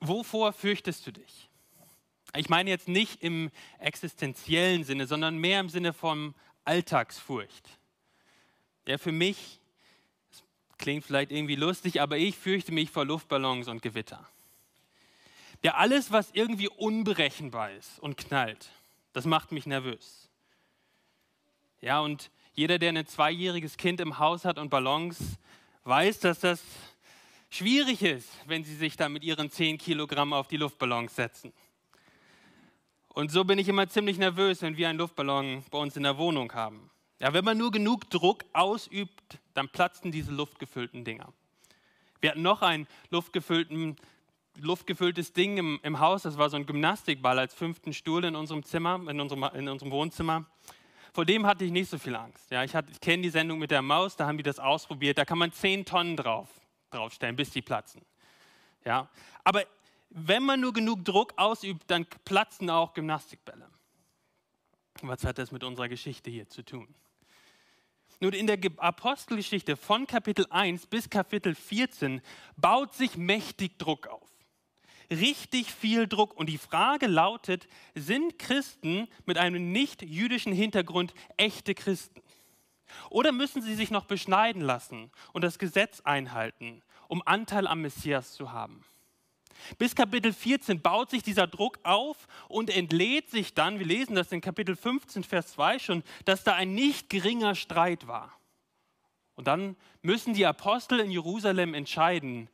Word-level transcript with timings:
Wovor 0.00 0.52
fürchtest 0.52 1.06
du 1.06 1.12
dich? 1.12 1.48
Ich 2.36 2.48
meine 2.48 2.70
jetzt 2.70 2.88
nicht 2.88 3.22
im 3.22 3.50
existenziellen 3.78 4.84
Sinne, 4.84 5.06
sondern 5.06 5.38
mehr 5.38 5.60
im 5.60 5.68
Sinne 5.68 5.92
von 5.92 6.34
Alltagsfurcht. 6.64 7.78
Ja, 8.86 8.98
für 8.98 9.12
mich, 9.12 9.60
klingt 10.78 11.04
vielleicht 11.04 11.32
irgendwie 11.32 11.56
lustig, 11.56 12.00
aber 12.00 12.16
ich 12.16 12.36
fürchte 12.36 12.72
mich 12.72 12.90
vor 12.90 13.04
Luftballons 13.04 13.68
und 13.68 13.82
Gewitter. 13.82 14.28
Ja, 15.62 15.74
alles, 15.74 16.12
was 16.12 16.30
irgendwie 16.32 16.68
unberechenbar 16.68 17.72
ist 17.72 17.98
und 17.98 18.16
knallt, 18.16 18.70
das 19.12 19.24
macht 19.24 19.50
mich 19.50 19.66
nervös. 19.66 20.28
Ja, 21.80 22.00
und 22.00 22.30
jeder, 22.54 22.78
der 22.78 22.90
ein 22.90 23.06
zweijähriges 23.06 23.76
Kind 23.76 24.00
im 24.00 24.18
Haus 24.18 24.44
hat 24.44 24.58
und 24.58 24.68
Ballons, 24.68 25.18
weiß, 25.84 26.20
dass 26.20 26.40
das 26.40 26.62
schwierig 27.50 28.02
ist, 28.02 28.28
wenn 28.46 28.64
sie 28.64 28.74
sich 28.74 28.96
da 28.96 29.08
mit 29.08 29.24
ihren 29.24 29.50
10 29.50 29.78
Kilogramm 29.78 30.32
auf 30.32 30.48
die 30.48 30.56
Luftballons 30.56 31.14
setzen. 31.14 31.52
Und 33.08 33.32
so 33.32 33.44
bin 33.44 33.58
ich 33.58 33.68
immer 33.68 33.88
ziemlich 33.88 34.18
nervös, 34.18 34.62
wenn 34.62 34.76
wir 34.76 34.88
einen 34.88 34.98
Luftballon 34.98 35.64
bei 35.70 35.78
uns 35.78 35.96
in 35.96 36.04
der 36.04 36.18
Wohnung 36.18 36.52
haben. 36.52 36.90
Ja, 37.20 37.32
wenn 37.32 37.44
man 37.44 37.58
nur 37.58 37.72
genug 37.72 38.08
Druck 38.10 38.44
ausübt, 38.52 39.38
dann 39.54 39.68
platzen 39.68 40.12
diese 40.12 40.30
luftgefüllten 40.30 41.04
Dinger. 41.04 41.32
Wir 42.20 42.30
hatten 42.30 42.42
noch 42.42 42.62
ein 42.62 42.86
luftgefülltes 43.10 45.32
Ding 45.32 45.56
im, 45.56 45.80
im, 45.82 45.98
Haus, 45.98 46.22
das 46.22 46.38
war 46.38 46.48
so 46.48 46.56
ein 46.56 46.66
Gymnastikball 46.66 47.38
als 47.38 47.54
fünften 47.54 47.92
Stuhl 47.92 48.24
in 48.24 48.36
unserem 48.36 48.62
Zimmer, 48.62 49.00
in 49.08 49.20
unserem, 49.20 49.42
in 49.54 49.68
unserem 49.68 49.90
Wohnzimmer. 49.90 50.46
Vor 51.12 51.24
dem 51.24 51.46
hatte 51.46 51.64
ich 51.64 51.72
nicht 51.72 51.90
so 51.90 51.98
viel 51.98 52.14
Angst. 52.14 52.52
Ja, 52.52 52.62
ich, 52.62 52.72
ich 52.74 53.00
kenne 53.00 53.24
die 53.24 53.30
Sendung 53.30 53.58
mit 53.58 53.72
der 53.72 53.82
Maus, 53.82 54.14
da 54.14 54.28
haben 54.28 54.36
die 54.36 54.44
das 54.44 54.60
ausprobiert. 54.60 55.18
Da 55.18 55.24
kann 55.24 55.38
man 55.38 55.50
zehn 55.50 55.84
Tonnen 55.84 56.16
drauf 56.16 56.48
draufstellen, 56.90 57.36
bis 57.36 57.50
die 57.50 57.62
platzen. 57.62 58.02
Ja? 58.84 59.08
Aber 59.44 59.64
wenn 60.10 60.42
man 60.42 60.60
nur 60.60 60.72
genug 60.72 61.04
Druck 61.04 61.34
ausübt, 61.36 61.90
dann 61.90 62.06
platzen 62.24 62.70
auch 62.70 62.94
Gymnastikbälle. 62.94 63.68
Was 65.02 65.24
hat 65.24 65.38
das 65.38 65.52
mit 65.52 65.62
unserer 65.62 65.88
Geschichte 65.88 66.30
hier 66.30 66.48
zu 66.48 66.64
tun? 66.64 66.94
Nun, 68.20 68.32
in 68.32 68.48
der 68.48 68.58
Apostelgeschichte 68.78 69.76
von 69.76 70.06
Kapitel 70.06 70.46
1 70.50 70.86
bis 70.86 71.08
Kapitel 71.08 71.54
14 71.54 72.20
baut 72.56 72.94
sich 72.94 73.16
mächtig 73.16 73.78
Druck 73.78 74.08
auf. 74.08 74.28
Richtig 75.10 75.72
viel 75.72 76.08
Druck. 76.08 76.34
Und 76.36 76.48
die 76.48 76.58
Frage 76.58 77.06
lautet, 77.06 77.68
sind 77.94 78.38
Christen 78.38 79.08
mit 79.24 79.38
einem 79.38 79.70
nicht-jüdischen 79.72 80.52
Hintergrund 80.52 81.14
echte 81.36 81.74
Christen? 81.74 82.20
Oder 83.10 83.32
müssen 83.32 83.62
sie 83.62 83.74
sich 83.74 83.90
noch 83.90 84.04
beschneiden 84.04 84.62
lassen 84.62 85.10
und 85.32 85.42
das 85.42 85.58
Gesetz 85.58 86.00
einhalten, 86.00 86.82
um 87.08 87.22
Anteil 87.26 87.66
am 87.66 87.82
Messias 87.82 88.32
zu 88.32 88.52
haben? 88.52 88.84
Bis 89.76 89.94
Kapitel 89.94 90.32
14 90.32 90.80
baut 90.80 91.10
sich 91.10 91.22
dieser 91.22 91.46
Druck 91.46 91.78
auf 91.82 92.28
und 92.48 92.70
entlädt 92.70 93.30
sich 93.30 93.54
dann, 93.54 93.78
wir 93.78 93.86
lesen 93.86 94.14
das 94.14 94.32
in 94.32 94.40
Kapitel 94.40 94.76
15, 94.76 95.24
Vers 95.24 95.52
2 95.52 95.78
schon, 95.78 96.04
dass 96.24 96.44
da 96.44 96.54
ein 96.54 96.74
nicht 96.74 97.10
geringer 97.10 97.54
Streit 97.54 98.06
war. 98.06 98.32
Und 99.34 99.46
dann 99.46 99.76
müssen 100.02 100.34
die 100.34 100.46
Apostel 100.46 101.00
in 101.00 101.10
Jerusalem 101.10 101.74
entscheiden, 101.74 102.48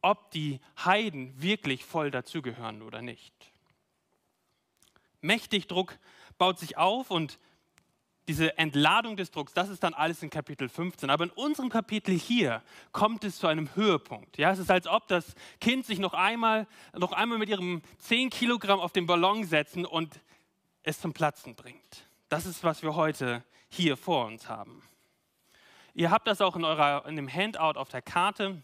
ob 0.00 0.30
die 0.30 0.60
Heiden 0.84 1.40
wirklich 1.40 1.84
voll 1.84 2.10
dazugehören 2.10 2.82
oder 2.82 3.02
nicht. 3.02 3.34
Mächtig 5.20 5.66
Druck 5.66 5.98
baut 6.36 6.58
sich 6.58 6.76
auf 6.76 7.10
und 7.10 7.38
diese 8.26 8.56
Entladung 8.56 9.16
des 9.16 9.30
Drucks, 9.30 9.52
das 9.52 9.68
ist 9.68 9.82
dann 9.82 9.92
alles 9.92 10.22
in 10.22 10.30
Kapitel 10.30 10.68
15. 10.68 11.10
Aber 11.10 11.24
in 11.24 11.30
unserem 11.30 11.68
Kapitel 11.68 12.18
hier 12.18 12.62
kommt 12.92 13.24
es 13.24 13.38
zu 13.38 13.46
einem 13.46 13.74
Höhepunkt. 13.74 14.38
Ja, 14.38 14.50
es 14.50 14.58
ist, 14.58 14.70
als 14.70 14.86
ob 14.86 15.08
das 15.08 15.34
Kind 15.60 15.84
sich 15.84 15.98
noch 15.98 16.14
einmal, 16.14 16.66
noch 16.96 17.12
einmal 17.12 17.38
mit 17.38 17.50
ihrem 17.50 17.82
10 17.98 18.30
Kilogramm 18.30 18.80
auf 18.80 18.92
den 18.92 19.06
Ballon 19.06 19.44
setzen 19.44 19.84
und 19.84 20.20
es 20.82 21.00
zum 21.00 21.12
Platzen 21.12 21.54
bringt. 21.54 22.06
Das 22.28 22.46
ist, 22.46 22.64
was 22.64 22.82
wir 22.82 22.94
heute 22.94 23.44
hier 23.68 23.96
vor 23.96 24.26
uns 24.26 24.48
haben. 24.48 24.82
Ihr 25.92 26.10
habt 26.10 26.26
das 26.26 26.40
auch 26.40 26.56
in, 26.56 26.64
eurer, 26.64 27.06
in 27.06 27.16
dem 27.16 27.32
Handout 27.32 27.78
auf 27.78 27.88
der 27.88 28.02
Karte. 28.02 28.62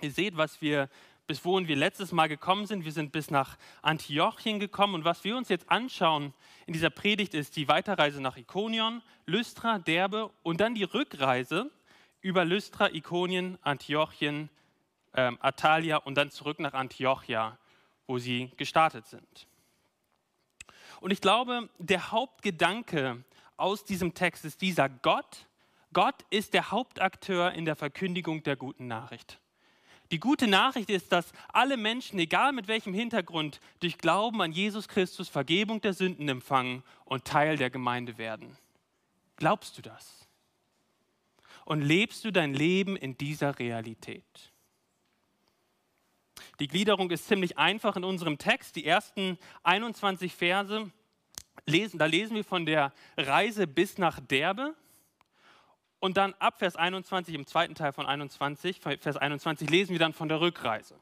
Ihr 0.00 0.10
seht, 0.10 0.36
was 0.36 0.60
wir 0.60 0.88
bis 1.30 1.44
wohin 1.44 1.68
wir 1.68 1.76
letztes 1.76 2.10
Mal 2.10 2.26
gekommen 2.26 2.66
sind. 2.66 2.84
Wir 2.84 2.90
sind 2.90 3.12
bis 3.12 3.30
nach 3.30 3.56
Antiochien 3.82 4.58
gekommen 4.58 4.96
und 4.96 5.04
was 5.04 5.22
wir 5.22 5.36
uns 5.36 5.48
jetzt 5.48 5.70
anschauen 5.70 6.34
in 6.66 6.72
dieser 6.72 6.90
Predigt 6.90 7.34
ist 7.34 7.54
die 7.54 7.68
Weiterreise 7.68 8.20
nach 8.20 8.36
Ikonion, 8.36 9.00
Lystra, 9.26 9.78
Derbe 9.78 10.32
und 10.42 10.60
dann 10.60 10.74
die 10.74 10.82
Rückreise 10.82 11.70
über 12.20 12.44
Lystra, 12.44 12.88
Ikonien, 12.88 13.58
Antiochien, 13.62 14.50
ähm, 15.14 15.38
Atalia 15.40 15.98
und 15.98 16.16
dann 16.16 16.32
zurück 16.32 16.58
nach 16.58 16.74
Antiochia, 16.74 17.56
wo 18.08 18.18
sie 18.18 18.50
gestartet 18.56 19.06
sind. 19.06 19.46
Und 21.00 21.12
ich 21.12 21.20
glaube, 21.20 21.68
der 21.78 22.10
Hauptgedanke 22.10 23.22
aus 23.56 23.84
diesem 23.84 24.14
Text 24.14 24.44
ist 24.44 24.62
dieser 24.62 24.88
Gott. 24.88 25.46
Gott 25.92 26.24
ist 26.30 26.54
der 26.54 26.72
Hauptakteur 26.72 27.52
in 27.52 27.66
der 27.66 27.76
Verkündigung 27.76 28.42
der 28.42 28.56
guten 28.56 28.88
Nachricht. 28.88 29.40
Die 30.10 30.18
gute 30.18 30.48
Nachricht 30.48 30.90
ist, 30.90 31.12
dass 31.12 31.32
alle 31.52 31.76
Menschen, 31.76 32.18
egal 32.18 32.52
mit 32.52 32.66
welchem 32.66 32.92
Hintergrund, 32.92 33.60
durch 33.78 33.96
Glauben 33.96 34.42
an 34.42 34.50
Jesus 34.50 34.88
Christus 34.88 35.28
Vergebung 35.28 35.80
der 35.80 35.92
Sünden 35.92 36.28
empfangen 36.28 36.82
und 37.04 37.24
Teil 37.24 37.56
der 37.56 37.70
Gemeinde 37.70 38.18
werden. 38.18 38.56
Glaubst 39.36 39.78
du 39.78 39.82
das? 39.82 40.26
Und 41.64 41.82
lebst 41.82 42.24
du 42.24 42.32
dein 42.32 42.54
Leben 42.54 42.96
in 42.96 43.16
dieser 43.16 43.58
Realität? 43.58 44.52
Die 46.58 46.66
Gliederung 46.66 47.10
ist 47.10 47.28
ziemlich 47.28 47.56
einfach 47.56 47.96
in 47.96 48.04
unserem 48.04 48.36
Text. 48.36 48.74
Die 48.76 48.84
ersten 48.84 49.38
21 49.62 50.34
Verse 50.34 50.90
lesen, 51.66 51.98
da 51.98 52.06
lesen 52.06 52.34
wir 52.34 52.44
von 52.44 52.66
der 52.66 52.92
Reise 53.16 53.66
bis 53.66 53.96
nach 53.98 54.18
Derbe. 54.18 54.74
Und 56.00 56.16
dann 56.16 56.34
ab 56.38 56.58
Vers 56.58 56.76
21, 56.76 57.34
im 57.34 57.46
zweiten 57.46 57.74
Teil 57.74 57.92
von 57.92 58.06
21, 58.06 58.80
Vers 58.80 59.16
21, 59.18 59.68
lesen 59.68 59.92
wir 59.92 59.98
dann 59.98 60.14
von 60.14 60.28
der 60.28 60.40
Rückreise. 60.40 60.96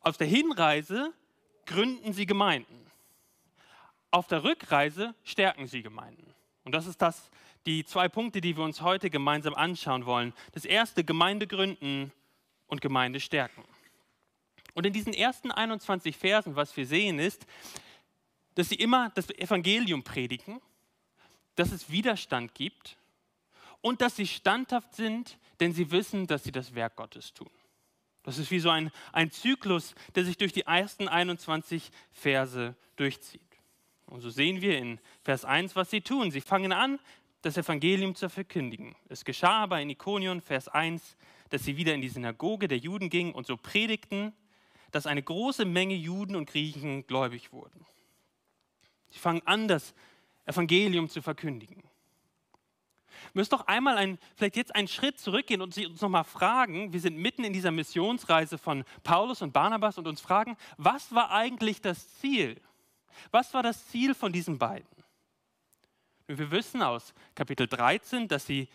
Auf 0.00 0.18
der 0.18 0.26
Hinreise 0.26 1.12
gründen 1.64 2.12
sie 2.12 2.26
Gemeinden. 2.26 2.86
Auf 4.10 4.26
der 4.26 4.44
Rückreise 4.44 5.14
stärken 5.24 5.66
sie 5.66 5.82
Gemeinden. 5.82 6.34
Und 6.64 6.72
das 6.72 6.86
ist 6.86 7.00
das, 7.00 7.30
die 7.64 7.84
zwei 7.84 8.08
Punkte, 8.08 8.42
die 8.42 8.56
wir 8.56 8.64
uns 8.64 8.82
heute 8.82 9.08
gemeinsam 9.08 9.54
anschauen 9.54 10.04
wollen. 10.04 10.34
Das 10.52 10.66
erste, 10.66 11.02
Gemeinde 11.02 11.46
gründen 11.46 12.12
und 12.66 12.82
Gemeinde 12.82 13.20
stärken. 13.20 13.64
Und 14.74 14.84
in 14.84 14.92
diesen 14.92 15.14
ersten 15.14 15.50
21 15.50 16.16
Versen, 16.16 16.56
was 16.56 16.76
wir 16.76 16.86
sehen, 16.86 17.18
ist, 17.18 17.46
dass 18.54 18.68
sie 18.68 18.76
immer 18.76 19.10
das 19.10 19.30
Evangelium 19.30 20.04
predigen, 20.04 20.60
dass 21.56 21.72
es 21.72 21.90
Widerstand 21.90 22.54
gibt 22.54 22.98
und 23.80 24.00
dass 24.00 24.16
sie 24.16 24.26
standhaft 24.26 24.94
sind, 24.94 25.38
denn 25.60 25.72
sie 25.72 25.90
wissen, 25.90 26.26
dass 26.26 26.44
sie 26.44 26.52
das 26.52 26.74
Werk 26.74 26.96
Gottes 26.96 27.34
tun. 27.34 27.50
Das 28.22 28.38
ist 28.38 28.50
wie 28.50 28.60
so 28.60 28.70
ein, 28.70 28.90
ein 29.12 29.30
Zyklus, 29.30 29.94
der 30.14 30.24
sich 30.24 30.36
durch 30.36 30.52
die 30.52 30.62
ersten 30.62 31.08
21 31.08 31.90
Verse 32.12 32.76
durchzieht. 32.96 33.40
Und 34.06 34.20
so 34.20 34.30
sehen 34.30 34.60
wir 34.60 34.78
in 34.78 35.00
Vers 35.22 35.44
1, 35.44 35.76
was 35.76 35.90
sie 35.90 36.00
tun. 36.00 36.30
Sie 36.30 36.40
fangen 36.40 36.72
an, 36.72 36.98
das 37.42 37.56
Evangelium 37.56 38.14
zu 38.14 38.28
verkündigen. 38.28 38.96
Es 39.08 39.24
geschah 39.24 39.62
aber 39.62 39.80
in 39.80 39.90
Ikonion, 39.90 40.40
Vers 40.40 40.68
1, 40.68 41.16
dass 41.50 41.64
sie 41.64 41.76
wieder 41.76 41.94
in 41.94 42.02
die 42.02 42.08
Synagoge 42.08 42.68
der 42.68 42.78
Juden 42.78 43.10
gingen 43.10 43.32
und 43.32 43.46
so 43.46 43.56
predigten, 43.56 44.32
dass 44.90 45.06
eine 45.06 45.22
große 45.22 45.64
Menge 45.64 45.94
Juden 45.94 46.36
und 46.36 46.50
Griechen 46.50 47.06
gläubig 47.06 47.52
wurden. 47.52 47.86
Sie 49.10 49.18
fangen 49.18 49.42
an, 49.46 49.68
das 49.68 49.94
Evangelium 50.46 51.08
zu 51.08 51.22
verkündigen 51.22 51.82
müssen 53.34 53.50
doch 53.50 53.66
einmal 53.66 53.96
ein, 53.96 54.18
vielleicht 54.36 54.56
jetzt 54.56 54.74
einen 54.74 54.88
Schritt 54.88 55.18
zurückgehen 55.18 55.60
und 55.60 55.76
uns 55.76 56.00
nochmal 56.00 56.24
fragen, 56.24 56.92
wir 56.92 57.00
sind 57.00 57.16
mitten 57.16 57.44
in 57.44 57.52
dieser 57.52 57.70
Missionsreise 57.70 58.58
von 58.58 58.84
Paulus 59.02 59.42
und 59.42 59.52
Barnabas 59.52 59.98
und 59.98 60.06
uns 60.06 60.20
fragen, 60.20 60.56
was 60.76 61.14
war 61.14 61.30
eigentlich 61.30 61.80
das 61.80 62.18
Ziel? 62.18 62.60
Was 63.30 63.54
war 63.54 63.62
das 63.62 63.88
Ziel 63.88 64.14
von 64.14 64.32
diesen 64.32 64.58
beiden? 64.58 64.88
Wir 66.26 66.50
wissen 66.50 66.82
aus 66.82 67.14
Kapitel 67.34 67.66
13, 67.66 68.28
dass 68.28 68.46
sie 68.46 68.68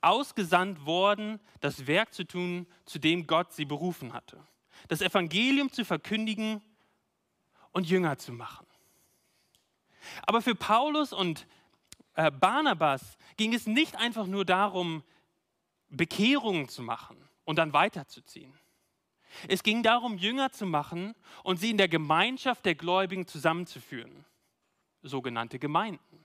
ausgesandt 0.00 0.84
wurden, 0.84 1.40
das 1.60 1.86
Werk 1.86 2.12
zu 2.12 2.24
tun, 2.24 2.66
zu 2.84 2.98
dem 2.98 3.26
Gott 3.26 3.52
sie 3.52 3.64
berufen 3.64 4.12
hatte. 4.12 4.38
Das 4.88 5.00
Evangelium 5.00 5.72
zu 5.72 5.84
verkündigen 5.84 6.62
und 7.72 7.88
Jünger 7.88 8.18
zu 8.18 8.32
machen. 8.32 8.66
Aber 10.26 10.42
für 10.42 10.54
Paulus 10.54 11.12
und 11.12 11.46
Barnabas 12.14 13.16
ging 13.36 13.54
es 13.54 13.66
nicht 13.66 13.96
einfach 13.96 14.26
nur 14.26 14.44
darum, 14.44 15.02
Bekehrungen 15.88 16.68
zu 16.68 16.82
machen 16.82 17.16
und 17.44 17.56
dann 17.56 17.72
weiterzuziehen. 17.72 18.52
Es 19.48 19.62
ging 19.62 19.82
darum, 19.82 20.18
Jünger 20.18 20.52
zu 20.52 20.66
machen 20.66 21.14
und 21.42 21.58
sie 21.58 21.70
in 21.70 21.78
der 21.78 21.88
Gemeinschaft 21.88 22.66
der 22.66 22.74
Gläubigen 22.74 23.26
zusammenzuführen, 23.26 24.24
sogenannte 25.02 25.58
Gemeinden. 25.58 26.24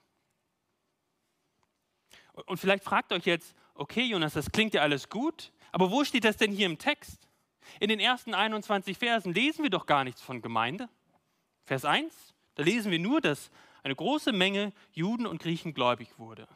Und 2.45 2.57
vielleicht 2.57 2.83
fragt 2.83 3.13
euch 3.13 3.25
jetzt, 3.25 3.55
okay 3.73 4.03
Jonas, 4.03 4.33
das 4.33 4.51
klingt 4.51 4.73
ja 4.73 4.81
alles 4.81 5.09
gut, 5.09 5.51
aber 5.71 5.89
wo 5.89 6.03
steht 6.03 6.25
das 6.25 6.37
denn 6.37 6.51
hier 6.51 6.65
im 6.65 6.77
Text? 6.77 7.27
In 7.79 7.89
den 7.89 7.99
ersten 7.99 8.33
21 8.33 8.97
Versen 8.97 9.33
lesen 9.33 9.63
wir 9.63 9.69
doch 9.69 9.85
gar 9.85 10.03
nichts 10.03 10.21
von 10.21 10.41
Gemeinde. 10.41 10.89
Vers 11.65 11.83
1, 11.83 12.13
da 12.55 12.63
lesen 12.63 12.91
wir 12.91 12.99
nur, 12.99 13.19
dass 13.21 13.49
eine 13.83 13.95
große 13.95 14.31
Menge 14.31 14.73
Juden 14.91 15.25
und 15.25 15.41
Griechen 15.41 15.73
gläubig 15.73 16.17
wurde. 16.17 16.47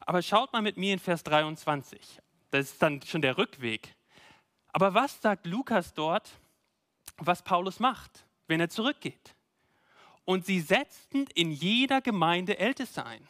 Aber 0.00 0.22
schaut 0.22 0.52
mal 0.52 0.62
mit 0.62 0.76
mir 0.76 0.92
in 0.92 0.98
Vers 0.98 1.22
23. 1.24 2.20
Das 2.50 2.70
ist 2.70 2.82
dann 2.82 3.02
schon 3.02 3.22
der 3.22 3.38
Rückweg. 3.38 3.94
Aber 4.72 4.94
was 4.94 5.20
sagt 5.20 5.46
Lukas 5.46 5.94
dort, 5.94 6.30
was 7.18 7.42
Paulus 7.42 7.78
macht, 7.80 8.26
wenn 8.46 8.60
er 8.60 8.68
zurückgeht? 8.68 9.34
Und 10.24 10.46
sie 10.46 10.60
setzten 10.60 11.26
in 11.34 11.50
jeder 11.50 12.00
Gemeinde 12.00 12.58
Älteste 12.58 13.04
ein. 13.04 13.26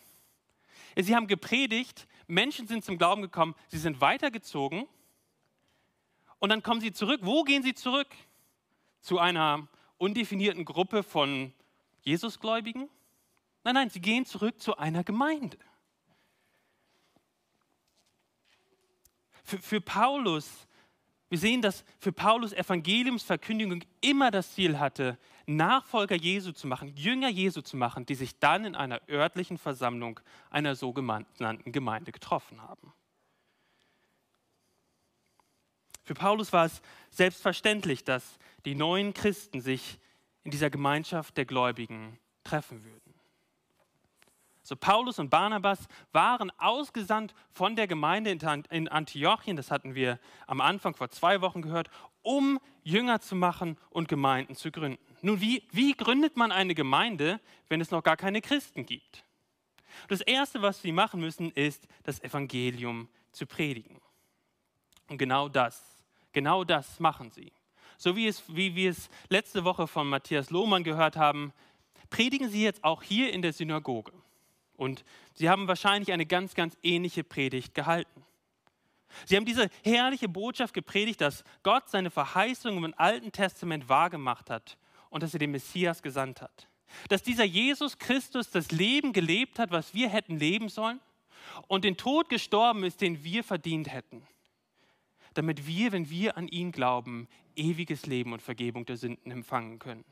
Sie 0.97 1.15
haben 1.15 1.27
gepredigt, 1.27 2.07
Menschen 2.27 2.67
sind 2.67 2.85
zum 2.85 2.99
Glauben 2.99 3.23
gekommen, 3.23 3.55
sie 3.69 3.79
sind 3.79 4.01
weitergezogen 4.01 4.87
und 6.39 6.51
dann 6.51 6.63
kommen 6.63 6.81
sie 6.81 6.93
zurück. 6.93 7.21
Wo 7.23 7.45
gehen 7.45 7.63
sie 7.63 7.75
zurück? 7.75 8.09
Zu 9.01 9.19
einer 9.19 9.69
undefinierten 9.99 10.65
Gruppe 10.65 11.03
von 11.03 11.53
Jesusgläubigen? 12.03 12.89
Nein, 13.65 13.75
nein, 13.75 13.91
sie 13.91 14.01
gehen 14.01 14.27
zurück 14.27 14.61
zu 14.61 14.77
einer 14.77 15.05
Gemeinde. 15.05 15.59
Für, 19.45 19.59
für 19.59 19.81
Paulus, 19.81 20.67
wir 21.29 21.39
sehen, 21.39 21.63
dass 21.63 21.85
für 21.99 22.13
Paulus 22.13 22.53
Evangeliumsverkündigung 22.53 23.85
immer 24.01 24.31
das 24.31 24.55
Ziel 24.55 24.79
hatte, 24.79 25.19
Nachfolger 25.47 26.15
Jesu 26.15 26.53
zu 26.53 26.67
machen, 26.67 26.95
Jünger 26.97 27.29
Jesu 27.29 27.61
zu 27.63 27.77
machen, 27.77 28.07
die 28.07 28.15
sich 28.15 28.39
dann 28.39 28.65
in 28.65 28.75
einer 28.75 29.01
örtlichen 29.09 29.59
Versammlung 29.59 30.21
einer 30.51 30.75
sogenannten 30.75 31.73
Gemeinde 31.73 32.13
getroffen 32.13 32.63
haben. 32.63 32.93
Für 36.05 36.15
Paulus 36.15 36.53
war 36.53 36.67
es 36.67 36.83
selbstverständlich, 37.11 38.05
dass 38.05 38.39
die 38.65 38.75
neuen 38.75 39.15
Christen 39.15 39.61
sich 39.61 39.99
in 40.45 40.51
dieser 40.51 40.71
Gemeinschaft 40.71 41.37
der 41.37 41.45
Gläubigen 41.45 42.19
treffen 42.45 42.85
würden. 42.85 43.15
So 44.65 44.77
Paulus 44.77 45.19
und 45.19 45.29
Barnabas 45.29 45.89
waren 46.13 46.53
ausgesandt 46.59 47.35
von 47.51 47.75
der 47.75 47.89
Gemeinde 47.89 48.31
in 48.31 48.89
Antiochien, 48.89 49.57
das 49.57 49.73
hatten 49.73 49.95
wir 49.95 50.21
am 50.47 50.61
Anfang 50.61 50.95
vor 50.95 51.11
zwei 51.11 51.41
Wochen 51.41 51.63
gehört, 51.63 51.91
um 52.23 52.61
Jünger 52.85 53.21
zu 53.21 53.35
machen 53.35 53.77
und 53.91 54.09
Gemeinden 54.09 54.55
zu 54.55 54.71
gründen. 54.71 54.99
Nun, 55.21 55.41
wie, 55.41 55.67
wie 55.73 55.95
gründet 55.95 56.37
man 56.37 56.53
eine 56.53 56.75
Gemeinde, 56.75 57.41
wenn 57.69 57.81
es 57.81 57.91
noch 57.91 58.05
gar 58.05 58.17
keine 58.17 58.41
Christen 58.41 58.87
gibt? 58.87 59.25
Das 60.09 60.21
Erste, 60.21 60.63
was 60.63 60.81
sie 60.81 60.93
machen 60.93 61.21
müssen, 61.21 61.51
ist, 61.51 61.87
das 62.05 62.23
Evangelium 62.23 63.09
zu 63.33 63.47
predigen. 63.47 64.01
Und 65.09 65.19
genau 65.19 65.49
das, 65.49 66.05
genau 66.33 66.65
das 66.65 67.01
machen 67.01 67.31
sie. 67.31 67.53
So 68.03 68.17
wie, 68.17 68.27
es, 68.27 68.43
wie 68.49 68.75
wir 68.75 68.91
es 68.91 69.09
letzte 69.29 69.63
Woche 69.63 69.87
von 69.87 70.09
Matthias 70.09 70.51
Lohmann 70.51 70.83
gehört 70.83 71.17
haben, 71.17 71.53
predigen 72.11 72.49
sie 72.51 72.65
jetzt 72.65 72.83
auch 72.83 73.01
hier 73.01 73.33
in 73.33 73.43
der 73.43 73.53
Synagoge. 73.53 74.13
Und 74.77 75.05
sie 75.35 75.49
haben 75.49 75.69
wahrscheinlich 75.69 76.11
eine 76.11 76.27
ganz, 76.27 76.57
ganz 76.57 76.77
ähnliche 76.83 77.23
Predigt 77.23 77.75
gehalten. 77.75 78.25
Sie 79.25 79.37
haben 79.37 79.45
diese 79.45 79.71
herrliche 79.85 80.29
Botschaft 80.29 80.75
gepredigt, 80.75 81.21
dass 81.21 81.45
Gott 81.63 81.91
seine 81.91 82.11
Verheißungen 82.11 82.83
im 82.83 82.95
Alten 82.97 83.31
Testament 83.31 83.89
wahrgemacht 83.89 84.51
hat 84.51 84.79
und 85.09 85.23
dass 85.23 85.33
er 85.33 85.39
den 85.39 85.53
Messias 85.53 86.03
gesandt 86.03 86.43
hat. 86.43 86.67
Dass 87.09 87.23
dieser 87.23 87.45
Jesus 87.45 87.99
Christus 87.99 88.51
das 88.51 88.73
Leben 88.73 89.13
gelebt 89.13 89.61
hat, 89.61 89.71
was 89.71 89.95
wir 89.95 90.09
hätten 90.09 90.41
leben 90.41 90.71
sollen 90.71 90.99
und 91.69 91.85
den 91.85 91.97
Tod 91.97 92.29
gestorben 92.29 92.83
ist, 92.83 93.01
den 93.01 93.23
wir 93.23 93.45
verdient 93.45 93.93
hätten. 93.93 94.27
Damit 95.35 95.69
wir, 95.69 95.93
wenn 95.93 96.11
wir 96.11 96.37
an 96.37 96.49
ihn 96.49 96.73
glauben, 96.73 97.29
ewiges 97.57 98.07
Leben 98.07 98.33
und 98.33 98.43
Vergebung 98.43 98.85
der 98.87 98.97
Sünden 98.97 99.31
empfangen 99.31 99.79
können. 99.79 100.05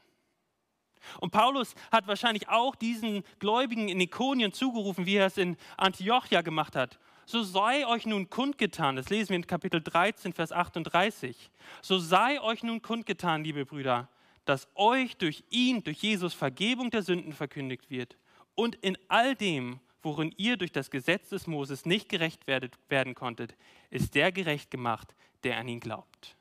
Und 1.19 1.31
Paulus 1.31 1.75
hat 1.91 2.07
wahrscheinlich 2.07 2.49
auch 2.49 2.75
diesen 2.75 3.25
Gläubigen 3.39 3.89
in 3.89 4.01
Ikonien 4.01 4.53
zugerufen, 4.53 5.07
wie 5.07 5.17
er 5.17 5.27
es 5.27 5.39
in 5.39 5.57
Antiochia 5.77 6.43
gemacht 6.43 6.77
hat. 6.77 6.99
So 7.27 7.43
sei 7.43 7.87
euch 7.87 8.07
nun 8.07 8.29
kundgetan, 8.29 8.97
das 8.97 9.09
lesen 9.09 9.31
wir 9.31 9.37
in 9.37 9.47
Kapitel 9.47 9.81
13, 9.81 10.33
Vers 10.33 10.53
38. 10.53 11.51
So 11.81 11.99
sei 11.99 12.41
euch 12.41 12.63
nun 12.63 12.83
kundgetan, 12.83 13.45
liebe 13.45 13.65
Brüder, 13.65 14.09
dass 14.45 14.69
euch 14.75 15.17
durch 15.17 15.45
ihn, 15.51 15.85
durch 15.85 15.99
Jesus 15.99 16.35
Vergebung 16.35 16.91
der 16.91 17.03
Sünden 17.03 17.33
verkündigt 17.33 17.89
wird 17.89 18.17
und 18.57 18.75
in 18.77 18.99
all 19.09 19.37
dem, 19.37 19.79
worin 20.03 20.35
ihr 20.37 20.57
durch 20.57 20.73
das 20.73 20.91
Gesetz 20.91 21.29
des 21.29 21.47
Moses 21.47 21.87
nicht 21.87 22.09
gerecht 22.09 22.47
werden 22.47 23.15
konntet, 23.15 23.55
ist 23.91 24.15
der 24.15 24.33
gerecht 24.33 24.71
gemacht, 24.71 25.15
der 25.45 25.59
an 25.59 25.69
ihn 25.69 25.81
glaubt. 25.81 26.37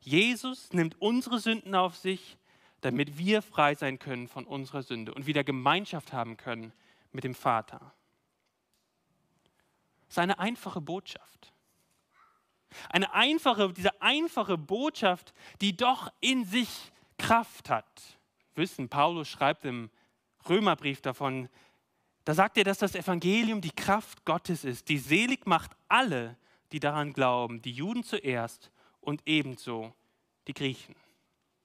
Jesus 0.00 0.72
nimmt 0.72 1.00
unsere 1.00 1.38
Sünden 1.38 1.74
auf 1.74 1.96
sich 1.96 2.38
damit 2.80 3.18
wir 3.18 3.42
frei 3.42 3.74
sein 3.74 3.98
können 3.98 4.28
von 4.28 4.44
unserer 4.44 4.82
Sünde 4.82 5.12
und 5.12 5.26
wieder 5.26 5.44
Gemeinschaft 5.44 6.12
haben 6.12 6.36
können 6.36 6.72
mit 7.12 7.24
dem 7.24 7.34
Vater. 7.34 7.92
Das 10.06 10.14
ist 10.14 10.18
eine 10.18 10.38
einfache 10.38 10.80
Botschaft. 10.80 11.52
Eine 12.90 13.12
einfache, 13.14 13.72
diese 13.72 14.00
einfache 14.00 14.58
Botschaft, 14.58 15.32
die 15.60 15.76
doch 15.76 16.12
in 16.20 16.44
sich 16.44 16.68
Kraft 17.18 17.70
hat. 17.70 18.18
Wissen, 18.54 18.88
Paulus 18.88 19.28
schreibt 19.28 19.64
im 19.64 19.90
Römerbrief 20.48 21.00
davon, 21.00 21.48
da 22.24 22.34
sagt 22.34 22.58
er, 22.58 22.64
dass 22.64 22.78
das 22.78 22.94
Evangelium 22.94 23.60
die 23.60 23.70
Kraft 23.70 24.24
Gottes 24.24 24.64
ist, 24.64 24.88
die 24.88 24.98
selig 24.98 25.46
macht 25.46 25.72
alle, 25.88 26.36
die 26.72 26.80
daran 26.80 27.14
glauben, 27.14 27.62
die 27.62 27.72
Juden 27.72 28.04
zuerst 28.04 28.70
und 29.08 29.22
ebenso 29.24 29.94
die 30.48 30.52
Griechen. 30.52 30.94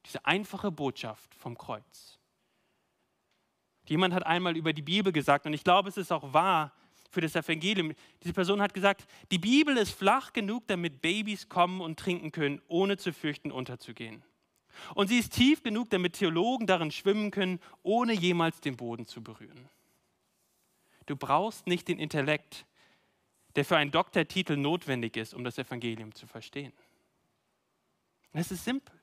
Diese 0.06 0.26
einfache 0.26 0.72
Botschaft 0.72 1.36
vom 1.36 1.58
Kreuz. 1.58 2.18
Jemand 3.86 4.14
hat 4.14 4.26
einmal 4.26 4.56
über 4.56 4.72
die 4.72 4.82
Bibel 4.82 5.12
gesagt, 5.12 5.46
und 5.46 5.52
ich 5.52 5.66
glaube, 5.66 5.90
es 5.90 5.98
ist 5.98 6.14
auch 6.14 6.32
wahr 6.32 6.72
für 7.10 7.20
das 7.20 7.36
Evangelium. 7.36 7.92
Diese 8.24 8.34
Person 8.34 8.62
hat 8.62 8.74
gesagt, 8.74 9.06
die 9.30 9.40
Bibel 9.40 9.76
ist 9.76 9.92
flach 9.92 10.32
genug, 10.32 10.68
damit 10.68 11.02
Babys 11.02 11.50
kommen 11.50 11.82
und 11.82 12.00
trinken 12.00 12.32
können, 12.32 12.62
ohne 12.70 12.96
zu 12.96 13.12
fürchten, 13.12 13.52
unterzugehen. 13.52 14.24
Und 14.96 15.10
sie 15.10 15.20
ist 15.20 15.34
tief 15.34 15.64
genug, 15.64 15.90
damit 15.90 16.14
Theologen 16.14 16.66
darin 16.66 16.92
schwimmen 16.92 17.30
können, 17.30 17.60
ohne 17.84 18.14
jemals 18.14 18.62
den 18.62 18.78
Boden 18.78 19.06
zu 19.06 19.22
berühren. 19.22 19.68
Du 21.08 21.18
brauchst 21.18 21.68
nicht 21.68 21.90
den 21.90 22.00
Intellekt, 22.00 22.66
der 23.58 23.66
für 23.66 23.76
einen 23.76 23.92
Doktortitel 23.92 24.56
notwendig 24.56 25.18
ist, 25.18 25.34
um 25.34 25.44
das 25.44 25.58
Evangelium 25.58 26.16
zu 26.16 26.26
verstehen. 26.26 26.72
Es 28.34 28.52
ist 28.52 28.66
simpel. 28.66 29.00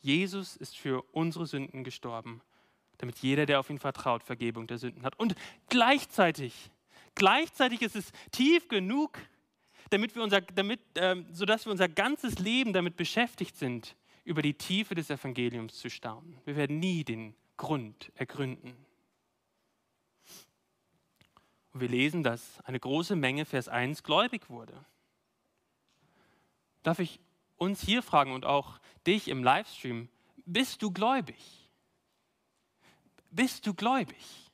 Jesus 0.00 0.56
ist 0.56 0.76
für 0.76 1.02
unsere 1.12 1.46
Sünden 1.46 1.84
gestorben, 1.84 2.42
damit 2.98 3.18
jeder, 3.18 3.46
der 3.46 3.60
auf 3.60 3.70
ihn 3.70 3.78
vertraut, 3.78 4.22
Vergebung 4.22 4.66
der 4.66 4.78
Sünden 4.78 5.04
hat. 5.04 5.18
Und 5.18 5.34
gleichzeitig, 5.68 6.70
gleichzeitig 7.14 7.82
ist 7.82 7.96
es 7.96 8.12
tief 8.32 8.68
genug, 8.68 9.18
damit 9.90 10.14
wir 10.14 10.22
unser, 10.22 10.40
damit, 10.40 10.80
ähm, 10.96 11.26
sodass 11.32 11.66
wir 11.66 11.72
unser 11.72 11.88
ganzes 11.88 12.38
Leben 12.38 12.72
damit 12.72 12.96
beschäftigt 12.96 13.56
sind, 13.56 13.96
über 14.24 14.42
die 14.42 14.54
Tiefe 14.54 14.94
des 14.94 15.10
Evangeliums 15.10 15.78
zu 15.78 15.88
staunen. 15.90 16.38
Wir 16.44 16.56
werden 16.56 16.78
nie 16.78 17.04
den 17.04 17.34
Grund 17.56 18.12
ergründen. 18.14 18.74
Und 21.72 21.80
wir 21.80 21.88
lesen, 21.88 22.22
dass 22.22 22.60
eine 22.60 22.80
große 22.80 23.16
Menge, 23.16 23.44
Vers 23.44 23.68
1, 23.68 24.02
gläubig 24.02 24.48
wurde. 24.48 24.84
Darf 26.82 26.98
ich 26.98 27.20
uns 27.60 27.82
hier 27.82 28.02
fragen 28.02 28.32
und 28.32 28.46
auch 28.46 28.80
dich 29.06 29.28
im 29.28 29.44
Livestream, 29.44 30.08
bist 30.46 30.82
du 30.82 30.90
gläubig? 30.90 31.70
Bist 33.30 33.66
du 33.66 33.74
gläubig? 33.74 34.50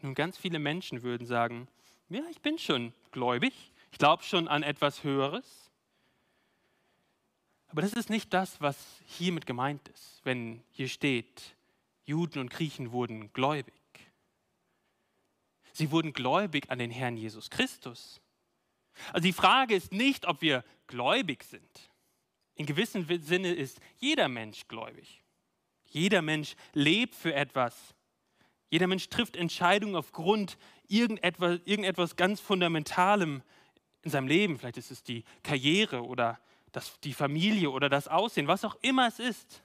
Nun, 0.00 0.14
ganz 0.14 0.38
viele 0.38 0.58
Menschen 0.58 1.02
würden 1.02 1.26
sagen, 1.26 1.68
ja, 2.08 2.22
ich 2.30 2.40
bin 2.40 2.58
schon 2.58 2.94
gläubig, 3.12 3.52
ich 3.92 3.98
glaube 3.98 4.22
schon 4.22 4.48
an 4.48 4.62
etwas 4.62 5.04
Höheres. 5.04 5.70
Aber 7.68 7.82
das 7.82 7.92
ist 7.92 8.08
nicht 8.08 8.32
das, 8.32 8.60
was 8.62 8.76
hiermit 9.06 9.44
gemeint 9.44 9.86
ist, 9.88 10.20
wenn 10.24 10.62
hier 10.70 10.88
steht, 10.88 11.54
Juden 12.04 12.38
und 12.38 12.50
Griechen 12.50 12.90
wurden 12.92 13.30
gläubig. 13.34 13.74
Sie 15.72 15.90
wurden 15.90 16.14
gläubig 16.14 16.70
an 16.70 16.78
den 16.78 16.90
Herrn 16.90 17.18
Jesus 17.18 17.50
Christus. 17.50 18.22
Also 19.12 19.24
die 19.24 19.32
Frage 19.32 19.74
ist 19.74 19.92
nicht, 19.92 20.26
ob 20.26 20.42
wir 20.42 20.64
gläubig 20.86 21.44
sind. 21.44 21.90
In 22.54 22.66
gewissem 22.66 23.06
Sinne 23.22 23.54
ist 23.54 23.80
jeder 23.98 24.28
Mensch 24.28 24.66
gläubig. 24.68 25.22
Jeder 25.86 26.22
Mensch 26.22 26.56
lebt 26.72 27.14
für 27.14 27.34
etwas. 27.34 27.94
Jeder 28.70 28.86
Mensch 28.86 29.08
trifft 29.08 29.36
Entscheidungen 29.36 29.96
aufgrund 29.96 30.58
irgendetwas, 30.88 31.60
irgendetwas 31.64 32.16
ganz 32.16 32.40
Fundamentalem 32.40 33.42
in 34.02 34.10
seinem 34.10 34.26
Leben. 34.26 34.58
Vielleicht 34.58 34.76
ist 34.76 34.90
es 34.90 35.02
die 35.02 35.24
Karriere 35.42 36.04
oder 36.04 36.38
das, 36.72 37.00
die 37.00 37.14
Familie 37.14 37.70
oder 37.70 37.88
das 37.88 38.08
Aussehen, 38.08 38.48
was 38.48 38.64
auch 38.64 38.76
immer 38.82 39.08
es 39.08 39.18
ist. 39.18 39.62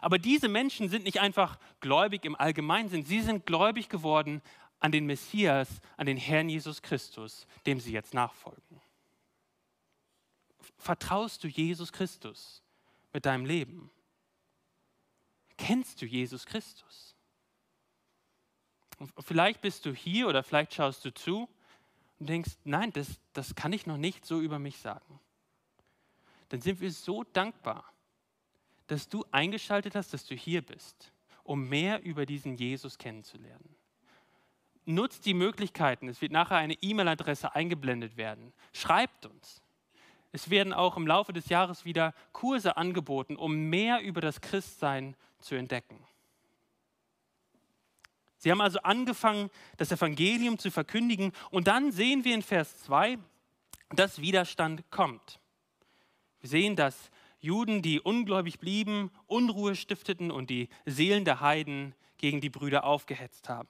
Aber 0.00 0.18
diese 0.18 0.48
Menschen 0.48 0.88
sind 0.88 1.04
nicht 1.04 1.20
einfach 1.20 1.58
gläubig 1.80 2.24
im 2.24 2.34
Allgemeinsinn, 2.34 3.04
sie 3.04 3.20
sind 3.20 3.46
gläubig 3.46 3.88
geworden 3.88 4.42
an 4.80 4.92
den 4.92 5.06
Messias, 5.06 5.68
an 5.96 6.06
den 6.06 6.16
Herrn 6.16 6.48
Jesus 6.48 6.82
Christus, 6.82 7.46
dem 7.64 7.80
sie 7.80 7.92
jetzt 7.92 8.14
nachfolgen. 8.14 8.80
vertraust 10.78 11.42
du 11.42 11.48
Jesus 11.48 11.92
Christus 11.92 12.62
mit 13.12 13.24
deinem 13.24 13.46
Leben? 13.46 13.90
Kennst 15.56 16.02
du 16.02 16.06
Jesus 16.06 16.44
Christus? 16.44 17.16
Und 18.98 19.12
vielleicht 19.20 19.60
bist 19.60 19.86
du 19.86 19.92
hier 19.92 20.28
oder 20.28 20.42
vielleicht 20.42 20.74
schaust 20.74 21.04
du 21.04 21.12
zu 21.12 21.48
und 22.18 22.28
denkst, 22.28 22.52
nein, 22.64 22.92
das, 22.92 23.20
das 23.32 23.54
kann 23.54 23.72
ich 23.72 23.86
noch 23.86 23.96
nicht 23.96 24.24
so 24.24 24.40
über 24.40 24.58
mich 24.58 24.78
sagen. 24.78 25.20
Dann 26.48 26.60
sind 26.60 26.80
wir 26.80 26.90
so 26.92 27.24
dankbar, 27.24 27.84
dass 28.86 29.08
du 29.08 29.24
eingeschaltet 29.30 29.94
hast, 29.94 30.14
dass 30.14 30.24
du 30.24 30.34
hier 30.34 30.62
bist, 30.62 31.12
um 31.42 31.68
mehr 31.68 32.02
über 32.04 32.24
diesen 32.24 32.54
Jesus 32.56 32.98
kennenzulernen. 32.98 33.76
Nutzt 34.86 35.26
die 35.26 35.34
Möglichkeiten. 35.34 36.08
Es 36.08 36.22
wird 36.22 36.32
nachher 36.32 36.56
eine 36.56 36.74
E-Mail-Adresse 36.74 37.54
eingeblendet 37.54 38.16
werden. 38.16 38.52
Schreibt 38.72 39.26
uns. 39.26 39.60
Es 40.32 40.48
werden 40.50 40.72
auch 40.72 40.96
im 40.96 41.06
Laufe 41.06 41.32
des 41.32 41.48
Jahres 41.48 41.84
wieder 41.84 42.14
Kurse 42.32 42.76
angeboten, 42.76 43.36
um 43.36 43.68
mehr 43.68 44.00
über 44.02 44.20
das 44.20 44.40
Christsein 44.40 45.16
zu 45.38 45.54
entdecken. 45.54 45.98
Sie 48.38 48.50
haben 48.50 48.60
also 48.60 48.78
angefangen, 48.80 49.50
das 49.76 49.90
Evangelium 49.90 50.58
zu 50.58 50.70
verkündigen 50.70 51.32
und 51.50 51.66
dann 51.66 51.90
sehen 51.90 52.24
wir 52.24 52.34
in 52.34 52.42
Vers 52.42 52.82
2, 52.84 53.18
dass 53.90 54.20
Widerstand 54.20 54.88
kommt. 54.90 55.40
Wir 56.40 56.50
sehen, 56.50 56.76
dass 56.76 57.10
Juden, 57.40 57.82
die 57.82 58.00
ungläubig 58.00 58.58
blieben, 58.58 59.10
Unruhe 59.26 59.74
stifteten 59.74 60.30
und 60.30 60.50
die 60.50 60.68
Seelen 60.84 61.24
der 61.24 61.40
Heiden 61.40 61.94
gegen 62.18 62.40
die 62.40 62.50
Brüder 62.50 62.84
aufgehetzt 62.84 63.48
haben. 63.48 63.68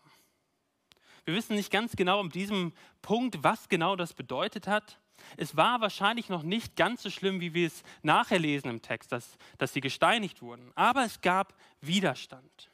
Wir 1.27 1.35
wissen 1.35 1.57
nicht 1.57 1.71
ganz 1.71 1.95
genau 1.95 2.21
um 2.21 2.31
diesem 2.31 2.73
Punkt, 3.03 3.43
was 3.43 3.69
genau 3.69 3.97
das 3.97 4.15
bedeutet 4.15 4.67
hat. 4.67 4.99
Es 5.37 5.57
war 5.57 5.83
wahrscheinlich 5.83 6.31
noch 6.31 6.43
nicht 6.43 6.77
ganz 6.77 7.03
so 7.03 7.11
schlimm, 7.11 7.41
wie 7.41 7.53
wir 7.53 7.67
es 7.67 7.83
nachher 8.03 8.39
lesen 8.39 8.69
im 8.69 8.81
Text, 8.81 9.13
dass, 9.13 9.37
dass 9.59 9.75
sie 9.75 9.83
gesteinigt 9.83 10.41
wurden. 10.41 10.73
Aber 10.75 11.05
es 11.05 11.21
gab 11.21 11.55
Widerstand. 11.83 12.71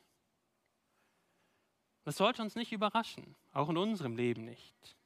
Das 2.04 2.16
sollte 2.16 2.42
uns 2.42 2.54
nicht 2.54 2.72
überraschen, 2.72 3.34
auch 3.52 3.68
in 3.68 3.76
unserem 3.76 4.16
Leben 4.16 4.44
nicht. 4.44 4.96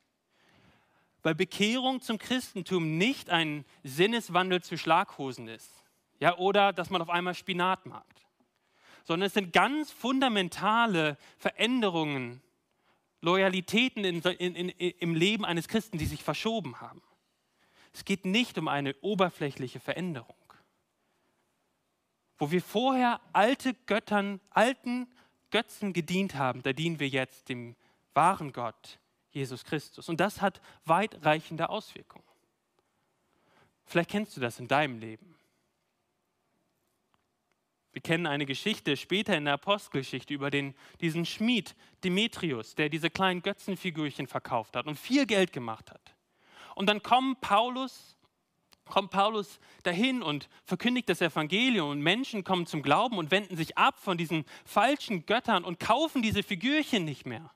Weil 1.23 1.35
Bekehrung 1.35 2.03
zum 2.03 2.19
Christentum 2.19 2.99
nicht 2.99 3.31
ein 3.31 3.65
Sinneswandel 3.83 4.62
zu 4.62 4.76
Schlaghosen 4.76 5.49
ist 5.49 5.87
ja, 6.19 6.37
oder 6.38 6.73
dass 6.73 6.91
man 6.91 7.03
auf 7.03 7.11
einmal 7.11 7.35
Spinat 7.35 7.87
mag, 7.87 8.07
sondern 9.05 9.26
es 9.26 9.35
sind 9.35 9.53
ganz 9.53 9.91
fundamentale 9.91 11.17
Veränderungen, 11.38 12.43
Loyalitäten 13.26 14.04
in, 14.04 14.21
in, 14.23 14.54
in, 14.54 14.68
im 14.71 15.14
Leben 15.14 15.45
eines 15.45 15.66
Christen, 15.66 15.99
die 15.99 16.06
sich 16.06 16.23
verschoben 16.23 16.80
haben. 16.80 17.02
Es 17.92 18.04
geht 18.04 18.25
nicht 18.25 18.56
um 18.56 18.68
eine 18.68 18.95
oberflächliche 19.00 19.80
Veränderung. 19.80 20.37
Wo 22.38 22.50
wir 22.50 22.62
vorher 22.62 23.21
alte 23.33 23.75
Göttern, 23.87 24.40
alten 24.50 25.09
Götzen 25.50 25.92
gedient 25.92 26.37
haben, 26.37 26.62
da 26.62 26.73
dienen 26.73 27.00
wir 27.00 27.09
jetzt 27.09 27.49
dem 27.49 27.75
wahren 28.14 28.52
Gott, 28.52 29.00
Jesus 29.30 29.64
Christus. 29.64 30.09
Und 30.09 30.21
das 30.21 30.40
hat 30.40 30.61
weitreichende 30.85 31.68
Auswirkungen. 31.68 32.25
Vielleicht 33.85 34.11
kennst 34.11 34.37
du 34.37 34.40
das 34.40 34.61
in 34.61 34.68
deinem 34.68 34.99
Leben. 34.99 35.36
Wir 37.97 38.03
kennen 38.03 38.26
eine 38.26 38.45
Geschichte 38.45 38.95
später 38.95 39.35
in 39.38 39.47
der 39.47 39.55
Apostelgeschichte 39.55 40.35
über 40.35 40.50
den, 40.50 40.75
diesen 41.00 41.25
Schmied 41.25 41.75
Demetrius, 42.05 42.75
der 42.75 42.91
diese 42.91 43.09
kleinen 43.09 43.41
Götzenfigürchen 43.41 44.26
verkauft 44.26 44.76
hat 44.76 44.87
und 44.87 44.99
viel 44.99 45.25
Geld 45.25 45.50
gemacht 45.50 45.91
hat. 45.91 46.15
Und 46.75 46.91
dann 46.91 47.03
kommt 47.03 47.41
Paulus 47.41 48.19
kommt 48.85 49.11
Paulus 49.11 49.61
dahin 49.83 50.23
und 50.23 50.50
verkündigt 50.67 51.09
das 51.09 51.23
Evangelium 51.23 51.88
und 51.88 52.03
Menschen 52.03 52.45
kommen 52.45 52.67
zum 52.67 52.83
Glauben 52.83 53.17
und 53.17 53.31
wenden 53.31 53.57
sich 53.57 53.79
ab 53.79 53.99
von 53.99 54.19
diesen 54.19 54.45
falschen 54.67 55.25
Göttern 55.25 55.65
und 55.65 55.81
kaufen 55.81 56.21
diese 56.21 56.43
Figürchen 56.43 57.07
nicht 57.07 57.25
mehr. 57.25 57.50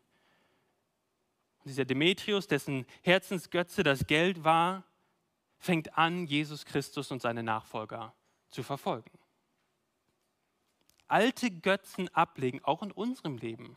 Und 1.59 1.69
dieser 1.69 1.85
Demetrius, 1.85 2.47
dessen 2.47 2.87
Herzensgötze 3.03 3.83
das 3.83 4.07
Geld 4.07 4.43
war, 4.43 4.85
fängt 5.59 5.99
an, 5.99 6.25
Jesus 6.25 6.65
Christus 6.65 7.11
und 7.11 7.21
seine 7.21 7.43
Nachfolger 7.43 8.15
zu 8.49 8.63
verfolgen. 8.63 9.11
Alte 11.11 11.51
Götzen 11.51 12.09
ablegen, 12.15 12.63
auch 12.65 12.83
in 12.83 12.93
unserem 12.93 13.37
Leben, 13.37 13.77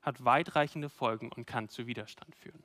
hat 0.00 0.24
weitreichende 0.24 0.88
Folgen 0.88 1.30
und 1.32 1.46
kann 1.46 1.68
zu 1.68 1.86
Widerstand 1.86 2.34
führen. 2.36 2.62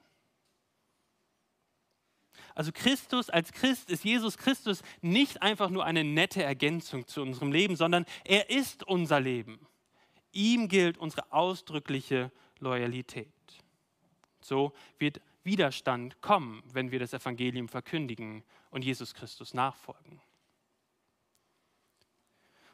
Also 2.55 2.71
Christus 2.71 3.29
als 3.29 3.51
Christ 3.51 3.89
ist 3.89 4.03
Jesus 4.03 4.37
Christus 4.37 4.81
nicht 5.01 5.41
einfach 5.41 5.69
nur 5.69 5.85
eine 5.85 6.03
nette 6.03 6.43
Ergänzung 6.43 7.07
zu 7.07 7.21
unserem 7.21 7.51
Leben, 7.51 7.75
sondern 7.75 8.05
er 8.25 8.49
ist 8.49 8.83
unser 8.83 9.19
Leben. 9.19 9.67
Ihm 10.31 10.67
gilt 10.67 10.97
unsere 10.97 11.31
ausdrückliche 11.31 12.31
Loyalität. 12.59 13.27
So 14.41 14.73
wird 14.97 15.21
Widerstand 15.43 16.21
kommen, 16.21 16.63
wenn 16.71 16.91
wir 16.91 16.99
das 16.99 17.13
Evangelium 17.13 17.67
verkündigen 17.67 18.43
und 18.69 18.83
Jesus 18.83 19.13
Christus 19.13 19.53
nachfolgen. 19.53 20.21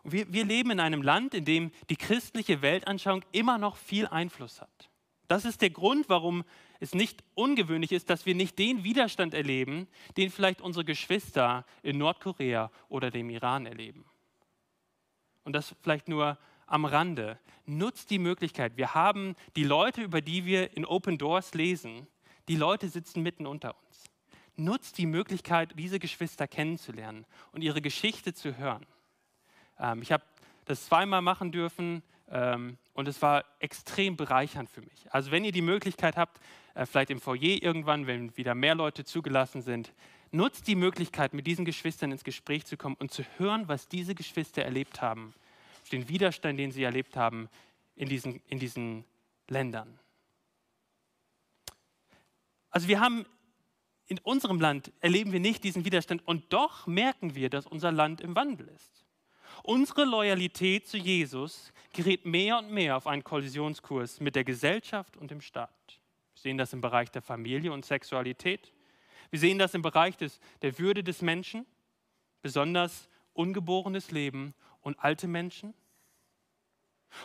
Wir, 0.05 0.31
wir, 0.31 0.45
leben 0.45 0.71
in 0.71 0.79
einem 0.79 1.01
Land, 1.01 1.33
in 1.33 1.45
dem 1.45 1.71
die 1.89 1.95
christliche 1.95 2.61
Weltanschauung 2.61 3.23
immer 3.31 3.57
noch 3.57 3.75
viel 3.75 4.07
Einfluss 4.07 4.61
hat. 4.61 4.89
Das 5.27 5.45
ist 5.45 5.61
der 5.61 5.71
Grund, 5.71 6.09
warum 6.09 6.43
es 6.79 6.93
nicht 6.93 7.23
ungewöhnlich 7.33 7.91
ist, 7.91 8.09
dass 8.09 8.25
wir 8.25 8.35
nicht 8.35 8.59
den 8.59 8.83
Widerstand 8.83 9.33
erleben, 9.33 9.87
den 10.17 10.29
vielleicht 10.29 10.61
unsere 10.61 10.85
Geschwister 10.85 11.65
in 11.81 11.97
Nordkorea 11.97 12.71
oder 12.89 13.09
dem 13.09 13.29
Iran 13.31 13.65
erleben. 13.65 14.05
Und 15.43 15.53
das 15.53 15.75
vielleicht 15.81 16.07
nur 16.07 16.37
am 16.67 16.85
Rande. 16.85 17.39
Nutzt 17.65 18.09
die 18.09 18.19
Möglichkeit. 18.19 18.77
Wir 18.77 18.93
haben 18.93 19.35
die 19.55 19.63
Leute, 19.63 20.01
über 20.01 20.21
die 20.21 20.45
wir 20.45 20.75
in 20.75 20.85
Open 20.85 21.17
Doors 21.17 21.53
lesen, 21.53 22.07
die 22.47 22.55
Leute 22.55 22.89
sitzen 22.89 23.23
mitten 23.23 23.47
unter 23.47 23.75
uns. 23.85 24.03
Nutzt 24.55 24.97
die 24.97 25.05
Möglichkeit, 25.05 25.73
diese 25.77 25.99
Geschwister 25.99 26.47
kennenzulernen 26.47 27.25
und 27.51 27.63
ihre 27.63 27.81
Geschichte 27.81 28.33
zu 28.33 28.57
hören. 28.57 28.85
Ähm, 29.79 30.01
ich 30.01 30.11
habe 30.11 30.23
das 30.65 30.85
zweimal 30.85 31.21
machen 31.21 31.51
dürfen 31.51 32.03
ähm, 32.29 32.77
und 32.93 33.07
es 33.07 33.21
war 33.21 33.45
extrem 33.59 34.17
bereichernd 34.17 34.69
für 34.69 34.81
mich. 34.81 35.05
Also 35.11 35.31
wenn 35.31 35.43
ihr 35.43 35.51
die 35.51 35.61
Möglichkeit 35.61 36.17
habt, 36.17 36.39
äh, 36.73 36.85
vielleicht 36.85 37.09
im 37.09 37.19
Foyer 37.19 37.61
irgendwann, 37.61 38.07
wenn 38.07 38.35
wieder 38.37 38.55
mehr 38.55 38.75
Leute 38.75 39.05
zugelassen 39.05 39.61
sind, 39.61 39.93
nutzt 40.31 40.67
die 40.67 40.75
Möglichkeit, 40.75 41.33
mit 41.33 41.47
diesen 41.47 41.65
Geschwistern 41.65 42.11
ins 42.11 42.23
Gespräch 42.23 42.65
zu 42.65 42.77
kommen 42.77 42.95
und 42.99 43.11
zu 43.11 43.23
hören, 43.37 43.67
was 43.67 43.87
diese 43.87 44.15
Geschwister 44.15 44.63
erlebt 44.63 45.01
haben, 45.01 45.33
den 45.91 46.09
Widerstand, 46.09 46.59
den 46.59 46.71
sie 46.71 46.83
erlebt 46.83 47.15
haben 47.15 47.49
in 47.95 48.09
diesen, 48.09 48.41
in 48.47 48.59
diesen 48.59 49.05
Ländern. 49.47 49.99
Also 52.69 52.87
wir 52.87 52.99
haben 52.99 53.25
in 54.07 54.19
unserem 54.19 54.59
Land 54.59 54.91
erleben 54.99 55.31
wir 55.31 55.39
nicht 55.39 55.63
diesen 55.63 55.85
Widerstand 55.85 56.27
und 56.27 56.51
doch 56.53 56.85
merken 56.87 57.35
wir, 57.35 57.49
dass 57.49 57.65
unser 57.65 57.91
Land 57.91 58.21
im 58.21 58.35
Wandel 58.35 58.67
ist. 58.67 59.04
Unsere 59.63 60.05
Loyalität 60.05 60.87
zu 60.87 60.97
Jesus 60.97 61.73
gerät 61.93 62.25
mehr 62.25 62.59
und 62.59 62.71
mehr 62.71 62.97
auf 62.97 63.07
einen 63.07 63.23
Kollisionskurs 63.23 64.19
mit 64.19 64.35
der 64.35 64.43
Gesellschaft 64.43 65.17
und 65.17 65.31
dem 65.31 65.41
Staat. 65.41 65.69
Wir 66.33 66.41
sehen 66.41 66.57
das 66.57 66.73
im 66.73 66.81
Bereich 66.81 67.09
der 67.11 67.21
Familie 67.21 67.71
und 67.71 67.85
Sexualität. 67.85 68.73
Wir 69.29 69.39
sehen 69.39 69.57
das 69.57 69.73
im 69.73 69.81
Bereich 69.81 70.17
des, 70.17 70.39
der 70.61 70.77
Würde 70.77 71.03
des 71.03 71.21
Menschen, 71.21 71.65
besonders 72.41 73.09
ungeborenes 73.33 74.11
Leben 74.11 74.53
und 74.81 74.99
alte 74.99 75.27
Menschen. 75.27 75.73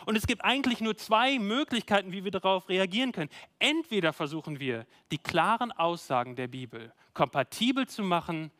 Und 0.05 0.15
es 0.15 0.25
gibt 0.25 0.43
eigentlich 0.43 0.81
nur 0.81 0.95
zwei 0.97 1.37
Möglichkeiten, 1.37 2.11
wie 2.11 2.23
wir 2.23 2.31
darauf 2.31 2.69
reagieren 2.69 3.11
können. 3.11 3.29
Entweder 3.59 4.13
versuchen 4.13 4.59
wir, 4.59 4.85
die 5.11 5.17
klaren 5.17 5.71
Aussagen 5.71 6.35
der 6.35 6.47
Bibel 6.47 6.93
kompatibel 7.13 7.87
zu 7.87 8.03
machen 8.03 8.51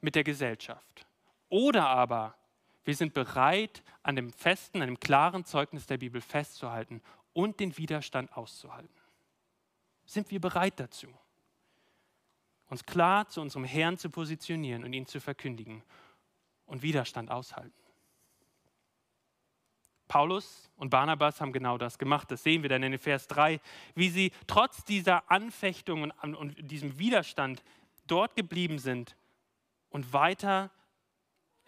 mit 0.00 0.14
der 0.14 0.24
Gesellschaft. 0.24 1.06
Oder 1.48 1.88
aber 1.88 2.34
wir 2.88 2.96
sind 2.96 3.12
bereit, 3.12 3.82
an 4.02 4.16
dem 4.16 4.32
festen, 4.32 4.80
an 4.80 4.88
dem 4.88 4.98
klaren 4.98 5.44
Zeugnis 5.44 5.84
der 5.84 5.98
Bibel 5.98 6.22
festzuhalten 6.22 7.02
und 7.34 7.60
den 7.60 7.76
Widerstand 7.76 8.34
auszuhalten. 8.34 8.88
Sind 10.06 10.30
wir 10.30 10.40
bereit 10.40 10.80
dazu, 10.80 11.06
uns 12.70 12.86
klar 12.86 13.28
zu 13.28 13.42
unserem 13.42 13.64
Herrn 13.64 13.98
zu 13.98 14.08
positionieren 14.08 14.84
und 14.84 14.94
ihn 14.94 15.04
zu 15.04 15.20
verkündigen 15.20 15.82
und 16.64 16.80
Widerstand 16.80 17.30
aushalten? 17.30 17.78
Paulus 20.08 20.70
und 20.76 20.88
Barnabas 20.88 21.42
haben 21.42 21.52
genau 21.52 21.76
das 21.76 21.98
gemacht. 21.98 22.30
Das 22.30 22.42
sehen 22.42 22.62
wir 22.62 22.70
dann 22.70 22.82
in 22.82 22.96
Vers 22.96 23.26
3, 23.26 23.60
wie 23.96 24.08
sie 24.08 24.32
trotz 24.46 24.82
dieser 24.84 25.30
Anfechtungen 25.30 26.10
und 26.10 26.56
diesem 26.70 26.98
Widerstand 26.98 27.62
dort 28.06 28.34
geblieben 28.34 28.78
sind 28.78 29.14
und 29.90 30.14
weiter 30.14 30.70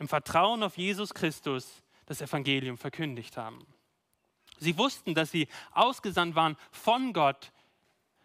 im 0.00 0.08
Vertrauen 0.08 0.64
auf 0.64 0.76
Jesus 0.78 1.14
Christus 1.14 1.82
das 2.06 2.22
Evangelium 2.22 2.78
verkündigt 2.78 3.36
haben. 3.36 3.64
Sie 4.58 4.76
wussten, 4.76 5.14
dass 5.14 5.30
sie 5.30 5.46
ausgesandt 5.72 6.34
waren 6.34 6.56
von 6.72 7.12
Gott, 7.12 7.52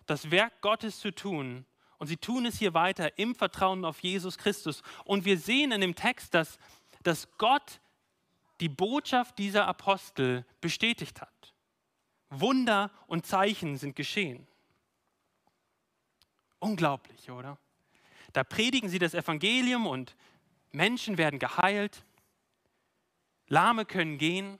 das 0.06 0.32
Werk 0.32 0.62
Gottes 0.62 1.00
zu 1.00 1.14
tun. 1.14 1.66
Und 1.98 2.08
sie 2.08 2.18
tun 2.18 2.46
es 2.46 2.58
hier 2.58 2.74
weiter 2.74 3.18
im 3.20 3.36
Vertrauen 3.36 3.86
auf 3.86 4.00
Jesus 4.00 4.38
Christus. 4.38 4.84
Und 5.04 5.26
wir 5.26 5.38
sehen 5.38 5.72
in 5.72 5.82
dem 5.82 5.96
Text, 5.96 6.34
dass, 6.34 6.58
dass 7.04 7.28
Gott 7.38 7.82
die 8.62 8.70
Botschaft 8.70 9.38
dieser 9.38 9.68
Apostel 9.68 10.46
bestätigt 10.62 11.22
hat. 11.22 11.54
Wunder 12.30 12.90
und 13.08 13.26
Zeichen 13.26 13.78
sind 13.78 13.96
geschehen. 13.96 14.48
Unglaublich, 16.60 17.30
oder? 17.30 17.58
Da 18.32 18.44
predigen 18.44 18.90
sie 18.90 19.00
das 19.00 19.14
Evangelium 19.14 19.88
und 19.88 20.16
Menschen 20.76 21.18
werden 21.18 21.40
geheilt, 21.40 22.06
Lahme 23.48 23.86
können 23.86 24.18
gehen. 24.18 24.60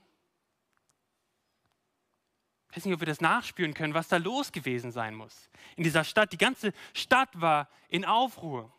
Ich 2.70 2.76
weiß 2.76 2.84
nicht, 2.84 2.94
ob 2.94 3.00
wir 3.00 3.06
das 3.06 3.20
nachspüren 3.20 3.74
können, 3.74 3.94
was 3.94 4.08
da 4.08 4.16
los 4.16 4.52
gewesen 4.52 4.92
sein 4.92 5.14
muss. 5.14 5.48
In 5.76 5.84
dieser 5.84 6.04
Stadt, 6.04 6.32
die 6.32 6.38
ganze 6.38 6.72
Stadt 6.94 7.40
war 7.40 7.68
in 7.88 8.04
Aufruhr. 8.04 8.72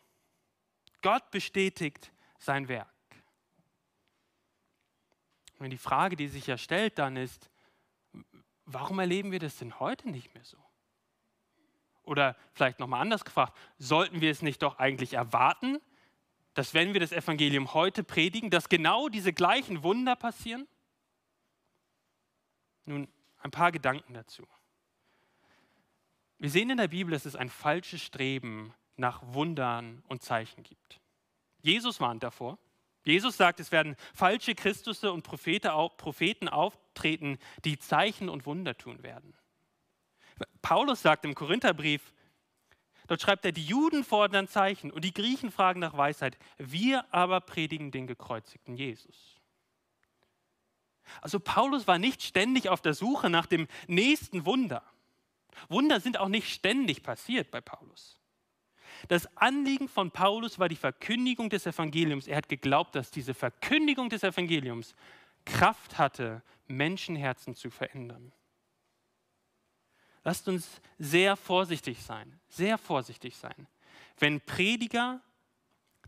Gott 1.02 1.30
bestätigt 1.32 2.12
sein 2.38 2.68
Werk. 2.68 2.88
Und 5.60 5.72
die 5.72 5.78
Frage, 5.78 6.16
die 6.16 6.28
sich 6.28 6.48
ja 6.48 6.58
stellt, 6.58 7.00
dann 7.00 7.18
ist, 7.18 7.50
warum 8.66 9.00
erleben 9.00 9.32
wir 9.32 9.40
das 9.40 9.58
denn 9.58 9.80
heute 9.80 10.10
nicht 10.10 10.34
mehr 10.34 10.44
so? 10.44 10.58
Oder 12.04 12.36
vielleicht 12.54 12.80
nochmal 12.80 13.02
anders 13.02 13.26
gefragt, 13.26 13.58
sollten 13.80 14.22
wir 14.22 14.32
es 14.32 14.42
nicht 14.42 14.62
doch 14.62 14.78
eigentlich 14.78 15.14
erwarten, 15.14 15.80
dass 16.58 16.74
wenn 16.74 16.94
wir 16.94 17.00
das 17.00 17.12
Evangelium 17.12 17.76
heute 17.76 18.04
predigen, 18.04 18.50
dass 18.50 18.68
genau 18.68 19.10
diese 19.10 19.32
gleichen 19.32 19.84
Wunder 19.84 20.16
passieren? 20.16 20.68
Nun, 22.86 23.08
ein 23.38 23.52
paar 23.52 23.72
Gedanken 23.72 24.16
dazu. 24.16 24.44
Wir 26.40 26.50
sehen 26.50 26.72
in 26.72 26.78
der 26.78 26.88
Bibel, 26.88 27.12
dass 27.12 27.26
es 27.26 27.36
ein 27.36 27.52
falsches 27.52 28.02
Streben 28.02 28.74
nach 28.96 29.22
Wundern 29.22 30.04
und 30.08 30.24
Zeichen 30.24 30.64
gibt. 30.64 31.00
Jesus 31.62 32.00
warnt 32.00 32.24
davor. 32.24 32.58
Jesus 33.04 33.38
sagt, 33.38 33.60
es 33.60 33.72
werden 33.72 33.96
falsche 34.16 34.56
Christusse 34.56 35.12
und 35.12 35.22
Propheten 35.22 36.50
auftreten, 36.50 37.38
die 37.66 37.78
Zeichen 37.78 38.30
und 38.30 38.48
Wunder 38.48 38.76
tun 38.76 39.04
werden. 39.04 39.38
Paulus 40.64 41.04
sagt 41.04 41.24
im 41.24 41.36
Korintherbrief, 41.36 42.14
dort 43.08 43.22
schreibt 43.22 43.46
er, 43.46 43.52
die 43.52 43.66
Juden 43.66 44.04
fordern 44.04 44.48
Zeichen 44.48 44.92
und 44.92 45.04
die 45.04 45.14
Griechen 45.14 45.52
fragen 45.52 45.80
nach 45.80 45.98
Weisheit. 45.98 46.38
Wir 46.58 47.06
aber 47.14 47.42
predigen 47.42 47.92
den 47.92 48.08
gekreuzigten 48.08 48.76
Jesus. 48.76 49.36
Also 51.22 51.40
Paulus 51.40 51.88
war 51.88 51.98
nicht 51.98 52.22
ständig 52.22 52.70
auf 52.70 52.82
der 52.82 52.94
Suche 52.94 53.30
nach 53.30 53.46
dem 53.46 53.68
nächsten 53.88 54.46
Wunder. 54.46 54.84
Wunder 55.70 56.00
sind 56.00 56.20
auch 56.20 56.28
nicht 56.28 56.54
ständig 56.54 57.04
passiert 57.04 57.50
bei 57.52 57.62
Paulus. 57.62 58.20
Das 59.08 59.38
Anliegen 59.38 59.88
von 59.88 60.12
Paulus 60.12 60.60
war 60.60 60.70
die 60.70 60.76
Verkündigung 60.76 61.50
des 61.50 61.66
Evangeliums. 61.66 62.28
Er 62.28 62.38
hat 62.38 62.50
geglaubt, 62.50 62.96
dass 62.96 63.12
diese 63.12 63.34
Verkündigung 63.34 64.10
des 64.10 64.24
Evangeliums 64.24 64.96
Kraft 65.46 65.98
hatte, 65.98 66.42
Menschenherzen 66.68 67.56
zu 67.56 67.70
verändern. 67.70 68.34
Lasst 70.28 70.50
uns 70.50 70.82
sehr 71.00 71.38
vorsichtig 71.38 72.04
sein, 72.04 72.38
sehr 72.50 72.78
vorsichtig 72.78 73.38
sein. 73.38 73.66
Wenn 74.20 74.42
Prediger 74.42 75.22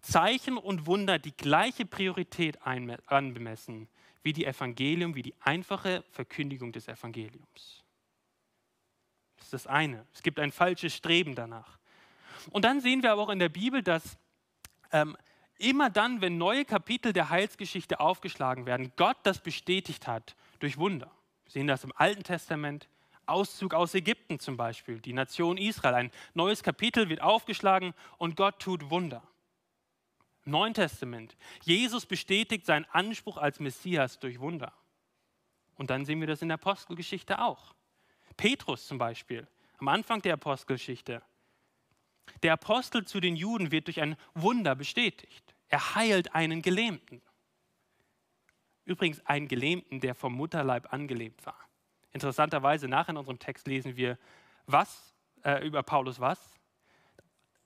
Zeichen 0.01 0.57
und 0.57 0.87
Wunder 0.87 1.19
die 1.19 1.31
gleiche 1.31 1.85
Priorität 1.85 2.59
anbemessen 2.65 3.87
wie 4.21 4.33
die 4.33 4.43
Evangelium, 4.43 5.15
wie 5.15 5.21
die 5.21 5.35
einfache 5.39 6.03
Verkündigung 6.11 6.73
des 6.73 6.89
Evangeliums. 6.89 7.85
Das 9.37 9.45
ist 9.45 9.53
das 9.53 9.67
eine. 9.67 10.05
Es 10.13 10.21
gibt 10.21 10.37
ein 10.41 10.51
falsches 10.51 10.93
Streben 10.93 11.33
danach. 11.33 11.79
Und 12.49 12.65
dann 12.65 12.81
sehen 12.81 13.01
wir 13.01 13.13
aber 13.13 13.21
auch 13.21 13.29
in 13.29 13.39
der 13.39 13.47
Bibel, 13.47 13.81
dass 13.81 14.17
ähm, 14.91 15.15
immer 15.59 15.89
dann, 15.89 16.19
wenn 16.19 16.37
neue 16.37 16.65
Kapitel 16.65 17.13
der 17.13 17.29
Heilsgeschichte 17.29 18.01
aufgeschlagen 18.01 18.65
werden, 18.65 18.91
Gott 18.97 19.19
das 19.23 19.39
bestätigt 19.39 20.07
hat 20.07 20.35
durch 20.59 20.77
Wunder. 20.77 21.09
Wir 21.45 21.53
sehen 21.53 21.67
das 21.67 21.85
im 21.85 21.93
Alten 21.95 22.23
Testament, 22.23 22.89
Auszug 23.29 23.73
aus 23.73 23.93
Ägypten 23.93 24.39
zum 24.39 24.57
Beispiel, 24.57 24.99
die 24.99 25.13
Nation 25.13 25.57
Israel. 25.57 25.95
Ein 25.95 26.11
neues 26.33 26.63
Kapitel 26.63 27.09
wird 27.09 27.21
aufgeschlagen 27.21 27.93
und 28.17 28.35
Gott 28.35 28.59
tut 28.59 28.89
Wunder. 28.89 29.23
Im 30.45 30.53
Neuen 30.53 30.73
Testament, 30.73 31.37
Jesus 31.63 32.05
bestätigt 32.05 32.65
seinen 32.65 32.85
Anspruch 32.85 33.37
als 33.37 33.59
Messias 33.59 34.19
durch 34.19 34.39
Wunder. 34.39 34.73
Und 35.75 35.89
dann 35.89 36.05
sehen 36.05 36.19
wir 36.19 36.27
das 36.27 36.41
in 36.41 36.49
der 36.49 36.55
Apostelgeschichte 36.55 37.39
auch. 37.39 37.75
Petrus 38.35 38.87
zum 38.87 38.97
Beispiel, 38.97 39.47
am 39.77 39.87
Anfang 39.87 40.21
der 40.21 40.33
Apostelgeschichte, 40.33 41.21
der 42.43 42.53
Apostel 42.53 43.05
zu 43.05 43.19
den 43.19 43.35
Juden 43.35 43.71
wird 43.71 43.87
durch 43.87 44.01
ein 44.01 44.15
Wunder 44.33 44.75
bestätigt. 44.75 45.55
Er 45.67 45.95
heilt 45.95 46.35
einen 46.35 46.61
Gelähmten. 46.61 47.21
Übrigens 48.85 49.25
einen 49.25 49.47
Gelähmten, 49.47 49.99
der 49.99 50.15
vom 50.15 50.33
Mutterleib 50.33 50.91
angelebt 50.91 51.45
war. 51.45 51.68
Interessanterweise, 52.11 52.87
nach 52.87 53.09
in 53.09 53.17
unserem 53.17 53.39
Text 53.39 53.67
lesen 53.67 53.95
wir 53.95 54.17
was 54.65 55.13
äh, 55.43 55.65
über 55.65 55.83
Paulus 55.83 56.19
was. 56.19 56.39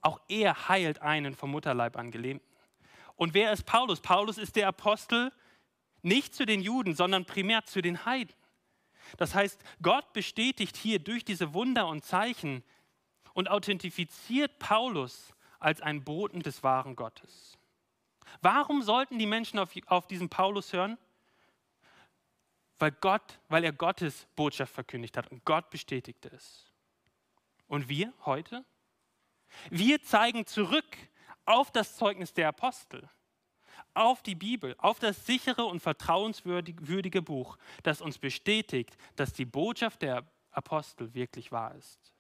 Auch 0.02 0.20
er 0.28 0.68
heilt 0.68 1.02
einen 1.02 1.36
vom 1.36 1.52
Mutterleib 1.52 1.98
angelähmten. 1.98 2.48
Und 3.16 3.34
wer 3.34 3.54
ist 3.54 3.64
Paulus? 3.66 4.02
Paulus 4.02 4.38
ist 4.38 4.56
der 4.56 4.68
Apostel 4.68 5.32
nicht 6.02 6.36
zu 6.36 6.46
den 6.46 6.62
Juden, 6.62 6.96
sondern 6.96 7.26
primär 7.26 7.64
zu 7.64 7.82
den 7.82 8.06
Heiden. 8.06 8.36
Das 9.18 9.34
heißt, 9.36 9.64
Gott 9.82 10.12
bestätigt 10.14 10.76
hier 10.76 11.00
durch 11.00 11.24
diese 11.24 11.54
Wunder 11.54 11.88
und 11.88 12.04
Zeichen 12.04 12.64
und 13.34 13.50
authentifiziert 13.50 14.60
Paulus 14.60 15.34
als 15.60 15.82
ein 15.82 16.04
Boten 16.04 16.42
des 16.42 16.64
wahren 16.64 16.96
Gottes. 16.96 17.58
Warum 18.42 18.82
sollten 18.82 19.20
die 19.20 19.26
Menschen 19.26 19.60
auf, 19.60 19.72
auf 19.88 20.08
diesen 20.08 20.30
Paulus 20.30 20.74
hören? 20.74 20.98
Weil 22.84 22.92
Gott, 22.92 23.40
weil 23.48 23.64
er 23.64 23.72
Gottes 23.72 24.28
Botschaft 24.36 24.74
verkündigt 24.74 25.16
hat 25.16 25.32
und 25.32 25.46
Gott 25.46 25.70
bestätigte 25.70 26.28
es. 26.36 26.70
Und 27.68 27.88
wir 27.88 28.12
heute? 28.26 28.66
Wir 29.70 30.04
zeigen 30.04 30.46
zurück 30.46 30.98
auf 31.46 31.72
das 31.72 31.96
Zeugnis 31.96 32.34
der 32.34 32.50
Apostel, 32.50 33.10
auf 33.94 34.22
die 34.22 34.36
Bibel, 34.36 34.76
auf 34.80 35.00
das 35.00 35.26
sichere 35.26 35.64
und 35.64 35.80
vertrauenswürdige 35.80 37.22
Buch, 37.22 37.58
das 37.84 38.02
uns 38.02 38.18
bestätigt, 38.18 38.98
dass 39.16 39.32
die 39.32 39.46
Botschaft 39.46 40.02
der 40.02 40.28
Apostel 40.52 41.14
wirklich 41.14 41.54
wahr 41.54 41.74
ist. 41.76 42.14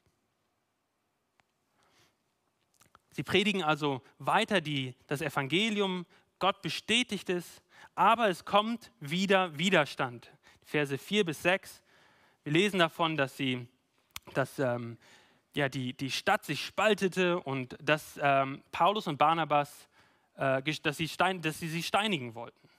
Sie 3.12 3.24
predigen 3.24 3.64
also 3.64 4.02
weiter 4.18 4.62
die, 4.62 4.96
das 5.08 5.20
Evangelium, 5.20 6.06
Gott 6.40 6.62
bestätigt 6.62 7.30
es, 7.30 7.62
aber 7.96 8.30
es 8.30 8.46
kommt 8.46 8.94
wieder 9.02 9.58
Widerstand. 9.58 10.33
Verse 10.66 10.98
4 10.98 11.26
bis 11.26 11.42
6, 11.44 11.82
wir 12.44 12.54
lesen 12.54 12.80
davon, 12.80 13.16
dass, 13.16 13.38
sie, 13.38 13.68
dass 14.34 14.60
ähm, 14.60 14.98
ja, 15.56 15.70
die, 15.70 15.94
die 15.94 16.12
Stadt 16.12 16.44
sich 16.44 16.66
spaltete 16.66 17.40
und 17.40 17.78
dass 17.82 18.20
ähm, 18.22 18.64
Paulus 18.72 19.08
und 19.08 19.18
Barnabas, 19.18 19.88
äh, 20.36 20.62
dass, 20.82 20.98
sie 20.98 21.08
stein, 21.08 21.42
dass 21.42 21.60
sie 21.60 21.70
sie 21.70 21.84
steinigen 21.84 22.36
wollten. 22.36 22.70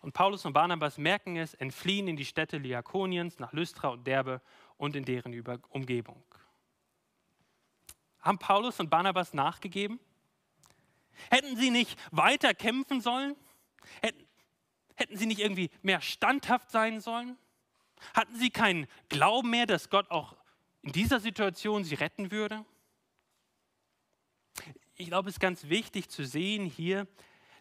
Und 0.00 0.12
Paulus 0.12 0.46
und 0.46 0.54
Barnabas 0.54 0.96
merken 0.96 1.36
es, 1.36 1.54
entfliehen 1.54 2.08
in 2.08 2.16
die 2.16 2.24
Städte 2.24 2.56
Liakoniens 2.56 3.38
nach 3.38 3.52
Lystra 3.52 3.88
und 3.88 4.06
Derbe 4.06 4.40
und 4.78 4.96
in 4.96 5.04
deren 5.04 5.38
Umgebung. 5.68 6.22
Haben 8.20 8.38
Paulus 8.38 8.80
und 8.80 8.88
Barnabas 8.90 9.34
nachgegeben? 9.34 10.00
Hätten 11.30 11.56
sie 11.56 11.70
nicht 11.70 11.98
weiter 12.10 12.54
kämpfen 12.54 13.02
sollen? 13.02 13.36
Hätten, 14.00 14.26
hätten 15.00 15.16
sie 15.16 15.26
nicht 15.26 15.40
irgendwie 15.40 15.70
mehr 15.82 16.00
standhaft 16.00 16.70
sein 16.70 17.00
sollen? 17.00 17.36
Hatten 18.14 18.36
sie 18.36 18.50
keinen 18.50 18.86
Glauben 19.08 19.50
mehr, 19.50 19.66
dass 19.66 19.90
Gott 19.90 20.10
auch 20.10 20.36
in 20.82 20.92
dieser 20.92 21.20
Situation 21.20 21.84
sie 21.84 21.96
retten 21.96 22.30
würde? 22.30 22.64
Ich 24.94 25.06
glaube, 25.08 25.28
es 25.28 25.36
ist 25.36 25.40
ganz 25.40 25.68
wichtig 25.68 26.08
zu 26.08 26.24
sehen 26.24 26.66
hier, 26.66 27.06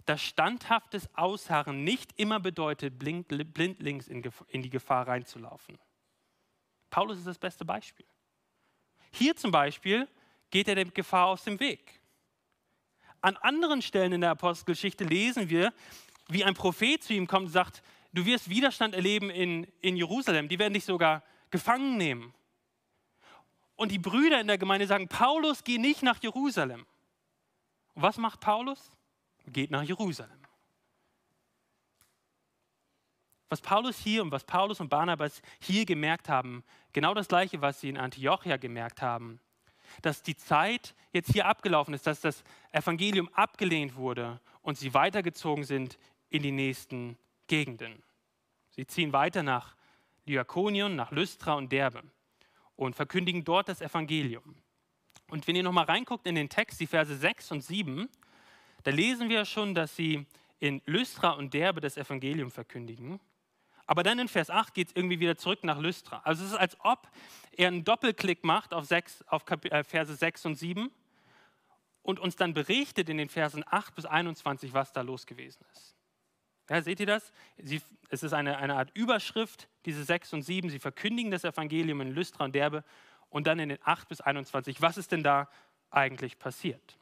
dass 0.05 0.21
standhaftes 0.21 1.09
Ausharren 1.15 1.83
nicht 1.83 2.19
immer 2.19 2.39
bedeutet, 2.39 2.97
blindlings 2.97 4.07
in 4.07 4.61
die 4.61 4.69
Gefahr 4.69 5.07
reinzulaufen. 5.07 5.77
Paulus 6.89 7.19
ist 7.19 7.27
das 7.27 7.37
beste 7.37 7.65
Beispiel. 7.65 8.05
Hier 9.11 9.35
zum 9.35 9.51
Beispiel 9.51 10.07
geht 10.49 10.67
er 10.67 10.75
der 10.75 10.85
Gefahr 10.85 11.27
aus 11.27 11.43
dem 11.43 11.59
Weg. 11.59 11.99
An 13.21 13.37
anderen 13.37 13.81
Stellen 13.81 14.13
in 14.13 14.21
der 14.21 14.31
Apostelgeschichte 14.31 15.03
lesen 15.03 15.49
wir, 15.49 15.73
wie 16.29 16.43
ein 16.43 16.53
Prophet 16.53 17.03
zu 17.03 17.13
ihm 17.13 17.27
kommt 17.27 17.47
und 17.47 17.51
sagt, 17.51 17.81
du 18.13 18.25
wirst 18.25 18.49
Widerstand 18.49 18.95
erleben 18.95 19.29
in, 19.29 19.65
in 19.81 19.97
Jerusalem, 19.97 20.47
die 20.47 20.59
werden 20.59 20.73
dich 20.73 20.85
sogar 20.85 21.23
gefangen 21.49 21.97
nehmen. 21.97 22.33
Und 23.75 23.91
die 23.91 23.99
Brüder 23.99 24.39
in 24.39 24.47
der 24.47 24.57
Gemeinde 24.57 24.87
sagen, 24.87 25.07
Paulus, 25.07 25.63
geh 25.63 25.77
nicht 25.77 26.03
nach 26.03 26.21
Jerusalem. 26.21 26.85
Und 27.93 28.01
was 28.01 28.17
macht 28.17 28.39
Paulus? 28.39 28.91
Geht 29.47 29.71
nach 29.71 29.83
Jerusalem. 29.83 30.39
Was 33.49 33.61
Paulus 33.61 33.97
hier 33.97 34.21
und 34.21 34.31
was 34.31 34.43
Paulus 34.43 34.79
und 34.79 34.89
Barnabas 34.89 35.41
hier 35.59 35.85
gemerkt 35.85 36.29
haben, 36.29 36.63
genau 36.93 37.15
das 37.15 37.27
gleiche, 37.27 37.61
was 37.61 37.81
sie 37.81 37.89
in 37.89 37.97
Antiochia 37.97 38.57
gemerkt 38.57 39.01
haben, 39.01 39.39
dass 40.03 40.21
die 40.21 40.35
Zeit 40.35 40.93
jetzt 41.13 41.31
hier 41.31 41.47
abgelaufen 41.47 41.95
ist, 41.95 42.05
dass 42.05 42.21
das 42.21 42.43
Evangelium 42.71 43.27
abgelehnt 43.33 43.95
wurde 43.95 44.39
und 44.61 44.77
sie 44.77 44.93
weitergezogen 44.93 45.63
sind 45.63 45.97
in 46.29 46.43
die 46.43 46.51
nächsten 46.51 47.17
Gegenden. 47.47 48.03
Sie 48.71 48.85
ziehen 48.85 49.13
weiter 49.13 49.43
nach 49.43 49.75
Lyakonion, 50.25 50.95
nach 50.95 51.11
Lystra 51.11 51.53
und 51.53 51.71
Derbe 51.71 52.03
und 52.75 52.95
verkündigen 52.95 53.43
dort 53.43 53.67
das 53.67 53.81
Evangelium. 53.81 54.55
Und 55.29 55.47
wenn 55.47 55.55
ihr 55.55 55.63
nochmal 55.63 55.85
reinguckt 55.85 56.25
in 56.27 56.35
den 56.35 56.49
Text, 56.49 56.79
die 56.79 56.87
Verse 56.87 57.15
6 57.15 57.51
und 57.51 57.61
7, 57.61 58.09
da 58.83 58.91
lesen 58.91 59.29
wir 59.29 59.45
schon, 59.45 59.75
dass 59.75 59.95
sie 59.95 60.25
in 60.59 60.81
Lystra 60.85 61.31
und 61.31 61.53
Derbe 61.53 61.81
das 61.81 61.97
Evangelium 61.97 62.51
verkündigen. 62.51 63.19
Aber 63.85 64.03
dann 64.03 64.19
in 64.19 64.27
Vers 64.27 64.49
8 64.49 64.73
geht 64.73 64.89
es 64.89 64.95
irgendwie 64.95 65.19
wieder 65.19 65.35
zurück 65.35 65.63
nach 65.63 65.79
Lystra. 65.79 66.21
Also 66.23 66.43
es 66.43 66.51
ist, 66.51 66.57
als 66.57 66.77
ob 66.81 67.09
er 67.57 67.69
einen 67.69 67.83
Doppelklick 67.83 68.43
macht 68.43 68.73
auf, 68.73 68.85
6, 68.85 69.23
auf 69.27 69.43
äh, 69.49 69.83
Verse 69.83 70.13
6 70.13 70.45
und 70.45 70.55
7 70.55 70.91
und 72.03 72.19
uns 72.19 72.35
dann 72.35 72.53
berichtet 72.53 73.09
in 73.09 73.17
den 73.17 73.29
Versen 73.29 73.63
8 73.67 73.95
bis 73.95 74.05
21, 74.05 74.73
was 74.73 74.93
da 74.93 75.01
los 75.01 75.25
gewesen 75.25 75.65
ist. 75.73 75.95
Ja, 76.69 76.81
seht 76.81 76.99
ihr 76.99 77.05
das? 77.05 77.33
Sie, 77.57 77.81
es 78.09 78.23
ist 78.23 78.33
eine, 78.33 78.57
eine 78.57 78.75
Art 78.75 78.91
Überschrift, 78.95 79.67
diese 79.85 80.03
6 80.03 80.33
und 80.33 80.41
7. 80.43 80.69
Sie 80.69 80.79
verkündigen 80.79 81.31
das 81.31 81.43
Evangelium 81.43 82.01
in 82.01 82.13
Lystra 82.13 82.45
und 82.45 82.53
Derbe 82.53 82.83
und 83.29 83.47
dann 83.47 83.59
in 83.59 83.69
den 83.69 83.79
8 83.83 84.07
bis 84.07 84.21
21. 84.21 84.81
Was 84.81 84.97
ist 84.97 85.11
denn 85.11 85.23
da 85.23 85.49
eigentlich 85.89 86.37
passiert? 86.37 86.97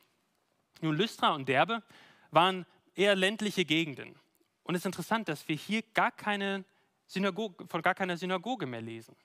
Nun, 0.81 0.95
Lystra 0.95 1.33
und 1.33 1.49
Derbe 1.49 1.83
waren 2.31 2.65
eher 2.95 3.15
ländliche 3.15 3.65
Gegenden. 3.65 4.15
Und 4.63 4.75
es 4.75 4.81
ist 4.81 4.85
interessant, 4.85 5.27
dass 5.27 5.47
wir 5.47 5.55
hier 5.55 5.81
gar 5.93 6.11
keine 6.11 6.65
Synagoge, 7.05 7.67
von 7.67 7.81
gar 7.81 7.95
keiner 7.95 8.17
Synagoge 8.17 8.65
mehr 8.65 8.81
lesen. 8.81 9.15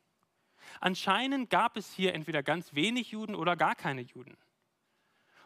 Anscheinend 0.80 1.50
gab 1.50 1.76
es 1.76 1.92
hier 1.92 2.14
entweder 2.14 2.42
ganz 2.42 2.74
wenig 2.74 3.10
Juden 3.10 3.34
oder 3.34 3.56
gar 3.56 3.74
keine 3.74 4.02
Juden. 4.02 4.36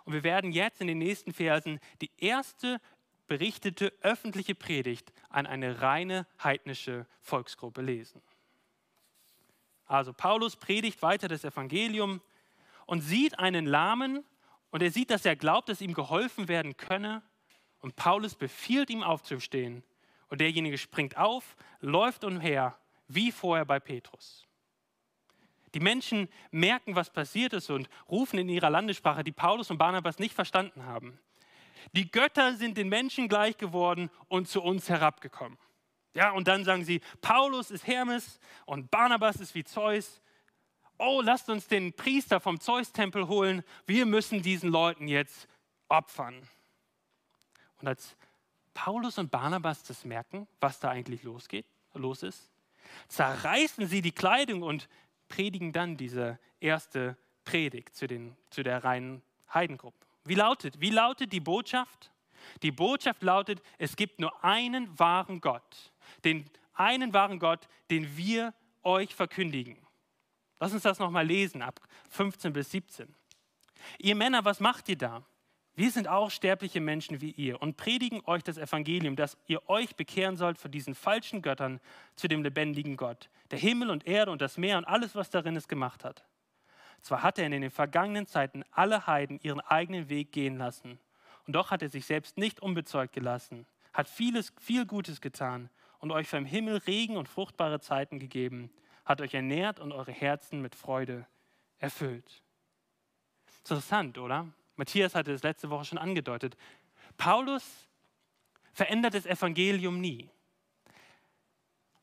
Und 0.04 0.12
wir 0.12 0.22
werden 0.22 0.52
jetzt 0.52 0.80
in 0.80 0.86
den 0.86 0.98
nächsten 0.98 1.32
Versen 1.32 1.80
die 2.00 2.10
erste 2.18 2.80
berichtete 3.26 3.92
öffentliche 4.02 4.54
Predigt 4.54 5.12
an 5.28 5.46
eine 5.46 5.80
reine 5.82 6.26
heidnische 6.42 7.06
Volksgruppe 7.20 7.82
lesen. 7.82 8.22
Also 9.86 10.12
Paulus 10.12 10.56
predigt 10.56 11.02
weiter 11.02 11.28
das 11.28 11.44
Evangelium 11.44 12.20
und 12.86 13.00
sieht 13.00 13.38
einen 13.38 13.66
Lahmen 13.66 14.24
und 14.70 14.82
er 14.82 14.90
sieht, 14.90 15.10
dass 15.10 15.24
er 15.24 15.36
glaubt, 15.36 15.68
dass 15.68 15.80
ihm 15.80 15.94
geholfen 15.94 16.48
werden 16.48 16.76
könne. 16.76 17.22
Und 17.80 17.96
Paulus 17.96 18.34
befiehlt 18.34 18.90
ihm 18.90 19.02
aufzustehen. 19.02 19.82
Und 20.28 20.40
derjenige 20.40 20.76
springt 20.76 21.16
auf, 21.16 21.56
läuft 21.80 22.24
umher, 22.24 22.76
wie 23.06 23.30
vorher 23.30 23.64
bei 23.64 23.78
Petrus. 23.78 24.46
Die 25.74 25.80
Menschen 25.80 26.28
merken, 26.50 26.96
was 26.96 27.10
passiert 27.10 27.52
ist 27.52 27.70
und 27.70 27.88
rufen 28.08 28.38
in 28.38 28.48
ihrer 28.48 28.70
Landessprache, 28.70 29.22
die 29.22 29.32
Paulus 29.32 29.70
und 29.70 29.78
Barnabas 29.78 30.18
nicht 30.18 30.34
verstanden 30.34 30.84
haben. 30.84 31.18
Die 31.92 32.10
Götter 32.10 32.54
sind 32.54 32.76
den 32.76 32.88
Menschen 32.88 33.28
gleich 33.28 33.56
geworden 33.56 34.10
und 34.28 34.48
zu 34.48 34.62
uns 34.62 34.88
herabgekommen. 34.88 35.58
Ja, 36.14 36.30
und 36.30 36.48
dann 36.48 36.64
sagen 36.64 36.84
sie, 36.84 37.00
Paulus 37.20 37.70
ist 37.70 37.86
Hermes 37.86 38.40
und 38.64 38.90
Barnabas 38.90 39.36
ist 39.36 39.54
wie 39.54 39.64
Zeus. 39.64 40.22
Oh, 40.98 41.20
lasst 41.22 41.50
uns 41.50 41.68
den 41.68 41.92
Priester 41.92 42.40
vom 42.40 42.58
Zeus-Tempel 42.58 43.28
holen. 43.28 43.62
Wir 43.86 44.06
müssen 44.06 44.40
diesen 44.40 44.70
Leuten 44.70 45.08
jetzt 45.08 45.46
opfern. 45.88 46.48
Und 47.80 47.88
als 47.88 48.16
Paulus 48.72 49.18
und 49.18 49.30
Barnabas 49.30 49.82
das 49.82 50.04
merken, 50.04 50.48
was 50.58 50.80
da 50.80 50.90
eigentlich 50.90 51.22
losgeht, 51.22 51.66
los 51.92 52.22
ist, 52.22 52.50
zerreißen 53.08 53.86
sie 53.86 54.00
die 54.00 54.12
Kleidung 54.12 54.62
und 54.62 54.88
predigen 55.28 55.72
dann 55.72 55.96
diese 55.96 56.38
erste 56.60 57.16
Predigt 57.44 57.94
zu, 57.94 58.06
den, 58.06 58.36
zu 58.50 58.62
der 58.62 58.84
reinen 58.84 59.22
Heidengruppe. 59.52 60.05
Wie 60.28 60.34
lautet, 60.34 60.80
wie 60.80 60.90
lautet 60.90 61.32
die 61.32 61.40
Botschaft? 61.40 62.12
Die 62.62 62.70
Botschaft 62.70 63.22
lautet, 63.22 63.62
es 63.78 63.96
gibt 63.96 64.20
nur 64.20 64.44
einen 64.44 64.98
wahren 64.98 65.40
Gott, 65.40 65.92
den 66.24 66.48
einen 66.74 67.12
wahren 67.12 67.38
Gott, 67.38 67.68
den 67.90 68.16
wir 68.16 68.54
euch 68.82 69.14
verkündigen. 69.14 69.78
Lass 70.60 70.72
uns 70.72 70.82
das 70.82 70.98
nochmal 70.98 71.26
lesen, 71.26 71.62
ab 71.62 71.80
15 72.10 72.52
bis 72.52 72.70
17. 72.70 73.14
Ihr 73.98 74.14
Männer, 74.14 74.44
was 74.44 74.60
macht 74.60 74.88
ihr 74.88 74.96
da? 74.96 75.24
Wir 75.74 75.90
sind 75.90 76.08
auch 76.08 76.30
sterbliche 76.30 76.80
Menschen 76.80 77.20
wie 77.20 77.32
ihr 77.32 77.60
und 77.60 77.76
predigen 77.76 78.22
euch 78.24 78.42
das 78.42 78.56
Evangelium, 78.56 79.14
dass 79.14 79.36
ihr 79.46 79.68
euch 79.68 79.94
bekehren 79.94 80.38
sollt 80.38 80.56
von 80.56 80.70
diesen 80.70 80.94
falschen 80.94 81.42
Göttern 81.42 81.80
zu 82.16 82.28
dem 82.28 82.42
lebendigen 82.42 82.96
Gott, 82.96 83.28
der 83.50 83.58
Himmel 83.58 83.90
und 83.90 84.06
Erde 84.06 84.30
und 84.30 84.40
das 84.40 84.56
Meer 84.56 84.78
und 84.78 84.86
alles, 84.86 85.14
was 85.14 85.28
darin 85.28 85.54
ist, 85.54 85.68
gemacht 85.68 86.02
hat. 86.02 86.24
Zwar 87.06 87.22
hat 87.22 87.38
er 87.38 87.46
in 87.46 87.52
den 87.52 87.70
vergangenen 87.70 88.26
Zeiten 88.26 88.64
alle 88.72 89.06
Heiden 89.06 89.38
ihren 89.40 89.60
eigenen 89.60 90.08
Weg 90.08 90.32
gehen 90.32 90.58
lassen, 90.58 90.98
und 91.46 91.52
doch 91.52 91.70
hat 91.70 91.80
er 91.80 91.88
sich 91.88 92.04
selbst 92.04 92.36
nicht 92.36 92.58
unbezeugt 92.58 93.12
gelassen, 93.12 93.64
hat 93.92 94.08
vieles, 94.08 94.52
viel 94.58 94.86
Gutes 94.86 95.20
getan 95.20 95.70
und 96.00 96.10
euch 96.10 96.26
vom 96.26 96.44
Himmel 96.44 96.78
Regen 96.78 97.16
und 97.16 97.28
fruchtbare 97.28 97.78
Zeiten 97.78 98.18
gegeben, 98.18 98.72
hat 99.04 99.20
euch 99.20 99.34
ernährt 99.34 99.78
und 99.78 99.92
eure 99.92 100.10
Herzen 100.10 100.60
mit 100.60 100.74
Freude 100.74 101.28
erfüllt. 101.78 102.42
Interessant, 103.58 104.18
oder? 104.18 104.48
Matthias 104.74 105.14
hatte 105.14 105.30
es 105.30 105.44
letzte 105.44 105.70
Woche 105.70 105.84
schon 105.84 105.98
angedeutet. 105.98 106.56
Paulus 107.16 107.86
verändert 108.72 109.14
das 109.14 109.26
Evangelium 109.26 110.00
nie. 110.00 110.28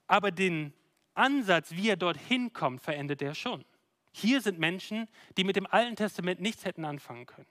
Aber 0.08 0.32
den 0.32 0.74
Ansatz, 1.14 1.72
wie 1.72 1.90
er 1.90 1.98
dorthin 1.98 2.54
kommt, 2.54 2.82
verändert 2.82 3.22
er 3.22 3.36
schon. 3.36 3.66
Hier 4.16 4.42
sind 4.42 4.60
Menschen, 4.60 5.10
die 5.38 5.44
mit 5.44 5.56
dem 5.56 5.66
Alten 5.66 5.96
Testament 5.96 6.40
nichts 6.40 6.66
hätten 6.66 6.86
anfangen 6.86 7.26
können. 7.26 7.48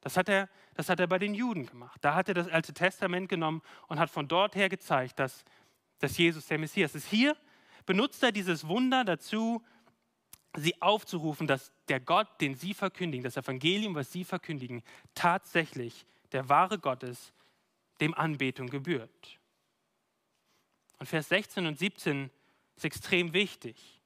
Das 0.00 0.16
hat, 0.16 0.28
er, 0.28 0.48
das 0.74 0.88
hat 0.88 1.00
er 1.00 1.06
bei 1.06 1.18
den 1.18 1.34
Juden 1.34 1.66
gemacht. 1.66 1.98
Da 2.02 2.14
hat 2.14 2.28
er 2.28 2.34
das 2.34 2.48
Alte 2.48 2.74
Testament 2.74 3.28
genommen 3.28 3.62
und 3.86 3.98
hat 3.98 4.10
von 4.10 4.28
dort 4.28 4.56
her 4.56 4.68
gezeigt, 4.68 5.18
dass, 5.18 5.44
dass 6.00 6.18
Jesus 6.18 6.46
der 6.46 6.58
Messias 6.58 6.94
ist. 6.94 7.06
Hier 7.06 7.36
benutzt 7.86 8.22
er 8.22 8.32
dieses 8.32 8.66
Wunder 8.66 9.04
dazu, 9.04 9.64
sie 10.56 10.80
aufzurufen, 10.82 11.46
dass 11.46 11.72
der 11.88 12.00
Gott, 12.00 12.40
den 12.40 12.56
sie 12.56 12.74
verkündigen, 12.74 13.22
das 13.22 13.36
Evangelium, 13.36 13.94
was 13.94 14.12
sie 14.12 14.24
verkündigen, 14.24 14.82
tatsächlich 15.14 16.06
der 16.32 16.48
wahre 16.48 16.78
Gott 16.78 17.04
ist, 17.04 17.32
dem 18.00 18.14
Anbetung 18.14 18.68
gebührt. 18.68 19.38
Und 20.98 21.06
Vers 21.06 21.28
16 21.28 21.66
und 21.66 21.78
17 21.78 22.30
ist 22.76 22.84
extrem 22.84 23.32
wichtig. 23.32 23.97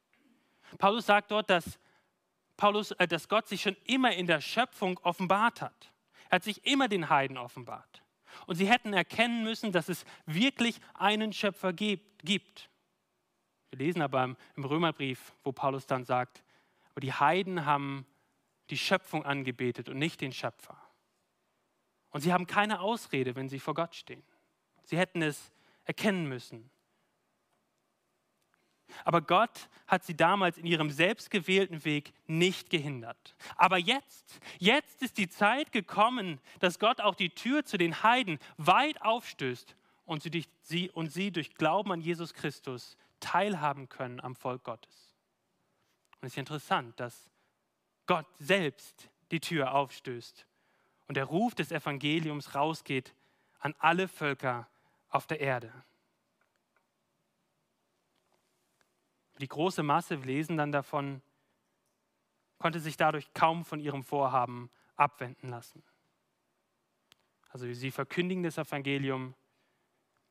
Paulus 0.78 1.06
sagt 1.06 1.30
dort, 1.30 1.50
dass, 1.50 1.78
Paulus, 2.56 2.92
äh, 2.92 3.08
dass 3.08 3.28
Gott 3.28 3.48
sich 3.48 3.62
schon 3.62 3.76
immer 3.84 4.12
in 4.12 4.26
der 4.26 4.40
Schöpfung 4.40 4.98
offenbart 4.98 5.60
hat. 5.60 5.92
Er 6.28 6.36
hat 6.36 6.44
sich 6.44 6.64
immer 6.66 6.88
den 6.88 7.08
Heiden 7.08 7.36
offenbart. 7.36 8.02
Und 8.46 8.56
sie 8.56 8.68
hätten 8.68 8.92
erkennen 8.92 9.44
müssen, 9.44 9.72
dass 9.72 9.88
es 9.88 10.04
wirklich 10.26 10.80
einen 10.94 11.32
Schöpfer 11.32 11.72
gibt. 11.72 12.70
Wir 13.70 13.78
lesen 13.78 14.02
aber 14.02 14.36
im 14.56 14.64
Römerbrief, 14.64 15.34
wo 15.44 15.52
Paulus 15.52 15.86
dann 15.86 16.04
sagt, 16.04 16.42
aber 16.90 17.00
die 17.00 17.12
Heiden 17.12 17.64
haben 17.64 18.06
die 18.70 18.78
Schöpfung 18.78 19.24
angebetet 19.24 19.88
und 19.88 19.98
nicht 19.98 20.20
den 20.20 20.32
Schöpfer. 20.32 20.78
Und 22.10 22.20
sie 22.20 22.32
haben 22.32 22.46
keine 22.46 22.80
Ausrede, 22.80 23.34
wenn 23.34 23.48
sie 23.48 23.58
vor 23.58 23.74
Gott 23.74 23.94
stehen. 23.94 24.22
Sie 24.84 24.98
hätten 24.98 25.22
es 25.22 25.50
erkennen 25.84 26.28
müssen. 26.28 26.70
Aber 29.04 29.20
Gott 29.20 29.68
hat 29.86 30.04
sie 30.04 30.16
damals 30.16 30.58
in 30.58 30.66
ihrem 30.66 30.90
selbstgewählten 30.90 31.84
Weg 31.84 32.12
nicht 32.26 32.70
gehindert. 32.70 33.34
Aber 33.56 33.78
jetzt, 33.78 34.40
jetzt 34.58 35.02
ist 35.02 35.18
die 35.18 35.28
Zeit 35.28 35.72
gekommen, 35.72 36.40
dass 36.60 36.78
Gott 36.78 37.00
auch 37.00 37.14
die 37.14 37.30
Tür 37.30 37.64
zu 37.64 37.78
den 37.78 38.02
Heiden 38.02 38.38
weit 38.56 39.02
aufstößt 39.02 39.76
und 40.04 40.22
sie, 40.22 40.30
durch, 40.30 40.48
sie, 40.62 40.90
und 40.90 41.12
sie 41.12 41.30
durch 41.30 41.54
Glauben 41.54 41.92
an 41.92 42.00
Jesus 42.00 42.34
Christus 42.34 42.96
teilhaben 43.20 43.88
können 43.88 44.20
am 44.20 44.34
Volk 44.34 44.64
Gottes. 44.64 45.14
Und 46.20 46.26
es 46.26 46.34
ist 46.34 46.38
interessant, 46.38 46.98
dass 46.98 47.30
Gott 48.06 48.26
selbst 48.38 49.08
die 49.30 49.40
Tür 49.40 49.74
aufstößt 49.74 50.46
und 51.08 51.16
der 51.16 51.24
Ruf 51.24 51.54
des 51.54 51.72
Evangeliums 51.72 52.54
rausgeht 52.54 53.14
an 53.60 53.74
alle 53.78 54.08
Völker 54.08 54.68
auf 55.08 55.26
der 55.26 55.40
Erde. 55.40 55.72
Die 59.42 59.48
große 59.48 59.82
Masse, 59.82 60.20
wir 60.20 60.26
lesen 60.26 60.56
dann 60.56 60.70
davon, 60.70 61.20
konnte 62.58 62.78
sich 62.78 62.96
dadurch 62.96 63.34
kaum 63.34 63.64
von 63.64 63.80
ihrem 63.80 64.04
Vorhaben 64.04 64.70
abwenden 64.94 65.48
lassen. 65.48 65.82
Also 67.48 67.70
sie 67.72 67.90
verkündigen 67.90 68.44
das 68.44 68.56
Evangelium, 68.56 69.34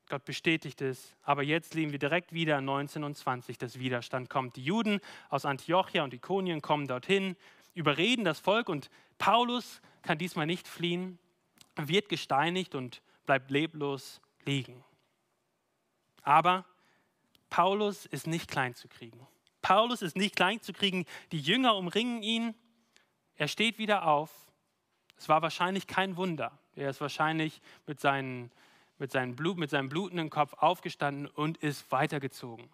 Gott 0.08 0.24
bestätigt 0.24 0.80
es, 0.80 1.14
aber 1.24 1.44
jetzt 1.44 1.74
leben 1.74 1.92
wir 1.92 2.00
direkt 2.00 2.32
wieder 2.32 2.62
19 2.62 3.04
und 3.04 3.18
20, 3.18 3.58
dass 3.58 3.80
Widerstand 3.80 4.30
kommt. 4.30 4.56
Die 4.56 4.64
Juden 4.64 5.02
aus 5.28 5.44
Antiochia 5.44 6.06
und 6.06 6.14
Ikonien 6.14 6.62
kommen 6.62 6.88
dorthin, 6.88 7.36
überreden 7.74 8.24
das 8.24 8.40
Volk 8.40 8.70
und 8.70 8.90
Paulus 9.18 9.82
kann 10.04 10.20
diesmal 10.20 10.46
nicht 10.46 10.70
fliehen, 10.70 11.20
wird 11.76 12.08
gesteinigt 12.08 12.76
und 12.76 13.02
bleibt 13.26 13.52
leblos 13.52 14.22
liegen. 14.46 14.86
Aber 16.22 16.66
Paulus 17.52 18.06
ist 18.06 18.28
nicht 18.28 18.50
klein 18.50 18.74
zu 18.76 18.88
kriegen. 18.88 19.28
Paulus 19.62 20.02
ist 20.02 20.16
nicht 20.16 20.36
klein 20.36 20.62
zu 20.62 20.74
kriegen. 20.74 21.06
Die 21.32 21.40
Jünger 21.40 21.76
umringen 21.76 22.24
ihn. 22.24 22.56
er 23.36 23.48
steht 23.48 23.78
wieder 23.78 24.08
auf. 24.08 24.32
Es 25.18 25.30
war 25.30 25.42
wahrscheinlich 25.44 25.86
kein 25.86 26.16
Wunder. 26.18 26.58
Er 26.76 26.90
ist 26.90 27.02
wahrscheinlich 27.02 27.62
mit, 27.86 28.00
seinen, 28.00 28.52
mit, 28.98 29.12
seinem 29.12 29.36
Blut, 29.36 29.58
mit 29.58 29.70
seinem 29.70 29.90
blutenden 29.90 30.30
Kopf 30.30 30.54
aufgestanden 30.54 31.28
und 31.28 31.58
ist 31.58 31.92
weitergezogen. 31.92 32.70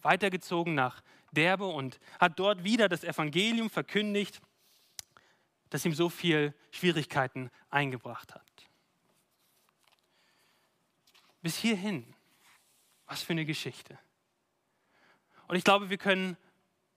Weitergezogen 0.00 0.74
nach 0.74 1.02
Derbe 1.32 1.66
und 1.66 1.98
hat 2.20 2.38
dort 2.38 2.62
wieder 2.62 2.88
das 2.88 3.02
Evangelium 3.02 3.68
verkündigt, 3.68 4.40
das 5.70 5.84
ihm 5.84 5.92
so 5.92 6.08
viel 6.08 6.54
Schwierigkeiten 6.70 7.50
eingebracht 7.68 8.32
hat. 8.32 8.46
Bis 11.42 11.56
hierhin, 11.56 12.14
was 13.08 13.22
für 13.22 13.32
eine 13.32 13.44
Geschichte. 13.44 13.98
Und 15.48 15.56
ich 15.56 15.64
glaube, 15.64 15.90
wir 15.90 15.98
können 15.98 16.36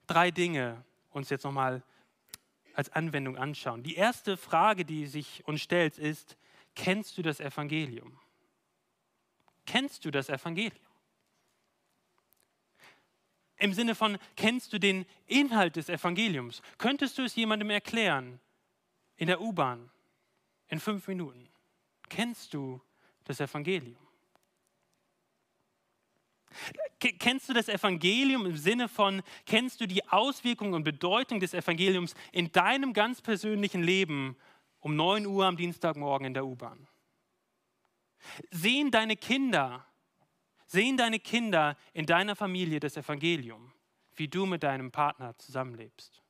drei 0.07 0.29
Dinge 0.29 0.83
uns 1.09 1.29
jetzt 1.29 1.43
nochmal 1.43 1.83
als 2.73 2.89
Anwendung 2.89 3.37
anschauen. 3.37 3.83
Die 3.83 3.95
erste 3.95 4.37
Frage, 4.37 4.85
die 4.85 5.07
sich 5.07 5.45
uns 5.45 5.61
stellt, 5.61 5.97
ist, 5.97 6.37
kennst 6.75 7.17
du 7.17 7.21
das 7.21 7.39
Evangelium? 7.39 8.19
Kennst 9.65 10.05
du 10.05 10.11
das 10.11 10.29
Evangelium? 10.29 10.85
Im 13.57 13.73
Sinne 13.73 13.93
von, 13.93 14.17
kennst 14.35 14.73
du 14.73 14.79
den 14.79 15.05
Inhalt 15.27 15.75
des 15.75 15.87
Evangeliums? 15.87 16.61
Könntest 16.77 17.17
du 17.17 17.23
es 17.23 17.35
jemandem 17.35 17.69
erklären? 17.69 18.39
In 19.17 19.27
der 19.27 19.39
U-Bahn, 19.39 19.91
in 20.67 20.79
fünf 20.79 21.07
Minuten. 21.07 21.47
Kennst 22.09 22.53
du 22.53 22.81
das 23.23 23.39
Evangelium? 23.39 24.10
Kennst 26.99 27.49
du 27.49 27.53
das 27.53 27.69
Evangelium 27.69 28.45
im 28.45 28.57
Sinne 28.57 28.87
von, 28.87 29.21
kennst 29.45 29.81
du 29.81 29.87
die 29.87 30.07
Auswirkungen 30.09 30.73
und 30.73 30.83
Bedeutung 30.83 31.39
des 31.39 31.53
Evangeliums 31.53 32.13
in 32.31 32.51
deinem 32.51 32.93
ganz 32.93 33.21
persönlichen 33.21 33.83
Leben 33.83 34.35
um 34.79 34.95
9 34.95 35.25
Uhr 35.25 35.45
am 35.45 35.57
Dienstagmorgen 35.57 36.27
in 36.27 36.33
der 36.33 36.45
U-Bahn? 36.45 36.87
Sehen 38.51 38.91
deine 38.91 39.15
Kinder 39.15 39.85
Sehen 40.71 40.95
deine 40.95 41.19
Kinder 41.19 41.75
in 41.91 42.05
deiner 42.05 42.33
Familie 42.33 42.79
das 42.79 42.95
Evangelium, 42.95 43.73
wie 44.15 44.29
du 44.29 44.45
mit 44.45 44.63
deinem 44.63 44.89
Partner 44.89 45.37
zusammenlebst? 45.37 46.20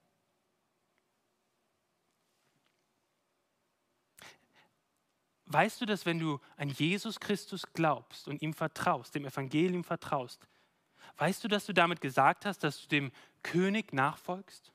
Weißt 5.52 5.82
du, 5.82 5.86
dass 5.86 6.06
wenn 6.06 6.20
du 6.20 6.40
an 6.58 6.70
Jesus 6.70 7.20
Christus 7.20 7.64
glaubst 7.74 8.28
und 8.28 8.42
ihm 8.42 8.54
vertraust, 8.54 9.16
dem 9.16 9.26
Evangelium 9.26 9.84
vertraust, 9.84 10.48
weißt 11.18 11.44
du, 11.44 11.48
dass 11.48 11.66
du 11.66 11.74
damit 11.74 12.02
gesagt 12.02 12.46
hast, 12.46 12.60
dass 12.60 12.82
du 12.82 12.88
dem 12.88 13.12
König 13.44 13.94
nachfolgst? 13.94 14.72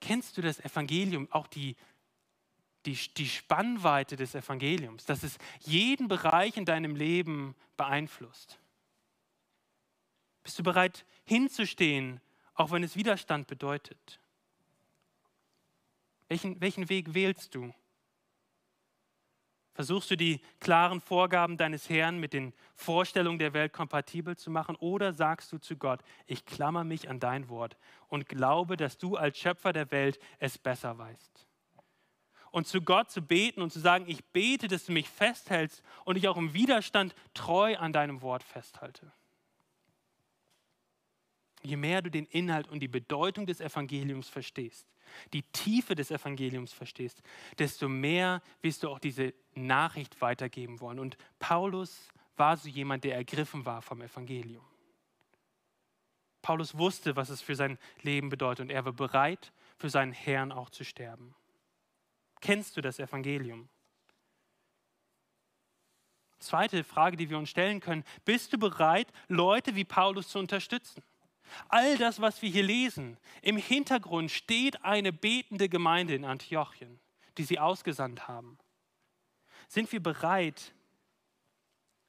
Kennst 0.00 0.36
du 0.36 0.42
das 0.42 0.60
Evangelium, 0.60 1.26
auch 1.32 1.48
die 1.48 1.76
die, 2.86 2.96
die 3.16 3.28
Spannweite 3.28 4.16
des 4.16 4.34
Evangeliums, 4.34 5.04
dass 5.04 5.22
es 5.22 5.38
jeden 5.60 6.08
Bereich 6.08 6.56
in 6.56 6.64
deinem 6.64 6.96
Leben 6.96 7.54
beeinflusst. 7.76 8.58
Bist 10.42 10.58
du 10.58 10.62
bereit 10.62 11.04
hinzustehen, 11.24 12.20
auch 12.54 12.70
wenn 12.70 12.82
es 12.82 12.96
Widerstand 12.96 13.46
bedeutet? 13.46 14.20
Welchen, 16.28 16.60
welchen 16.60 16.88
Weg 16.88 17.14
wählst 17.14 17.54
du? 17.54 17.74
Versuchst 19.78 20.10
du 20.10 20.16
die 20.16 20.40
klaren 20.58 21.00
Vorgaben 21.00 21.56
deines 21.56 21.88
Herrn 21.88 22.18
mit 22.18 22.32
den 22.32 22.52
Vorstellungen 22.74 23.38
der 23.38 23.52
Welt 23.52 23.72
kompatibel 23.72 24.36
zu 24.36 24.50
machen 24.50 24.74
oder 24.74 25.12
sagst 25.12 25.52
du 25.52 25.58
zu 25.58 25.76
Gott, 25.76 26.00
ich 26.26 26.44
klammer 26.44 26.82
mich 26.82 27.08
an 27.08 27.20
dein 27.20 27.48
Wort 27.48 27.76
und 28.08 28.28
glaube, 28.28 28.76
dass 28.76 28.98
du 28.98 29.14
als 29.14 29.38
Schöpfer 29.38 29.72
der 29.72 29.88
Welt 29.92 30.18
es 30.40 30.58
besser 30.58 30.98
weißt? 30.98 31.46
und 32.50 32.66
zu 32.66 32.80
Gott 32.80 33.08
zu 33.12 33.22
beten 33.22 33.62
und 33.62 33.72
zu 33.72 33.78
sagen, 33.78 34.06
ich 34.08 34.24
bete, 34.24 34.66
dass 34.66 34.86
du 34.86 34.90
mich 34.90 35.08
festhältst 35.08 35.80
und 36.04 36.16
ich 36.16 36.26
auch 36.26 36.36
im 36.36 36.54
Widerstand 36.54 37.14
treu 37.32 37.76
an 37.76 37.92
deinem 37.92 38.20
Wort 38.20 38.42
festhalte. 38.42 39.12
Je 41.62 41.76
mehr 41.76 42.02
du 42.02 42.10
den 42.10 42.26
Inhalt 42.26 42.66
und 42.66 42.80
die 42.80 42.88
Bedeutung 42.88 43.46
des 43.46 43.60
Evangeliums 43.60 44.28
verstehst, 44.28 44.88
die 45.32 45.42
Tiefe 45.42 45.94
des 45.94 46.10
Evangeliums 46.10 46.72
verstehst, 46.72 47.22
desto 47.58 47.88
mehr 47.88 48.42
wirst 48.62 48.82
du 48.82 48.88
auch 48.88 48.98
diese 48.98 49.34
Nachricht 49.54 50.20
weitergeben 50.20 50.80
wollen. 50.80 50.98
Und 50.98 51.16
Paulus 51.38 52.08
war 52.36 52.56
so 52.56 52.68
jemand, 52.68 53.04
der 53.04 53.16
ergriffen 53.16 53.66
war 53.66 53.82
vom 53.82 54.00
Evangelium. 54.00 54.64
Paulus 56.42 56.78
wusste, 56.78 57.16
was 57.16 57.28
es 57.28 57.42
für 57.42 57.56
sein 57.56 57.78
Leben 58.02 58.28
bedeutet 58.28 58.64
und 58.64 58.70
er 58.70 58.84
war 58.84 58.92
bereit, 58.92 59.52
für 59.76 59.90
seinen 59.90 60.12
Herrn 60.12 60.52
auch 60.52 60.70
zu 60.70 60.84
sterben. 60.84 61.34
Kennst 62.40 62.76
du 62.76 62.80
das 62.80 62.98
Evangelium? 62.98 63.68
Zweite 66.38 66.84
Frage, 66.84 67.16
die 67.16 67.30
wir 67.30 67.38
uns 67.38 67.50
stellen 67.50 67.80
können, 67.80 68.04
bist 68.24 68.52
du 68.52 68.58
bereit, 68.58 69.08
Leute 69.26 69.74
wie 69.74 69.84
Paulus 69.84 70.28
zu 70.28 70.38
unterstützen? 70.38 71.02
All 71.68 71.96
das, 71.98 72.20
was 72.20 72.42
wir 72.42 72.50
hier 72.50 72.62
lesen, 72.62 73.16
im 73.42 73.56
Hintergrund 73.56 74.30
steht 74.30 74.84
eine 74.84 75.12
betende 75.12 75.68
Gemeinde 75.68 76.14
in 76.14 76.24
Antiochien, 76.24 77.00
die 77.36 77.44
sie 77.44 77.58
ausgesandt 77.58 78.28
haben. 78.28 78.58
Sind 79.68 79.90
wir 79.92 80.02
bereit, 80.02 80.74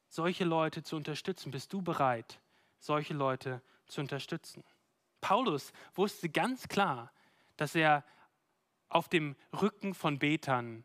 solche 0.07 0.45
Leute 0.45 0.83
zu 0.83 0.95
unterstützen? 0.95 1.51
Bist 1.51 1.71
du 1.73 1.81
bereit, 1.81 2.39
solche 2.79 3.13
Leute 3.13 3.61
zu 3.85 4.01
unterstützen? 4.01 4.63
Paulus 5.21 5.73
wusste 5.95 6.29
ganz 6.29 6.67
klar, 6.67 7.11
dass 7.57 7.75
er 7.75 8.05
auf 8.87 9.09
dem 9.09 9.35
Rücken 9.53 9.93
von 9.93 10.17
Betern 10.17 10.83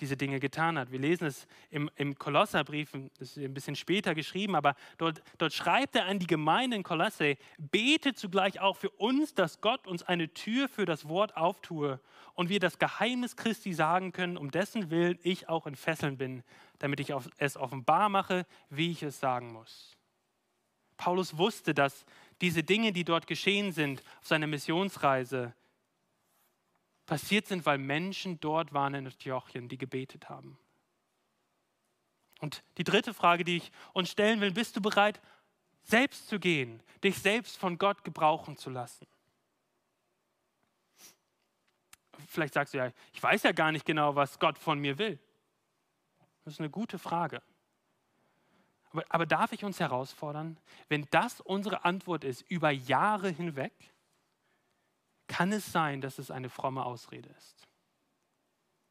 diese 0.00 0.16
Dinge 0.16 0.40
getan 0.40 0.78
hat. 0.78 0.92
Wir 0.92 0.98
lesen 0.98 1.26
es 1.26 1.46
im, 1.70 1.90
im 1.96 2.18
Kolosserbrief, 2.18 2.92
das 3.18 3.36
ist 3.36 3.38
ein 3.38 3.54
bisschen 3.54 3.76
später 3.76 4.14
geschrieben, 4.14 4.54
aber 4.54 4.74
dort, 4.98 5.22
dort 5.38 5.52
schreibt 5.52 5.96
er 5.96 6.06
an 6.06 6.18
die 6.18 6.26
Gemeinde 6.26 6.76
in 6.76 6.82
Kolosse, 6.82 7.36
bete 7.58 8.14
zugleich 8.14 8.60
auch 8.60 8.76
für 8.76 8.90
uns, 8.90 9.34
dass 9.34 9.60
Gott 9.60 9.86
uns 9.86 10.02
eine 10.02 10.32
Tür 10.32 10.68
für 10.68 10.84
das 10.84 11.08
Wort 11.08 11.36
auftue 11.36 12.00
und 12.34 12.48
wir 12.48 12.60
das 12.60 12.78
Geheimnis 12.78 13.36
Christi 13.36 13.72
sagen 13.72 14.12
können, 14.12 14.36
um 14.36 14.50
dessen 14.50 14.90
Willen 14.90 15.18
ich 15.22 15.48
auch 15.48 15.66
in 15.66 15.76
Fesseln 15.76 16.18
bin, 16.18 16.42
damit 16.78 17.00
ich 17.00 17.12
es 17.38 17.56
offenbar 17.56 18.08
mache, 18.08 18.46
wie 18.68 18.90
ich 18.90 19.02
es 19.02 19.18
sagen 19.18 19.52
muss. 19.52 19.96
Paulus 20.96 21.36
wusste, 21.36 21.74
dass 21.74 22.04
diese 22.40 22.62
Dinge, 22.62 22.92
die 22.92 23.04
dort 23.04 23.26
geschehen 23.26 23.72
sind 23.72 24.02
auf 24.20 24.26
seiner 24.26 24.46
Missionsreise, 24.46 25.54
passiert 27.06 27.46
sind, 27.46 27.64
weil 27.64 27.78
Menschen 27.78 28.40
dort 28.40 28.72
waren 28.72 28.94
in 28.94 29.06
Antiochien, 29.06 29.68
die 29.68 29.78
gebetet 29.78 30.28
haben. 30.28 30.58
Und 32.40 32.62
die 32.76 32.84
dritte 32.84 33.14
Frage, 33.14 33.44
die 33.44 33.58
ich 33.58 33.72
uns 33.92 34.10
stellen 34.10 34.40
will, 34.40 34.52
bist 34.52 34.76
du 34.76 34.82
bereit, 34.82 35.20
selbst 35.84 36.28
zu 36.28 36.38
gehen, 36.38 36.82
dich 37.02 37.18
selbst 37.18 37.56
von 37.56 37.78
Gott 37.78 38.04
gebrauchen 38.04 38.56
zu 38.56 38.70
lassen? 38.70 39.06
Vielleicht 42.28 42.54
sagst 42.54 42.74
du 42.74 42.78
ja, 42.78 42.92
ich 43.12 43.22
weiß 43.22 43.44
ja 43.44 43.52
gar 43.52 43.72
nicht 43.72 43.86
genau, 43.86 44.16
was 44.16 44.38
Gott 44.38 44.58
von 44.58 44.78
mir 44.78 44.98
will. 44.98 45.18
Das 46.44 46.54
ist 46.54 46.60
eine 46.60 46.70
gute 46.70 46.98
Frage. 46.98 47.40
Aber, 48.90 49.04
aber 49.08 49.26
darf 49.26 49.52
ich 49.52 49.64
uns 49.64 49.80
herausfordern, 49.80 50.58
wenn 50.88 51.06
das 51.10 51.40
unsere 51.40 51.84
Antwort 51.84 52.24
ist 52.24 52.42
über 52.50 52.70
Jahre 52.70 53.30
hinweg, 53.30 53.72
kann 55.26 55.52
es 55.52 55.72
sein, 55.72 56.00
dass 56.00 56.18
es 56.18 56.30
eine 56.30 56.48
fromme 56.48 56.84
Ausrede 56.84 57.28
ist. 57.30 57.66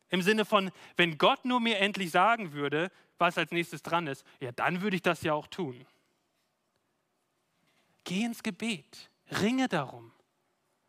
Im 0.10 0.22
Sinne 0.22 0.46
von, 0.46 0.72
wenn 0.98 1.18
Gott 1.18 1.46
nur 1.46 1.60
mir 1.60 1.80
endlich 1.80 2.12
sagen 2.12 2.54
würde, 2.54 2.92
was 3.18 3.38
als 3.38 3.52
nächstes 3.52 3.82
dran 3.82 4.08
ist, 4.08 4.26
ja, 4.40 4.52
dann 4.52 4.82
würde 4.82 4.96
ich 4.96 5.02
das 5.02 5.24
ja 5.24 5.34
auch 5.34 5.48
tun. 5.48 5.86
Geh 8.04 8.24
ins 8.24 8.44
Gebet, 8.44 9.10
ringe 9.42 9.68
darum. 9.68 10.12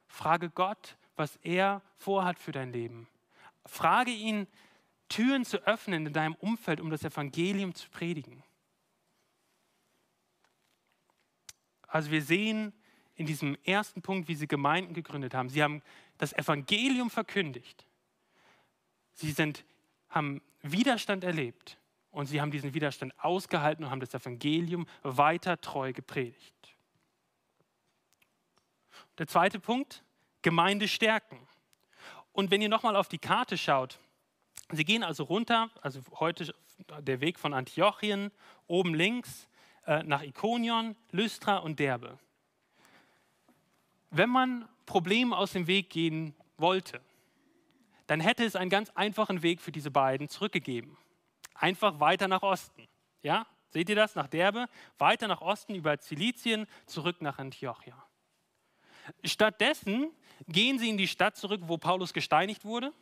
Frage 0.06 0.50
Gott, 0.50 0.96
was 1.16 1.36
er 1.36 1.82
vorhat 1.96 2.38
für 2.38 2.52
dein 2.52 2.72
Leben. 2.72 3.08
Frage 3.64 4.10
ihn, 4.10 4.46
Türen 5.08 5.44
zu 5.44 5.58
öffnen 5.66 6.06
in 6.06 6.12
deinem 6.12 6.34
Umfeld, 6.34 6.80
um 6.80 6.90
das 6.90 7.04
Evangelium 7.04 7.74
zu 7.74 7.88
predigen. 7.90 8.42
Also 11.86 12.10
wir 12.10 12.22
sehen, 12.22 12.72
in 13.16 13.26
diesem 13.26 13.56
ersten 13.64 14.02
Punkt, 14.02 14.28
wie 14.28 14.34
sie 14.34 14.46
Gemeinden 14.46 14.94
gegründet 14.94 15.34
haben. 15.34 15.48
Sie 15.48 15.62
haben 15.62 15.82
das 16.18 16.32
Evangelium 16.34 17.10
verkündigt. 17.10 17.86
Sie 19.14 19.32
sind, 19.32 19.64
haben 20.10 20.42
Widerstand 20.62 21.24
erlebt 21.24 21.78
und 22.10 22.26
sie 22.26 22.40
haben 22.40 22.50
diesen 22.50 22.74
Widerstand 22.74 23.18
ausgehalten 23.18 23.84
und 23.84 23.90
haben 23.90 24.00
das 24.00 24.14
Evangelium 24.14 24.86
weiter 25.02 25.60
treu 25.60 25.92
gepredigt. 25.92 26.76
Der 29.18 29.26
zweite 29.26 29.58
Punkt, 29.58 30.04
Gemeinde 30.42 30.86
stärken. 30.86 31.40
Und 32.32 32.50
wenn 32.50 32.60
ihr 32.60 32.68
nochmal 32.68 32.96
auf 32.96 33.08
die 33.08 33.18
Karte 33.18 33.56
schaut, 33.56 33.98
sie 34.70 34.84
gehen 34.84 35.02
also 35.02 35.24
runter, 35.24 35.70
also 35.80 36.02
heute 36.18 36.54
der 37.00 37.20
Weg 37.22 37.38
von 37.38 37.54
Antiochien, 37.54 38.30
oben 38.66 38.94
links 38.94 39.48
äh, 39.86 40.02
nach 40.02 40.22
Ikonion, 40.22 40.96
Lystra 41.12 41.58
und 41.58 41.78
Derbe. 41.78 42.18
Wenn 44.10 44.30
man 44.30 44.68
Problemen 44.86 45.32
aus 45.32 45.52
dem 45.52 45.66
Weg 45.66 45.90
gehen 45.90 46.34
wollte, 46.56 47.00
dann 48.06 48.20
hätte 48.20 48.44
es 48.44 48.56
einen 48.56 48.70
ganz 48.70 48.90
einfachen 48.90 49.42
Weg 49.42 49.60
für 49.60 49.72
diese 49.72 49.90
beiden 49.90 50.28
zurückgegeben. 50.28 50.96
Einfach 51.54 51.98
weiter 52.00 52.28
nach 52.28 52.42
Osten. 52.42 52.86
Ja, 53.22 53.46
seht 53.70 53.88
ihr 53.88 53.96
das? 53.96 54.14
Nach 54.14 54.28
Derbe, 54.28 54.68
weiter 54.98 55.26
nach 55.26 55.40
Osten 55.40 55.74
über 55.74 55.98
Zilizien, 55.98 56.66
zurück 56.86 57.20
nach 57.20 57.38
Antiochia. 57.38 58.00
Stattdessen 59.24 60.10
gehen 60.46 60.78
sie 60.78 60.88
in 60.88 60.98
die 60.98 61.08
Stadt 61.08 61.36
zurück, 61.36 61.62
wo 61.64 61.78
Paulus 61.78 62.12
gesteinigt 62.12 62.64
wurde, 62.64 62.92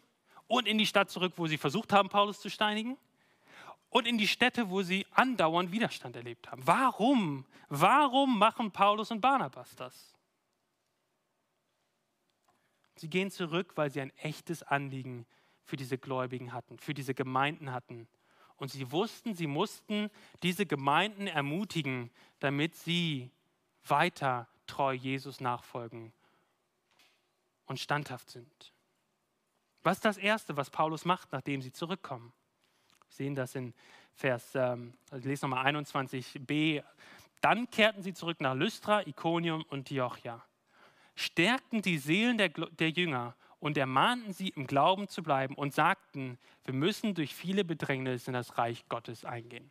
und 0.47 0.69
in 0.69 0.79
die 0.79 0.87
Stadt 0.87 1.11
zurück, 1.11 1.35
wo 1.37 1.47
sie 1.47 1.59
versucht 1.59 1.93
haben, 1.93 2.09
Paulus 2.09 2.41
zu 2.41 2.51
steinigen, 2.51 2.97
und 3.89 4.07
in 4.07 4.19
die 4.19 4.29
Städte, 4.29 4.71
wo 4.71 4.83
sie 4.83 5.07
andauernd 5.13 5.71
Widerstand 5.73 6.17
erlebt 6.17 6.51
haben. 6.51 6.67
Warum? 6.67 7.47
Warum 7.69 8.39
machen 8.39 8.71
Paulus 8.71 9.11
und 9.11 9.21
Barnabas 9.21 9.75
das? 9.77 10.14
Sie 12.97 13.09
gehen 13.09 13.31
zurück, 13.31 13.73
weil 13.77 13.91
sie 13.91 14.01
ein 14.01 14.17
echtes 14.19 14.63
Anliegen 14.63 15.27
für 15.65 15.77
diese 15.77 15.99
Gläubigen 15.99 16.53
hatten, 16.53 16.79
für 16.79 16.95
diese 16.95 17.15
Gemeinden 17.15 17.73
hatten. 17.73 18.07
Und 18.57 18.71
sie 18.71 18.93
wussten, 18.93 19.35
sie 19.35 19.47
mussten 19.47 20.11
diese 20.43 20.65
Gemeinden 20.65 21.27
ermutigen, 21.27 22.11
damit 22.39 22.77
sie 22.77 23.31
weiter 23.87 24.49
treu 24.67 24.93
Jesus 24.93 25.41
nachfolgen 25.41 26.13
und 27.67 27.81
standhaft 27.81 28.31
sind. 28.31 28.73
Was 29.83 29.99
ist 29.99 30.05
das 30.05 30.17
Erste, 30.17 30.57
was 30.57 30.71
Paulus 30.71 31.05
macht, 31.05 31.33
nachdem 31.33 31.61
sie 31.63 31.73
zurückkommen? 31.73 32.33
Wir 33.09 33.17
sehen 33.17 33.35
das 33.35 33.55
in 33.55 33.75
Vers, 34.15 34.55
ähm, 34.55 34.95
also 35.11 35.19
ich 35.19 35.25
lese 35.27 35.47
nochmal 35.47 35.67
21b. 35.67 36.83
Dann 37.41 37.69
kehrten 37.71 38.03
sie 38.03 38.15
zurück 38.15 38.41
nach 38.41 38.55
Lystra, 38.55 39.07
Iconium 39.07 39.63
und 39.63 39.81
Antiochia 39.81 40.43
stärkten 41.15 41.83
die 41.83 41.99
Seelen 41.99 42.39
der, 42.39 42.49
der 42.49 42.91
Jünger 42.91 43.37
und 43.61 43.79
ermahnten 43.79 44.33
sie, 44.33 44.49
im 44.49 44.67
Glauben 44.67 45.09
zu 45.09 45.23
bleiben 45.23 45.55
und 45.55 45.73
sagten, 45.73 46.39
wir 46.65 46.75
müssen 46.75 47.15
durch 47.15 47.35
viele 47.35 47.65
Bedrängnisse 47.65 48.31
in 48.31 48.35
das 48.35 48.59
Reich 48.59 48.85
Gottes 48.89 49.25
eingehen. 49.25 49.71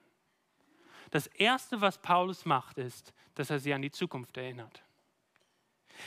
Das 1.11 1.27
Erste, 1.27 1.79
was 1.79 2.01
Paulus 2.01 2.45
macht, 2.45 2.79
ist, 2.79 3.13
dass 3.35 3.49
er 3.49 3.59
sie 3.59 3.73
an 3.73 3.83
die 3.83 3.91
Zukunft 3.91 4.35
erinnert. 4.37 4.83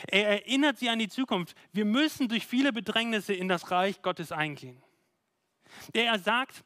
Er 0.09 0.29
erinnert 0.29 0.79
sie 0.79 0.89
an 0.89 0.99
die 0.99 1.09
Zukunft. 1.09 1.57
Wir 1.73 1.85
müssen 1.85 2.29
durch 2.29 2.47
viele 2.47 2.73
Bedrängnisse 2.73 3.33
in 3.33 3.47
das 3.47 3.71
Reich 3.71 4.03
Gottes 4.03 4.33
eingehen. 4.33 4.83
Er 5.93 6.19
sagt, 6.19 6.65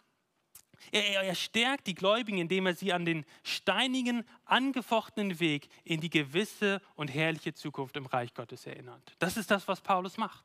er, 0.93 1.23
er 1.23 1.35
stärkt 1.35 1.87
die 1.87 1.95
Gläubigen, 1.95 2.39
indem 2.39 2.67
er 2.67 2.75
sie 2.75 2.93
an 2.93 3.05
den 3.05 3.25
steinigen, 3.43 4.25
angefochtenen 4.45 5.41
Weg 5.41 5.69
in 5.85 6.01
die 6.01 6.11
gewisse 6.11 6.81
und 6.95 7.09
herrliche 7.09 7.55
Zukunft 7.55 7.97
im 7.97 8.07
Reich 8.07 8.35
Gottes 8.35 8.67
erinnert. 8.67 9.15
Das 9.19 9.37
ist 9.37 9.51
das, 9.51 9.69
was 9.69 9.81
Paulus 9.81 10.17
macht. 10.17 10.45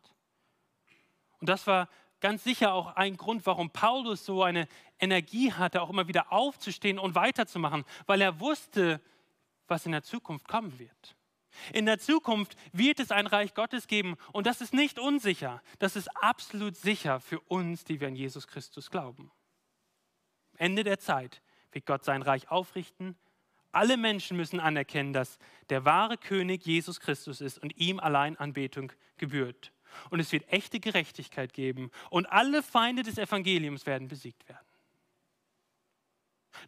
Und 1.39 1.49
das 1.49 1.67
war 1.67 1.89
ganz 2.19 2.43
sicher 2.43 2.73
auch 2.73 2.95
ein 2.95 3.17
Grund, 3.17 3.45
warum 3.45 3.69
Paulus 3.69 4.25
so 4.25 4.43
eine 4.43 4.67
Energie 4.99 5.51
hatte, 5.51 5.81
auch 5.81 5.89
immer 5.89 6.07
wieder 6.07 6.31
aufzustehen 6.31 6.99
und 6.99 7.15
weiterzumachen, 7.15 7.83
weil 8.05 8.21
er 8.21 8.39
wusste, 8.39 9.01
was 9.67 9.85
in 9.85 9.91
der 9.91 10.03
Zukunft 10.03 10.47
kommen 10.47 10.79
wird. 10.79 11.15
In 11.73 11.85
der 11.85 11.99
Zukunft 11.99 12.57
wird 12.73 12.99
es 12.99 13.11
ein 13.11 13.27
Reich 13.27 13.53
Gottes 13.53 13.87
geben 13.87 14.15
und 14.33 14.45
das 14.45 14.61
ist 14.61 14.73
nicht 14.73 14.99
unsicher, 14.99 15.61
das 15.79 15.95
ist 15.95 16.09
absolut 16.21 16.75
sicher 16.75 17.19
für 17.19 17.39
uns, 17.41 17.83
die 17.85 17.99
wir 17.99 18.07
an 18.07 18.15
Jesus 18.15 18.47
Christus 18.47 18.89
glauben. 18.89 19.31
Ende 20.57 20.83
der 20.83 20.99
Zeit 20.99 21.41
wird 21.71 21.85
Gott 21.85 22.03
sein 22.03 22.21
Reich 22.21 22.49
aufrichten. 22.49 23.15
Alle 23.71 23.97
Menschen 23.97 24.37
müssen 24.37 24.59
anerkennen, 24.59 25.13
dass 25.13 25.37
der 25.69 25.85
wahre 25.85 26.17
König 26.17 26.65
Jesus 26.65 26.99
Christus 26.99 27.41
ist 27.41 27.57
und 27.57 27.77
ihm 27.77 27.99
allein 27.99 28.37
Anbetung 28.37 28.91
gebührt. 29.17 29.73
Und 30.09 30.19
es 30.19 30.31
wird 30.31 30.51
echte 30.51 30.79
Gerechtigkeit 30.79 31.53
geben 31.53 31.91
und 32.09 32.25
alle 32.27 32.63
Feinde 32.63 33.03
des 33.03 33.17
Evangeliums 33.17 33.85
werden 33.85 34.07
besiegt 34.07 34.47
werden. 34.47 34.65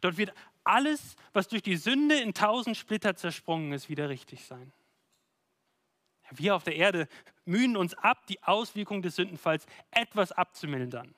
Dort 0.00 0.18
wird 0.18 0.34
alles, 0.64 1.16
was 1.32 1.48
durch 1.48 1.62
die 1.62 1.76
Sünde 1.76 2.20
in 2.20 2.34
tausend 2.34 2.76
Splitter 2.76 3.16
zersprungen 3.16 3.72
ist, 3.72 3.88
wieder 3.88 4.08
richtig 4.08 4.44
sein. 4.44 4.72
Wir 6.30 6.54
auf 6.54 6.62
der 6.62 6.76
Erde 6.76 7.08
mühen 7.46 7.76
uns 7.76 7.94
ab, 7.94 8.26
die 8.26 8.42
Auswirkungen 8.42 9.02
des 9.02 9.16
Sündenfalls 9.16 9.66
etwas 9.90 10.32
abzumildern. 10.32 11.14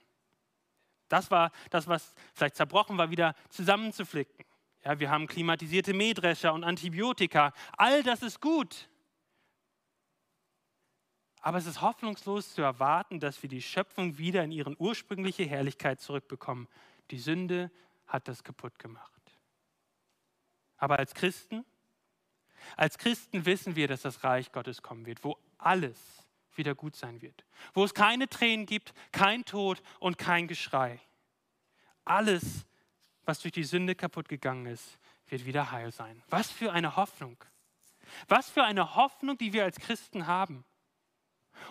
Das 1.10 1.30
war 1.30 1.50
das, 1.68 1.88
was 1.88 2.14
vielleicht 2.32 2.56
zerbrochen 2.56 2.96
war, 2.96 3.10
wieder 3.10 3.34
zusammenzuflicken. 3.50 4.46
Ja, 4.84 4.98
wir 4.98 5.10
haben 5.10 5.26
klimatisierte 5.26 5.92
Mähdrescher 5.92 6.54
und 6.54 6.64
Antibiotika. 6.64 7.52
All 7.76 8.02
das 8.02 8.22
ist 8.22 8.40
gut. 8.40 8.88
Aber 11.42 11.58
es 11.58 11.66
ist 11.66 11.80
hoffnungslos 11.80 12.54
zu 12.54 12.62
erwarten, 12.62 13.18
dass 13.18 13.42
wir 13.42 13.50
die 13.50 13.60
Schöpfung 13.60 14.18
wieder 14.18 14.44
in 14.44 14.52
ihre 14.52 14.74
ursprüngliche 14.80 15.44
Herrlichkeit 15.44 16.00
zurückbekommen. 16.00 16.68
Die 17.10 17.18
Sünde 17.18 17.70
hat 18.06 18.28
das 18.28 18.44
kaputt 18.44 18.78
gemacht. 18.78 19.10
Aber 20.76 20.98
als 20.98 21.14
Christen, 21.14 21.64
als 22.76 22.98
Christen 22.98 23.46
wissen 23.46 23.74
wir, 23.74 23.88
dass 23.88 24.02
das 24.02 24.22
Reich 24.22 24.52
Gottes 24.52 24.80
kommen 24.80 25.06
wird, 25.06 25.24
wo 25.24 25.36
alles 25.58 26.19
wieder 26.56 26.74
gut 26.74 26.96
sein 26.96 27.22
wird. 27.22 27.44
Wo 27.74 27.84
es 27.84 27.94
keine 27.94 28.28
Tränen 28.28 28.66
gibt, 28.66 28.92
kein 29.12 29.44
Tod 29.44 29.82
und 29.98 30.18
kein 30.18 30.48
Geschrei. 30.48 31.00
Alles, 32.04 32.66
was 33.24 33.40
durch 33.40 33.52
die 33.52 33.64
Sünde 33.64 33.94
kaputt 33.94 34.28
gegangen 34.28 34.66
ist, 34.66 34.98
wird 35.28 35.44
wieder 35.44 35.70
heil 35.70 35.92
sein. 35.92 36.22
Was 36.28 36.50
für 36.50 36.72
eine 36.72 36.96
Hoffnung. 36.96 37.36
Was 38.28 38.50
für 38.50 38.64
eine 38.64 38.96
Hoffnung, 38.96 39.38
die 39.38 39.52
wir 39.52 39.64
als 39.64 39.78
Christen 39.78 40.26
haben. 40.26 40.64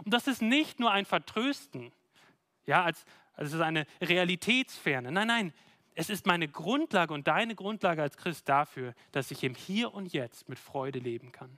Und 0.04 0.13
das 0.13 0.28
ist 0.28 0.42
nicht 0.42 0.80
nur 0.80 0.92
ein 0.92 1.06
Vertrösten, 1.06 1.92
ja, 2.65 2.84
als, 2.84 3.04
als 3.34 3.50
es 3.50 3.56
ist 3.56 3.62
eine 3.62 3.86
Realitätsferne. 4.02 5.12
Nein, 5.12 5.28
nein, 5.28 5.54
es 5.96 6.10
ist 6.10 6.26
meine 6.26 6.48
Grundlage 6.48 7.13
und 7.13 7.28
deine 7.28 7.56
Grundlage 7.56 8.02
als 8.02 8.15
Christ 8.15 8.48
dafür, 8.48 8.94
dass 9.12 9.32
ich 9.32 9.44
im 9.44 9.56
Hier 9.56 9.94
und 9.94 10.13
Jetzt 10.13 10.48
mit 10.48 10.60
Freude 10.60 11.00
leben 11.00 11.32
kann 11.32 11.58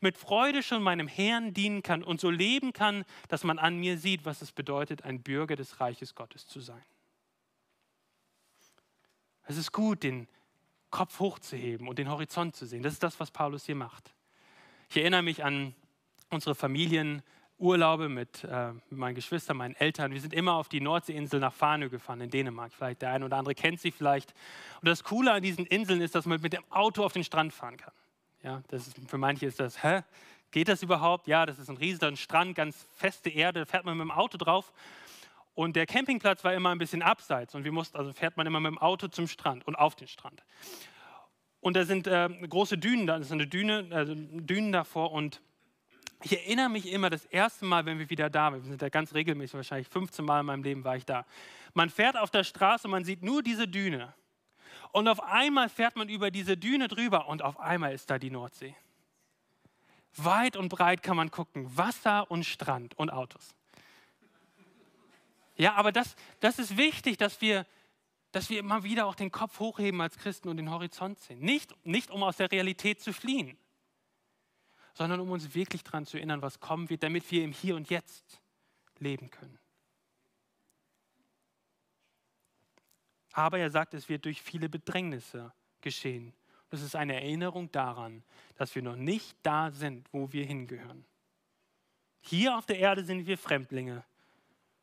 mit 0.00 0.16
Freude 0.16 0.62
schon 0.62 0.82
meinem 0.82 1.08
Herrn 1.08 1.54
dienen 1.54 1.82
kann 1.82 2.02
und 2.02 2.20
so 2.20 2.30
leben 2.30 2.72
kann, 2.72 3.04
dass 3.28 3.44
man 3.44 3.58
an 3.58 3.76
mir 3.76 3.98
sieht, 3.98 4.24
was 4.24 4.42
es 4.42 4.52
bedeutet, 4.52 5.04
ein 5.04 5.22
Bürger 5.22 5.56
des 5.56 5.80
Reiches 5.80 6.14
Gottes 6.14 6.46
zu 6.46 6.60
sein. 6.60 6.84
Es 9.44 9.56
ist 9.56 9.72
gut, 9.72 10.02
den 10.02 10.28
Kopf 10.90 11.20
hochzuheben 11.20 11.88
und 11.88 11.98
den 11.98 12.10
Horizont 12.10 12.54
zu 12.56 12.66
sehen. 12.66 12.82
Das 12.82 12.92
ist 12.92 13.02
das, 13.02 13.18
was 13.20 13.30
Paulus 13.30 13.64
hier 13.64 13.74
macht. 13.74 14.14
Ich 14.90 14.96
erinnere 14.96 15.22
mich 15.22 15.44
an 15.44 15.74
unsere 16.30 16.54
Familienurlaube 16.54 18.08
mit, 18.08 18.44
äh, 18.44 18.72
mit 18.72 18.92
meinen 18.92 19.14
Geschwistern, 19.14 19.56
meinen 19.56 19.74
Eltern. 19.74 20.12
Wir 20.12 20.20
sind 20.20 20.32
immer 20.32 20.54
auf 20.54 20.68
die 20.68 20.80
Nordseeinsel 20.80 21.40
nach 21.40 21.52
Farnö 21.52 21.88
gefahren, 21.88 22.20
in 22.20 22.30
Dänemark. 22.30 22.72
Vielleicht 22.72 23.02
der 23.02 23.10
eine 23.10 23.24
oder 23.24 23.36
andere 23.36 23.54
kennt 23.54 23.80
sie 23.80 23.90
vielleicht. 23.90 24.34
Und 24.80 24.88
das 24.88 25.04
Coole 25.04 25.32
an 25.32 25.42
diesen 25.42 25.66
Inseln 25.66 26.00
ist, 26.00 26.14
dass 26.14 26.26
man 26.26 26.40
mit 26.40 26.52
dem 26.52 26.64
Auto 26.70 27.04
auf 27.04 27.12
den 27.12 27.24
Strand 27.24 27.52
fahren 27.52 27.76
kann. 27.76 27.92
Ja, 28.48 28.62
das 28.68 28.86
ist, 28.86 28.96
für 29.10 29.18
manche 29.18 29.44
ist 29.44 29.60
das, 29.60 29.82
hä? 29.82 30.00
Geht 30.52 30.68
das 30.68 30.82
überhaupt? 30.82 31.26
Ja, 31.26 31.44
das 31.44 31.58
ist 31.58 31.68
ein 31.68 31.76
riesiger 31.76 32.16
Strand, 32.16 32.54
ganz 32.54 32.88
feste 32.94 33.28
Erde, 33.28 33.60
da 33.60 33.66
fährt 33.66 33.84
man 33.84 33.98
mit 33.98 34.06
dem 34.06 34.10
Auto 34.10 34.38
drauf. 34.38 34.72
Und 35.54 35.76
der 35.76 35.84
Campingplatz 35.84 36.42
war 36.44 36.54
immer 36.54 36.70
ein 36.70 36.78
bisschen 36.78 37.02
abseits 37.02 37.54
und 37.54 37.64
wir 37.64 37.72
mussten, 37.72 37.98
also 37.98 38.10
fährt 38.14 38.38
man 38.38 38.46
immer 38.46 38.58
mit 38.58 38.70
dem 38.70 38.78
Auto 38.78 39.08
zum 39.08 39.28
Strand 39.28 39.66
und 39.66 39.74
auf 39.74 39.96
den 39.96 40.08
Strand. 40.08 40.42
Und 41.60 41.76
da 41.76 41.84
sind 41.84 42.06
äh, 42.06 42.26
große 42.48 42.78
Dünen, 42.78 43.06
da 43.06 43.18
ist 43.18 43.30
eine 43.30 43.46
Düne, 43.46 43.80
äh, 43.90 44.06
Dünen 44.06 44.72
davor 44.72 45.12
und 45.12 45.42
ich 46.22 46.32
erinnere 46.32 46.70
mich 46.70 46.90
immer 46.90 47.10
das 47.10 47.26
erste 47.26 47.66
Mal, 47.66 47.84
wenn 47.84 47.98
wir 47.98 48.08
wieder 48.08 48.30
da 48.30 48.50
waren, 48.50 48.62
wir 48.62 48.70
sind 48.70 48.80
da 48.80 48.88
ganz 48.88 49.12
regelmäßig, 49.12 49.56
wahrscheinlich 49.56 49.88
15 49.88 50.24
Mal 50.24 50.40
in 50.40 50.46
meinem 50.46 50.62
Leben 50.62 50.84
war 50.84 50.96
ich 50.96 51.04
da. 51.04 51.26
Man 51.74 51.90
fährt 51.90 52.16
auf 52.16 52.30
der 52.30 52.44
Straße 52.44 52.86
und 52.86 52.92
man 52.92 53.04
sieht 53.04 53.22
nur 53.22 53.42
diese 53.42 53.68
Düne. 53.68 54.14
Und 54.98 55.06
auf 55.06 55.22
einmal 55.22 55.68
fährt 55.68 55.94
man 55.94 56.08
über 56.08 56.32
diese 56.32 56.56
Düne 56.56 56.88
drüber 56.88 57.28
und 57.28 57.40
auf 57.40 57.60
einmal 57.60 57.94
ist 57.94 58.10
da 58.10 58.18
die 58.18 58.30
Nordsee. 58.30 58.74
Weit 60.16 60.56
und 60.56 60.70
breit 60.70 61.04
kann 61.04 61.16
man 61.16 61.30
gucken, 61.30 61.76
Wasser 61.76 62.28
und 62.28 62.42
Strand 62.42 62.98
und 62.98 63.10
Autos. 63.10 63.54
Ja, 65.54 65.76
aber 65.76 65.92
das, 65.92 66.16
das 66.40 66.58
ist 66.58 66.76
wichtig, 66.76 67.16
dass 67.16 67.40
wir, 67.40 67.64
dass 68.32 68.50
wir 68.50 68.58
immer 68.58 68.82
wieder 68.82 69.06
auch 69.06 69.14
den 69.14 69.30
Kopf 69.30 69.60
hochheben 69.60 70.00
als 70.00 70.18
Christen 70.18 70.48
und 70.48 70.56
den 70.56 70.68
Horizont 70.68 71.20
sehen. 71.20 71.38
Nicht, 71.38 71.76
nicht 71.86 72.10
um 72.10 72.24
aus 72.24 72.38
der 72.38 72.50
Realität 72.50 73.00
zu 73.00 73.12
fliehen, 73.12 73.56
sondern 74.94 75.20
um 75.20 75.30
uns 75.30 75.54
wirklich 75.54 75.84
daran 75.84 76.06
zu 76.06 76.16
erinnern, 76.16 76.42
was 76.42 76.58
kommen 76.58 76.90
wird, 76.90 77.04
damit 77.04 77.30
wir 77.30 77.44
im 77.44 77.52
Hier 77.52 77.76
und 77.76 77.88
Jetzt 77.88 78.40
leben 78.98 79.30
können. 79.30 79.60
Aber 83.38 83.60
er 83.60 83.70
sagt, 83.70 83.94
es 83.94 84.08
wird 84.08 84.24
durch 84.24 84.42
viele 84.42 84.68
Bedrängnisse 84.68 85.52
geschehen. 85.80 86.32
Das 86.70 86.82
ist 86.82 86.96
eine 86.96 87.14
Erinnerung 87.14 87.70
daran, 87.70 88.24
dass 88.56 88.74
wir 88.74 88.82
noch 88.82 88.96
nicht 88.96 89.36
da 89.44 89.70
sind, 89.70 90.12
wo 90.12 90.32
wir 90.32 90.44
hingehören. 90.44 91.04
Hier 92.20 92.58
auf 92.58 92.66
der 92.66 92.80
Erde 92.80 93.04
sind 93.04 93.28
wir 93.28 93.38
Fremdlinge. 93.38 94.02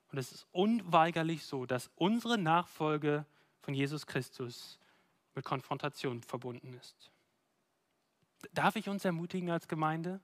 Und 0.10 0.20
es 0.20 0.32
ist 0.32 0.48
unweigerlich 0.54 1.44
so, 1.44 1.66
dass 1.66 1.92
unsere 1.96 2.38
Nachfolge 2.38 3.26
von 3.60 3.74
Jesus 3.74 4.08
Christus 4.08 4.80
mit 5.36 5.44
Konfrontation 5.44 6.24
verbunden 6.24 6.76
ist. 6.76 7.12
Darf 8.54 8.78
ich 8.78 8.88
uns 8.88 9.04
ermutigen 9.04 9.50
als 9.50 9.68
Gemeinde? 9.68 10.22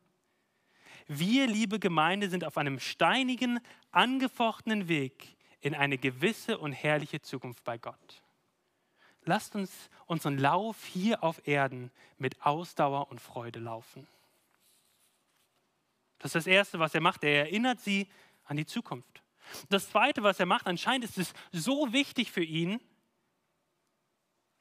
Wir, 1.05 1.47
liebe 1.47 1.79
Gemeinde, 1.79 2.29
sind 2.29 2.45
auf 2.45 2.57
einem 2.57 2.79
steinigen, 2.79 3.59
angefochtenen 3.91 4.87
Weg 4.87 5.35
in 5.59 5.75
eine 5.75 5.97
gewisse 5.97 6.57
und 6.57 6.71
herrliche 6.71 7.21
Zukunft 7.21 7.63
bei 7.65 7.77
Gott. 7.77 8.20
Lasst 9.23 9.55
uns 9.55 9.89
unseren 10.07 10.37
Lauf 10.37 10.85
hier 10.85 11.23
auf 11.23 11.47
Erden 11.47 11.91
mit 12.17 12.41
Ausdauer 12.45 13.11
und 13.11 13.21
Freude 13.21 13.59
laufen. 13.59 14.07
Das 16.19 16.29
ist 16.29 16.35
das 16.35 16.47
Erste, 16.47 16.79
was 16.79 16.93
er 16.93 17.01
macht. 17.01 17.23
Er 17.23 17.45
erinnert 17.45 17.79
sie 17.79 18.07
an 18.45 18.57
die 18.57 18.65
Zukunft. 18.65 19.23
Das 19.69 19.89
Zweite, 19.89 20.23
was 20.23 20.39
er 20.39 20.45
macht, 20.45 20.67
anscheinend 20.67 21.05
ist 21.05 21.17
es 21.17 21.33
so 21.51 21.93
wichtig 21.93 22.31
für 22.31 22.43
ihn, 22.43 22.79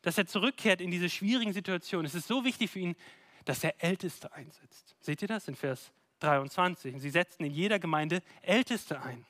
dass 0.02 0.16
er 0.16 0.26
zurückkehrt 0.26 0.80
in 0.80 0.90
diese 0.90 1.10
schwierigen 1.10 1.52
Situationen. 1.52 2.06
Es 2.06 2.14
ist 2.14 2.26
so 2.26 2.44
wichtig 2.44 2.70
für 2.70 2.78
ihn, 2.78 2.96
dass 3.44 3.62
er 3.64 3.82
Älteste 3.82 4.32
einsetzt. 4.32 4.96
Seht 5.00 5.22
ihr 5.22 5.28
das 5.28 5.48
in 5.48 5.54
Vers 5.54 5.92
23? 6.20 6.94
Und 6.94 7.00
sie 7.00 7.10
setzten 7.10 7.44
in 7.44 7.52
jeder 7.52 7.78
Gemeinde 7.78 8.22
Älteste 8.42 9.00
ein. 9.02 9.26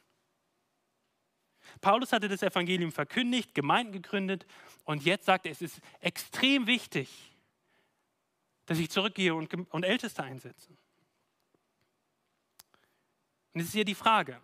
Paulus 1.80 2.12
hatte 2.12 2.28
das 2.28 2.42
Evangelium 2.42 2.92
verkündigt, 2.92 3.54
Gemeinden 3.54 3.92
gegründet 3.92 4.46
und 4.84 5.04
jetzt 5.04 5.26
sagt 5.26 5.46
er, 5.46 5.52
es 5.52 5.62
ist 5.62 5.80
extrem 6.00 6.66
wichtig, 6.66 7.08
dass 8.66 8.78
ich 8.78 8.90
zurückgehe 8.90 9.34
und, 9.34 9.52
und 9.72 9.84
Älteste 9.84 10.22
einsetze. 10.22 10.70
Und 13.52 13.60
es 13.60 13.66
ist 13.66 13.72
hier 13.72 13.84
die 13.84 13.94
Frage, 13.94 14.40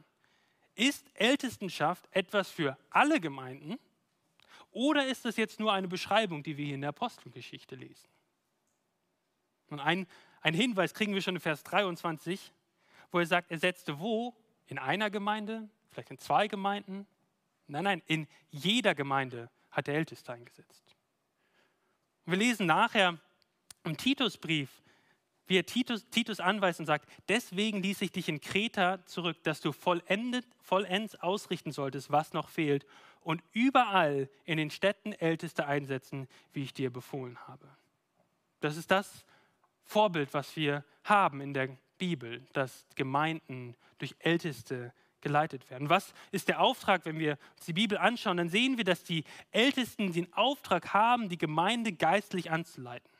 ist 0.74 1.06
Ältestenschaft 1.14 2.08
etwas 2.10 2.50
für 2.50 2.76
alle 2.90 3.20
Gemeinden 3.20 3.78
oder 4.72 5.06
ist 5.06 5.24
das 5.24 5.36
jetzt 5.36 5.58
nur 5.58 5.72
eine 5.72 5.88
Beschreibung, 5.88 6.42
die 6.42 6.56
wir 6.56 6.66
hier 6.66 6.74
in 6.74 6.82
der 6.82 6.90
Apostelgeschichte 6.90 7.76
lesen? 7.76 8.08
Und 9.68 9.80
ein, 9.80 10.06
ein 10.42 10.54
Hinweis 10.54 10.92
kriegen 10.92 11.14
wir 11.14 11.22
schon 11.22 11.36
in 11.36 11.40
Vers 11.40 11.62
23, 11.64 12.52
wo 13.10 13.18
er 13.18 13.26
sagt, 13.26 13.50
er 13.50 13.58
setzte 13.58 13.98
wo? 13.98 14.36
In 14.66 14.78
einer 14.78 15.10
Gemeinde, 15.10 15.68
vielleicht 15.90 16.10
in 16.10 16.18
zwei 16.18 16.48
Gemeinden, 16.48 17.06
Nein, 17.68 17.84
nein, 17.84 18.02
in 18.06 18.26
jeder 18.50 18.94
Gemeinde 18.94 19.50
hat 19.70 19.86
der 19.86 19.94
Älteste 19.94 20.32
eingesetzt. 20.32 20.96
Wir 22.24 22.36
lesen 22.36 22.66
nachher 22.66 23.18
im 23.84 23.96
Titusbrief, 23.96 24.82
wie 25.46 25.58
er 25.58 25.66
Titus, 25.66 26.08
Titus 26.10 26.40
anweist 26.40 26.80
und 26.80 26.86
sagt, 26.86 27.08
deswegen 27.28 27.82
ließ 27.82 28.02
ich 28.02 28.10
dich 28.10 28.28
in 28.28 28.40
Kreta 28.40 29.04
zurück, 29.06 29.42
dass 29.44 29.60
du 29.60 29.72
vollendet, 29.72 30.46
vollends 30.60 31.14
ausrichten 31.16 31.70
solltest, 31.72 32.10
was 32.10 32.32
noch 32.32 32.48
fehlt 32.48 32.84
und 33.20 33.42
überall 33.52 34.28
in 34.44 34.56
den 34.56 34.70
Städten 34.70 35.12
Älteste 35.12 35.66
einsetzen, 35.66 36.28
wie 36.52 36.62
ich 36.62 36.74
dir 36.74 36.92
befohlen 36.92 37.38
habe. 37.46 37.68
Das 38.60 38.76
ist 38.76 38.90
das 38.90 39.24
Vorbild, 39.84 40.34
was 40.34 40.56
wir 40.56 40.84
haben 41.04 41.40
in 41.40 41.54
der 41.54 41.76
Bibel, 41.98 42.44
dass 42.52 42.86
Gemeinden 42.96 43.76
durch 43.98 44.16
Älteste 44.18 44.92
geleitet 45.26 45.68
werden. 45.70 45.90
Was 45.90 46.14
ist 46.30 46.46
der 46.46 46.60
Auftrag, 46.60 47.04
wenn 47.04 47.18
wir 47.18 47.36
uns 47.56 47.66
die 47.66 47.72
Bibel 47.72 47.98
anschauen? 47.98 48.36
Dann 48.36 48.48
sehen 48.48 48.76
wir, 48.76 48.84
dass 48.84 49.02
die 49.02 49.24
Ältesten 49.50 50.12
den 50.12 50.32
Auftrag 50.34 50.94
haben, 50.94 51.28
die 51.28 51.36
Gemeinde 51.36 51.92
geistlich 51.92 52.52
anzuleiten. 52.52 53.10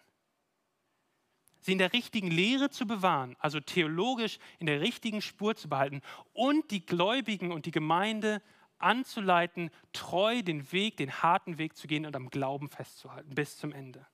Sie 1.62 1.72
in 1.72 1.78
der 1.78 1.92
richtigen 1.92 2.30
Lehre 2.30 2.70
zu 2.70 2.86
bewahren, 2.86 3.34
also 3.40 3.58
theologisch 3.58 4.38
in 4.60 4.66
der 4.66 4.80
richtigen 4.80 5.20
Spur 5.20 5.56
zu 5.56 5.68
behalten 5.68 6.00
und 6.32 6.70
die 6.70 6.86
Gläubigen 6.86 7.50
und 7.50 7.66
die 7.66 7.72
Gemeinde 7.72 8.40
anzuleiten, 8.78 9.70
treu 9.92 10.42
den 10.42 10.70
Weg, 10.70 10.98
den 10.98 11.10
harten 11.24 11.58
Weg 11.58 11.76
zu 11.76 11.88
gehen 11.88 12.06
und 12.06 12.14
am 12.14 12.30
Glauben 12.30 12.68
festzuhalten 12.68 13.34
bis 13.34 13.56
zum 13.56 13.72
Ende. 13.72 14.06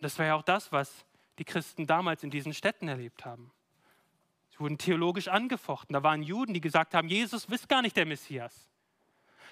Das 0.00 0.16
war 0.16 0.26
ja 0.26 0.36
auch 0.36 0.42
das, 0.42 0.70
was 0.70 1.04
die 1.40 1.44
Christen 1.44 1.88
damals 1.88 2.22
in 2.22 2.30
diesen 2.30 2.54
Städten 2.54 2.86
erlebt 2.86 3.24
haben. 3.24 3.50
Sie 4.54 4.60
wurden 4.60 4.78
theologisch 4.78 5.26
angefochten. 5.26 5.94
Da 5.94 6.04
waren 6.04 6.22
Juden, 6.22 6.54
die 6.54 6.60
gesagt 6.60 6.94
haben, 6.94 7.08
Jesus 7.08 7.44
ist 7.46 7.68
gar 7.68 7.82
nicht 7.82 7.96
der 7.96 8.06
Messias. 8.06 8.70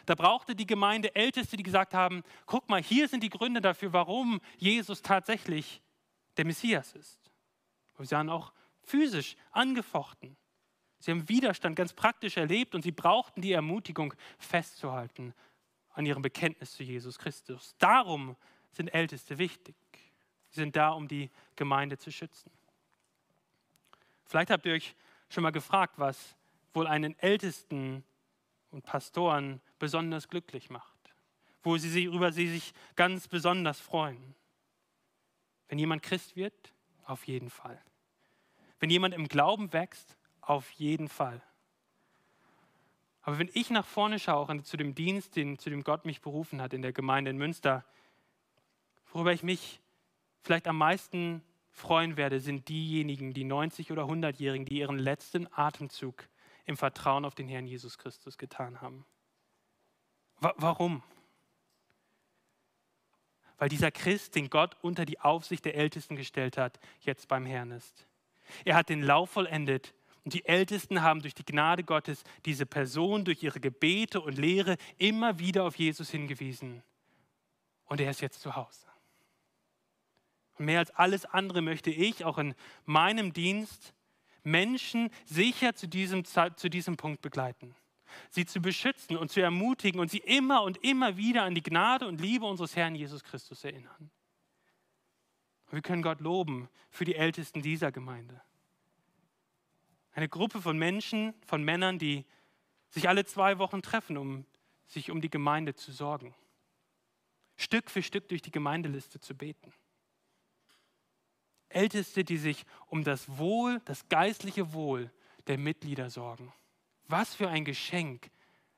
Da 0.06 0.14
brauchte 0.14 0.54
die 0.54 0.66
Gemeinde 0.66 1.12
Älteste, 1.16 1.56
die 1.56 1.64
gesagt 1.64 1.92
haben, 1.92 2.22
guck 2.46 2.68
mal, 2.68 2.80
hier 2.80 3.08
sind 3.08 3.24
die 3.24 3.28
Gründe 3.28 3.60
dafür, 3.60 3.92
warum 3.92 4.40
Jesus 4.58 5.02
tatsächlich 5.02 5.82
der 6.36 6.44
Messias 6.44 6.92
ist. 6.92 7.32
Und 7.98 8.04
sie 8.08 8.14
waren 8.14 8.30
auch 8.30 8.52
physisch 8.84 9.34
angefochten. 9.50 10.36
Sie 11.00 11.10
haben 11.10 11.28
Widerstand 11.28 11.74
ganz 11.74 11.92
praktisch 11.94 12.36
erlebt 12.36 12.76
und 12.76 12.82
sie 12.82 12.92
brauchten 12.92 13.40
die 13.40 13.52
Ermutigung 13.52 14.14
festzuhalten 14.38 15.34
an 15.90 16.06
ihrem 16.06 16.22
Bekenntnis 16.22 16.74
zu 16.74 16.84
Jesus 16.84 17.18
Christus. 17.18 17.74
Darum 17.78 18.36
sind 18.70 18.94
Älteste 18.94 19.38
wichtig. 19.38 19.74
Sie 20.50 20.60
sind 20.60 20.76
da, 20.76 20.90
um 20.90 21.08
die 21.08 21.28
Gemeinde 21.56 21.98
zu 21.98 22.12
schützen. 22.12 22.52
Vielleicht 24.32 24.50
habt 24.50 24.64
ihr 24.64 24.72
euch 24.72 24.96
schon 25.28 25.42
mal 25.42 25.52
gefragt, 25.52 25.98
was 25.98 26.36
wohl 26.72 26.86
einen 26.86 27.18
Ältesten 27.18 28.02
und 28.70 28.82
Pastoren 28.82 29.60
besonders 29.78 30.26
glücklich 30.26 30.70
macht, 30.70 31.12
wo 31.62 31.76
sie 31.76 31.90
sich, 31.90 32.06
über 32.06 32.32
sie 32.32 32.48
sich 32.48 32.72
ganz 32.96 33.28
besonders 33.28 33.78
freuen. 33.78 34.34
Wenn 35.68 35.78
jemand 35.78 36.02
Christ 36.02 36.34
wird, 36.34 36.72
auf 37.04 37.26
jeden 37.26 37.50
Fall. 37.50 37.78
Wenn 38.80 38.88
jemand 38.88 39.12
im 39.12 39.28
Glauben 39.28 39.70
wächst, 39.74 40.16
auf 40.40 40.70
jeden 40.70 41.10
Fall. 41.10 41.42
Aber 43.20 43.38
wenn 43.38 43.50
ich 43.52 43.68
nach 43.68 43.84
vorne 43.84 44.18
schaue, 44.18 44.62
zu 44.62 44.78
dem 44.78 44.94
Dienst, 44.94 45.36
den, 45.36 45.58
zu 45.58 45.68
dem 45.68 45.84
Gott 45.84 46.06
mich 46.06 46.22
berufen 46.22 46.62
hat 46.62 46.72
in 46.72 46.80
der 46.80 46.94
Gemeinde 46.94 47.30
in 47.30 47.36
Münster, 47.36 47.84
worüber 49.12 49.34
ich 49.34 49.42
mich 49.42 49.82
vielleicht 50.40 50.66
am 50.68 50.78
meisten 50.78 51.42
freuen 51.72 52.16
werde, 52.16 52.38
sind 52.38 52.68
diejenigen, 52.68 53.32
die 53.32 53.44
90- 53.44 53.90
oder 53.90 54.04
100-Jährigen, 54.04 54.64
die 54.64 54.78
ihren 54.78 54.98
letzten 54.98 55.52
Atemzug 55.52 56.28
im 56.66 56.76
Vertrauen 56.76 57.24
auf 57.24 57.34
den 57.34 57.48
Herrn 57.48 57.66
Jesus 57.66 57.98
Christus 57.98 58.38
getan 58.38 58.80
haben. 58.80 59.04
Wa 60.38 60.54
warum? 60.58 61.02
Weil 63.58 63.68
dieser 63.68 63.90
Christ, 63.90 64.34
den 64.34 64.50
Gott 64.50 64.76
unter 64.82 65.04
die 65.04 65.20
Aufsicht 65.20 65.64
der 65.64 65.74
Ältesten 65.76 66.16
gestellt 66.16 66.56
hat, 66.56 66.78
jetzt 67.00 67.28
beim 67.28 67.46
Herrn 67.46 67.70
ist. 67.70 68.06
Er 68.64 68.74
hat 68.74 68.88
den 68.88 69.02
Lauf 69.02 69.30
vollendet 69.30 69.94
und 70.24 70.34
die 70.34 70.44
Ältesten 70.44 71.02
haben 71.02 71.20
durch 71.22 71.34
die 71.34 71.44
Gnade 71.44 71.84
Gottes 71.84 72.24
diese 72.44 72.66
Person 72.66 73.24
durch 73.24 73.42
ihre 73.42 73.60
Gebete 73.60 74.20
und 74.20 74.36
Lehre 74.36 74.76
immer 74.98 75.38
wieder 75.38 75.64
auf 75.64 75.76
Jesus 75.76 76.10
hingewiesen. 76.10 76.82
Und 77.86 78.00
er 78.00 78.10
ist 78.10 78.20
jetzt 78.20 78.40
zu 78.40 78.54
Hause. 78.54 78.91
Und 80.58 80.66
mehr 80.66 80.78
als 80.78 80.90
alles 80.90 81.24
andere 81.24 81.62
möchte 81.62 81.90
ich 81.90 82.24
auch 82.24 82.38
in 82.38 82.54
meinem 82.84 83.32
Dienst 83.32 83.94
Menschen 84.44 85.10
sicher 85.24 85.74
zu 85.74 85.88
diesem, 85.88 86.24
zu 86.24 86.68
diesem 86.68 86.96
Punkt 86.96 87.22
begleiten. 87.22 87.74
Sie 88.30 88.44
zu 88.44 88.60
beschützen 88.60 89.16
und 89.16 89.30
zu 89.30 89.40
ermutigen 89.40 90.00
und 90.00 90.10
sie 90.10 90.18
immer 90.18 90.62
und 90.62 90.78
immer 90.84 91.16
wieder 91.16 91.44
an 91.44 91.54
die 91.54 91.62
Gnade 91.62 92.06
und 92.06 92.20
Liebe 92.20 92.44
unseres 92.44 92.76
Herrn 92.76 92.94
Jesus 92.94 93.24
Christus 93.24 93.64
erinnern. 93.64 94.10
Wir 95.70 95.80
können 95.80 96.02
Gott 96.02 96.20
loben 96.20 96.68
für 96.90 97.06
die 97.06 97.14
Ältesten 97.14 97.62
dieser 97.62 97.92
Gemeinde. 97.92 98.42
Eine 100.12 100.28
Gruppe 100.28 100.60
von 100.60 100.76
Menschen, 100.76 101.32
von 101.46 101.62
Männern, 101.62 101.98
die 101.98 102.26
sich 102.90 103.08
alle 103.08 103.24
zwei 103.24 103.58
Wochen 103.58 103.80
treffen, 103.80 104.18
um 104.18 104.44
sich 104.86 105.10
um 105.10 105.22
die 105.22 105.30
Gemeinde 105.30 105.74
zu 105.74 105.90
sorgen. 105.90 106.34
Stück 107.56 107.90
für 107.90 108.02
Stück 108.02 108.28
durch 108.28 108.42
die 108.42 108.50
Gemeindeliste 108.50 109.18
zu 109.18 109.34
beten. 109.34 109.72
Älteste, 111.74 112.24
die 112.24 112.36
sich 112.36 112.64
um 112.86 113.04
das 113.04 113.38
Wohl, 113.38 113.80
das 113.84 114.08
geistliche 114.08 114.72
Wohl 114.72 115.10
der 115.46 115.58
Mitglieder 115.58 116.10
sorgen. 116.10 116.52
Was 117.08 117.34
für 117.34 117.48
ein 117.48 117.64
Geschenk 117.64 118.30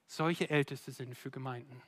solche 0.06 0.50
Älteste 0.50 0.92
sind 0.92 1.16
für 1.16 1.30
Gemeinden. 1.30 1.80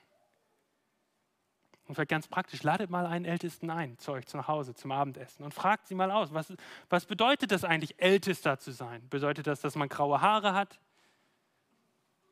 Und 1.87 1.95
vielleicht 1.95 2.11
ganz 2.11 2.27
praktisch, 2.27 2.63
ladet 2.63 2.91
mal 2.91 3.07
einen 3.07 3.25
Ältesten 3.25 3.71
ein 3.71 3.97
zu 3.99 4.13
euch 4.13 4.27
zu 4.27 4.49
Hause 4.49 4.75
zum 4.75 4.91
Abendessen 4.91 5.45
und 5.45 5.55
fragt 5.55 5.87
sie 5.87 5.95
mal 5.95 6.11
aus, 6.11 6.35
was, 6.35 6.53
was 6.89 7.07
bedeutet 7.07 7.53
das 7.53 7.63
eigentlich, 7.63 8.01
Ältester 8.01 8.59
zu 8.59 8.73
sein? 8.73 9.09
Bedeutet 9.09 9.47
das, 9.47 9.61
dass 9.61 9.77
man 9.77 9.89
graue 9.89 10.21
Haare 10.21 10.53
hat? 10.55 10.81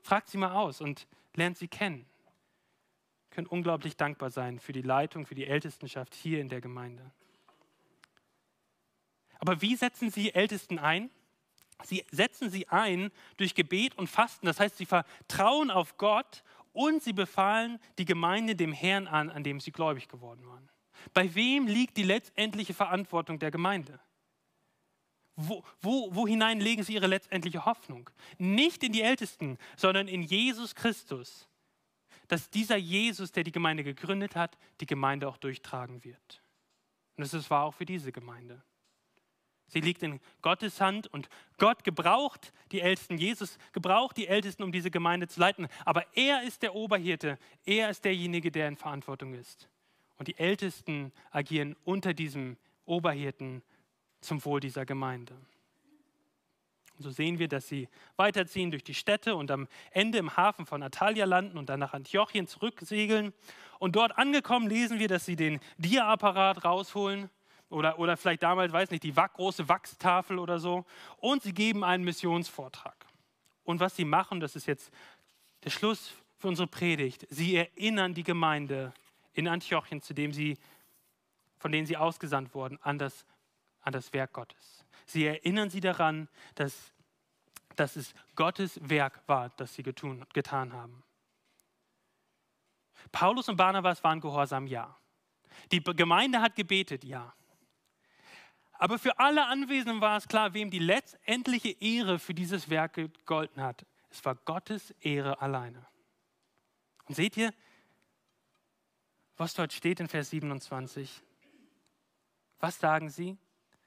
Fragt 0.02 0.28
sie 0.28 0.38
mal 0.38 0.52
aus 0.52 0.80
und 0.80 1.06
lernt 1.34 1.56
sie 1.56 1.68
kennen. 1.68 2.00
Ihr 3.30 3.36
könnt 3.36 3.50
unglaublich 3.50 3.96
dankbar 3.96 4.30
sein 4.30 4.58
für 4.58 4.72
die 4.72 4.82
Leitung, 4.82 5.24
für 5.24 5.36
die 5.36 5.46
Ältestenschaft 5.46 6.14
hier 6.14 6.40
in 6.40 6.48
der 6.48 6.60
Gemeinde. 6.60 7.12
Aber 9.38 9.60
wie 9.60 9.76
setzen 9.76 10.10
Sie 10.10 10.34
Ältesten 10.34 10.78
ein? 10.78 11.10
Sie 11.82 12.04
setzen 12.10 12.50
sie 12.50 12.68
ein 12.68 13.10
durch 13.36 13.54
Gebet 13.54 13.96
und 13.96 14.08
Fasten. 14.08 14.46
Das 14.46 14.60
heißt, 14.60 14.76
sie 14.76 14.86
vertrauen 14.86 15.70
auf 15.70 15.96
Gott 15.96 16.42
und 16.72 17.02
sie 17.02 17.12
befahlen 17.12 17.78
die 17.98 18.04
Gemeinde 18.04 18.56
dem 18.56 18.72
Herrn 18.72 19.06
an, 19.06 19.30
an 19.30 19.44
dem 19.44 19.60
sie 19.60 19.72
gläubig 19.72 20.08
geworden 20.08 20.46
waren. 20.46 20.68
Bei 21.12 21.34
wem 21.34 21.66
liegt 21.66 21.96
die 21.96 22.02
letztendliche 22.02 22.74
Verantwortung 22.74 23.38
der 23.38 23.50
Gemeinde? 23.50 24.00
Wo, 25.36 25.64
wo, 25.80 26.14
wo 26.14 26.28
hinein 26.28 26.60
legen 26.60 26.84
sie 26.84 26.94
ihre 26.94 27.08
letztendliche 27.08 27.64
Hoffnung? 27.64 28.08
Nicht 28.38 28.84
in 28.84 28.92
die 28.92 29.02
Ältesten, 29.02 29.58
sondern 29.76 30.06
in 30.06 30.22
Jesus 30.22 30.74
Christus. 30.74 31.48
Dass 32.28 32.48
dieser 32.48 32.76
Jesus, 32.76 33.32
der 33.32 33.44
die 33.44 33.52
Gemeinde 33.52 33.84
gegründet 33.84 34.36
hat, 34.36 34.56
die 34.80 34.86
Gemeinde 34.86 35.28
auch 35.28 35.36
durchtragen 35.36 36.04
wird. 36.04 36.42
Und 37.16 37.30
das 37.30 37.50
war 37.50 37.64
auch 37.64 37.74
für 37.74 37.84
diese 37.84 38.12
Gemeinde. 38.12 38.62
Sie 39.66 39.80
liegt 39.80 40.02
in 40.02 40.20
Gottes 40.42 40.80
Hand 40.80 41.06
und 41.08 41.28
Gott 41.58 41.84
gebraucht 41.84 42.52
die 42.70 42.80
Ältesten. 42.80 43.18
Jesus 43.18 43.58
gebraucht 43.72 44.16
die 44.16 44.26
Ältesten, 44.26 44.62
um 44.62 44.72
diese 44.72 44.90
Gemeinde 44.90 45.26
zu 45.26 45.40
leiten. 45.40 45.68
Aber 45.84 46.04
er 46.14 46.42
ist 46.42 46.62
der 46.62 46.74
Oberhirte. 46.74 47.38
Er 47.64 47.90
ist 47.90 48.04
derjenige, 48.04 48.50
der 48.50 48.68
in 48.68 48.76
Verantwortung 48.76 49.34
ist. 49.34 49.68
Und 50.16 50.28
die 50.28 50.38
Ältesten 50.38 51.12
agieren 51.30 51.76
unter 51.84 52.14
diesem 52.14 52.56
Oberhirten 52.84 53.62
zum 54.20 54.44
Wohl 54.44 54.60
dieser 54.60 54.86
Gemeinde. 54.86 55.34
So 56.98 57.10
sehen 57.10 57.40
wir, 57.40 57.48
dass 57.48 57.66
sie 57.66 57.88
weiterziehen 58.16 58.70
durch 58.70 58.84
die 58.84 58.94
Städte 58.94 59.34
und 59.34 59.50
am 59.50 59.66
Ende 59.90 60.18
im 60.18 60.36
Hafen 60.36 60.64
von 60.64 60.82
Atalia 60.82 61.24
landen 61.24 61.58
und 61.58 61.68
dann 61.68 61.80
nach 61.80 61.92
Antiochien 61.92 62.46
zurücksegeln. 62.46 63.32
Und 63.80 63.96
dort 63.96 64.16
angekommen 64.16 64.68
lesen 64.68 65.00
wir, 65.00 65.08
dass 65.08 65.24
sie 65.26 65.34
den 65.34 65.58
Dia-Apparat 65.78 66.64
rausholen 66.64 67.30
oder, 67.68 67.98
oder 67.98 68.16
vielleicht 68.16 68.42
damals, 68.42 68.72
weiß 68.72 68.90
nicht, 68.90 69.02
die 69.02 69.12
große 69.12 69.68
Wachstafel 69.68 70.38
oder 70.38 70.58
so. 70.58 70.84
Und 71.18 71.42
sie 71.42 71.52
geben 71.52 71.84
einen 71.84 72.04
Missionsvortrag. 72.04 72.96
Und 73.64 73.80
was 73.80 73.96
sie 73.96 74.04
machen, 74.04 74.40
das 74.40 74.56
ist 74.56 74.66
jetzt 74.66 74.92
der 75.64 75.70
Schluss 75.70 76.12
für 76.38 76.48
unsere 76.48 76.68
Predigt. 76.68 77.26
Sie 77.30 77.56
erinnern 77.56 78.14
die 78.14 78.22
Gemeinde 78.22 78.92
in 79.32 79.48
Antiochien, 79.48 80.00
zu 80.02 80.14
dem 80.14 80.32
sie, 80.32 80.58
von 81.58 81.72
denen 81.72 81.86
sie 81.86 81.96
ausgesandt 81.96 82.54
wurden, 82.54 82.78
an 82.82 82.98
das, 82.98 83.24
an 83.80 83.92
das 83.92 84.12
Werk 84.12 84.32
Gottes. 84.32 84.84
Sie 85.06 85.26
erinnern 85.26 85.70
sie 85.70 85.80
daran, 85.80 86.28
dass, 86.54 86.92
dass 87.76 87.96
es 87.96 88.14
Gottes 88.36 88.78
Werk 88.82 89.22
war, 89.26 89.50
das 89.56 89.74
sie 89.74 89.82
getun, 89.82 90.24
getan 90.32 90.72
haben. 90.72 91.02
Paulus 93.10 93.48
und 93.48 93.56
Barnabas 93.56 94.02
waren 94.04 94.20
gehorsam, 94.20 94.66
ja. 94.66 94.96
Die 95.72 95.82
Gemeinde 95.82 96.40
hat 96.40 96.54
gebetet, 96.56 97.04
ja. 97.04 97.32
Aber 98.74 98.98
für 98.98 99.18
alle 99.18 99.46
Anwesenden 99.46 100.00
war 100.00 100.16
es 100.16 100.28
klar, 100.28 100.52
wem 100.54 100.70
die 100.70 100.78
letztendliche 100.78 101.70
Ehre 101.80 102.18
für 102.18 102.34
dieses 102.34 102.68
Werk 102.70 102.94
gegolten 102.94 103.62
hat. 103.62 103.86
Es 104.10 104.24
war 104.24 104.34
Gottes 104.34 104.90
Ehre 105.00 105.40
alleine. 105.40 105.86
Und 107.06 107.14
seht 107.14 107.36
ihr, 107.36 107.52
was 109.36 109.54
dort 109.54 109.72
steht 109.72 110.00
in 110.00 110.08
Vers 110.08 110.30
27? 110.30 111.22
Was 112.60 112.78
sagen 112.78 113.10
sie? 113.10 113.36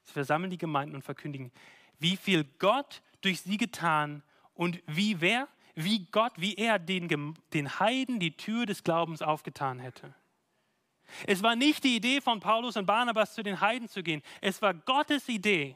Sie 0.03 0.13
versammeln 0.13 0.51
die 0.51 0.57
Gemeinden 0.57 0.95
und 0.95 1.03
verkündigen, 1.03 1.51
wie 1.99 2.17
viel 2.17 2.43
Gott 2.59 3.01
durch 3.21 3.41
sie 3.41 3.57
getan 3.57 4.23
und 4.53 4.81
wie 4.85 5.19
wer, 5.21 5.47
wie 5.75 6.05
Gott, 6.05 6.33
wie 6.37 6.55
er 6.55 6.79
den, 6.79 7.35
den 7.53 7.79
Heiden 7.79 8.19
die 8.19 8.35
Tür 8.35 8.65
des 8.65 8.83
Glaubens 8.83 9.21
aufgetan 9.21 9.79
hätte. 9.79 10.13
Es 11.25 11.43
war 11.43 11.55
nicht 11.55 11.83
die 11.83 11.95
Idee 11.95 12.21
von 12.21 12.39
Paulus 12.39 12.77
und 12.77 12.85
Barnabas, 12.85 13.33
zu 13.33 13.43
den 13.43 13.61
Heiden 13.61 13.87
zu 13.87 14.03
gehen. 14.03 14.21
Es 14.41 14.61
war 14.61 14.73
Gottes 14.73 15.27
Idee. 15.29 15.75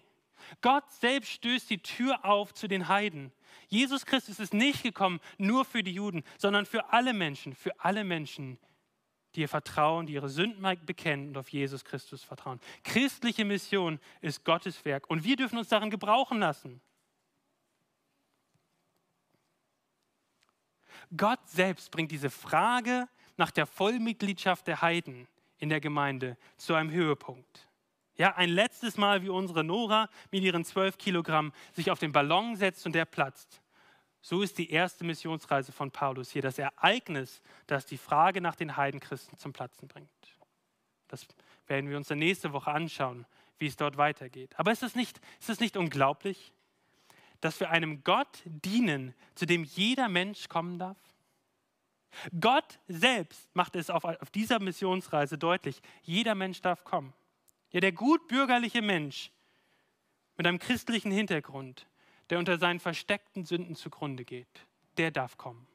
Gott 0.61 0.89
selbst 0.91 1.31
stößt 1.31 1.69
die 1.69 1.81
Tür 1.81 2.25
auf 2.25 2.53
zu 2.53 2.67
den 2.67 2.87
Heiden. 2.87 3.31
Jesus 3.67 4.05
Christus 4.05 4.39
ist 4.39 4.53
nicht 4.53 4.83
gekommen 4.83 5.19
nur 5.37 5.65
für 5.65 5.83
die 5.83 5.93
Juden, 5.93 6.23
sondern 6.37 6.65
für 6.65 6.91
alle 6.91 7.13
Menschen, 7.13 7.55
für 7.55 7.79
alle 7.79 8.03
Menschen, 8.03 8.57
die 9.35 9.41
ihr 9.41 9.49
Vertrauen, 9.49 10.07
die 10.07 10.13
ihre 10.13 10.29
Sünden 10.29 10.61
bekennen 10.85 11.29
und 11.29 11.37
auf 11.37 11.49
Jesus 11.49 11.85
Christus 11.85 12.23
vertrauen. 12.23 12.59
Christliche 12.83 13.45
Mission 13.45 13.99
ist 14.19 14.43
Gottes 14.43 14.83
Werk 14.83 15.09
und 15.09 15.23
wir 15.23 15.35
dürfen 15.37 15.57
uns 15.57 15.69
darin 15.69 15.89
gebrauchen 15.89 16.39
lassen. 16.39 16.81
Gott 21.15 21.39
selbst 21.49 21.91
bringt 21.91 22.11
diese 22.11 22.29
Frage 22.29 23.07
nach 23.41 23.49
der 23.49 23.65
Vollmitgliedschaft 23.65 24.67
der 24.67 24.83
Heiden 24.83 25.27
in 25.57 25.69
der 25.69 25.81
Gemeinde 25.81 26.37
zu 26.57 26.75
einem 26.75 26.91
Höhepunkt. 26.91 27.67
Ja, 28.15 28.35
ein 28.35 28.51
letztes 28.51 28.97
Mal, 28.97 29.23
wie 29.23 29.29
unsere 29.29 29.63
Nora 29.63 30.09
mit 30.29 30.43
ihren 30.43 30.63
zwölf 30.63 30.99
Kilogramm 30.99 31.51
sich 31.73 31.89
auf 31.89 31.97
den 31.97 32.11
Ballon 32.11 32.55
setzt 32.55 32.85
und 32.85 32.93
der 32.93 33.05
platzt. 33.05 33.59
So 34.21 34.43
ist 34.43 34.59
die 34.59 34.69
erste 34.69 35.03
Missionsreise 35.03 35.71
von 35.71 35.89
Paulus 35.89 36.29
hier 36.29 36.43
das 36.43 36.59
Ereignis, 36.59 37.41
das 37.65 37.87
die 37.87 37.97
Frage 37.97 38.41
nach 38.41 38.55
den 38.55 38.77
Heidenchristen 38.77 39.39
zum 39.39 39.53
Platzen 39.53 39.87
bringt. 39.87 40.07
Das 41.07 41.25
werden 41.65 41.89
wir 41.89 41.97
uns 41.97 42.09
dann 42.09 42.19
nächste 42.19 42.53
Woche 42.53 42.69
anschauen, 42.69 43.25
wie 43.57 43.65
es 43.65 43.75
dort 43.75 43.97
weitergeht. 43.97 44.53
Aber 44.59 44.71
ist 44.71 44.83
es 44.83 44.93
nicht, 44.93 45.19
nicht 45.59 45.77
unglaublich, 45.77 46.53
dass 47.39 47.59
wir 47.59 47.71
einem 47.71 48.03
Gott 48.03 48.43
dienen, 48.45 49.15
zu 49.33 49.47
dem 49.47 49.63
jeder 49.63 50.09
Mensch 50.09 50.47
kommen 50.47 50.77
darf? 50.77 51.10
Gott 52.39 52.79
selbst 52.87 53.53
macht 53.55 53.75
es 53.75 53.89
auf, 53.89 54.03
auf 54.03 54.29
dieser 54.31 54.59
Missionsreise 54.59 55.37
deutlich, 55.37 55.81
jeder 56.01 56.35
Mensch 56.35 56.61
darf 56.61 56.83
kommen. 56.83 57.13
Ja, 57.71 57.79
der 57.79 57.91
gutbürgerliche 57.91 58.81
Mensch 58.81 59.31
mit 60.37 60.45
einem 60.45 60.59
christlichen 60.59 61.11
Hintergrund, 61.11 61.87
der 62.29 62.39
unter 62.39 62.57
seinen 62.57 62.79
versteckten 62.79 63.45
Sünden 63.45 63.75
zugrunde 63.75 64.25
geht, 64.25 64.67
der 64.97 65.11
darf 65.11 65.37
kommen. 65.37 65.67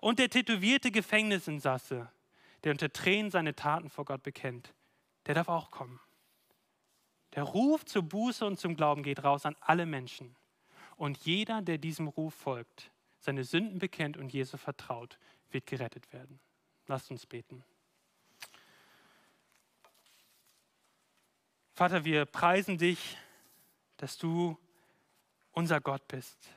Und 0.00 0.18
der 0.18 0.30
tätowierte 0.30 0.90
Gefängnisinsasse, 0.90 2.10
der 2.64 2.72
unter 2.72 2.92
Tränen 2.92 3.30
seine 3.30 3.54
Taten 3.54 3.90
vor 3.90 4.04
Gott 4.04 4.22
bekennt, 4.22 4.74
der 5.26 5.34
darf 5.34 5.48
auch 5.48 5.70
kommen. 5.70 6.00
Der 7.34 7.42
Ruf 7.42 7.84
zur 7.84 8.02
Buße 8.02 8.44
und 8.44 8.58
zum 8.58 8.74
Glauben 8.74 9.02
geht 9.02 9.22
raus 9.22 9.46
an 9.46 9.56
alle 9.60 9.86
Menschen. 9.86 10.34
Und 10.96 11.18
jeder, 11.18 11.62
der 11.62 11.78
diesem 11.78 12.08
Ruf 12.08 12.34
folgt, 12.34 12.90
seine 13.18 13.44
Sünden 13.44 13.78
bekennt 13.78 14.16
und 14.16 14.32
Jesus 14.32 14.60
vertraut, 14.60 15.18
wird 15.50 15.66
gerettet 15.66 16.12
werden. 16.12 16.40
Lasst 16.86 17.10
uns 17.10 17.26
beten. 17.26 17.64
Vater, 21.72 22.04
wir 22.04 22.24
preisen 22.24 22.78
dich, 22.78 23.16
dass 23.98 24.18
du 24.18 24.58
unser 25.52 25.80
Gott 25.80 26.06
bist. 26.08 26.50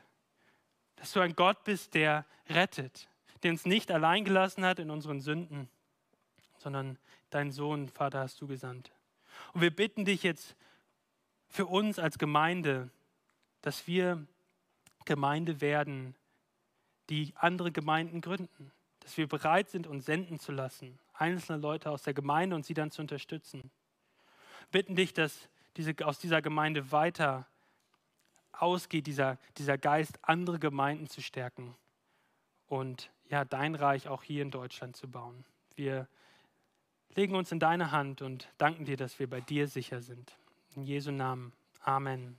Dass 0.95 1.11
du 1.13 1.19
ein 1.19 1.35
Gott 1.35 1.63
bist, 1.63 1.93
der 1.93 2.25
rettet, 2.49 3.09
der 3.43 3.51
uns 3.51 3.65
nicht 3.65 3.91
allein 3.91 4.25
gelassen 4.25 4.65
hat 4.65 4.79
in 4.79 4.89
unseren 4.89 5.21
Sünden, 5.21 5.69
sondern 6.57 6.97
deinen 7.29 7.51
Sohn, 7.51 7.89
Vater, 7.89 8.19
hast 8.19 8.39
du 8.41 8.47
gesandt. 8.47 8.91
Und 9.53 9.61
wir 9.61 9.75
bitten 9.75 10.05
dich 10.05 10.23
jetzt 10.23 10.55
für 11.47 11.65
uns 11.65 11.99
als 11.99 12.17
Gemeinde, 12.17 12.89
dass 13.61 13.87
wir 13.87 14.25
Gemeinde 15.05 15.61
werden, 15.61 16.15
die 17.11 17.33
andere 17.35 17.71
Gemeinden 17.71 18.21
gründen. 18.21 18.71
Dass 19.01 19.17
wir 19.17 19.27
bereit 19.27 19.69
sind, 19.69 19.85
uns 19.85 20.05
senden 20.05 20.39
zu 20.39 20.51
lassen, 20.51 20.97
einzelne 21.13 21.59
Leute 21.59 21.91
aus 21.91 22.03
der 22.03 22.13
Gemeinde 22.13 22.55
und 22.55 22.65
sie 22.65 22.73
dann 22.73 22.89
zu 22.89 23.01
unterstützen. 23.01 23.69
Bitten 24.71 24.95
dich, 24.95 25.13
dass 25.13 25.49
diese, 25.75 25.93
aus 26.05 26.19
dieser 26.19 26.41
Gemeinde 26.41 26.91
weiter 26.91 27.45
ausgeht, 28.53 29.07
dieser, 29.07 29.37
dieser 29.57 29.77
Geist, 29.77 30.19
andere 30.21 30.59
Gemeinden 30.59 31.07
zu 31.07 31.21
stärken 31.21 31.75
und 32.67 33.11
ja, 33.29 33.43
dein 33.43 33.75
Reich 33.75 34.07
auch 34.07 34.23
hier 34.23 34.41
in 34.41 34.51
Deutschland 34.51 34.95
zu 34.95 35.09
bauen. 35.09 35.45
Wir 35.75 36.07
legen 37.15 37.35
uns 37.35 37.51
in 37.51 37.59
deine 37.59 37.91
Hand 37.91 38.21
und 38.21 38.47
danken 38.57 38.85
dir, 38.85 38.97
dass 38.97 39.19
wir 39.19 39.29
bei 39.29 39.41
dir 39.41 39.67
sicher 39.67 40.01
sind. 40.01 40.37
In 40.75 40.83
Jesu 40.83 41.11
Namen. 41.11 41.51
Amen. 41.81 42.37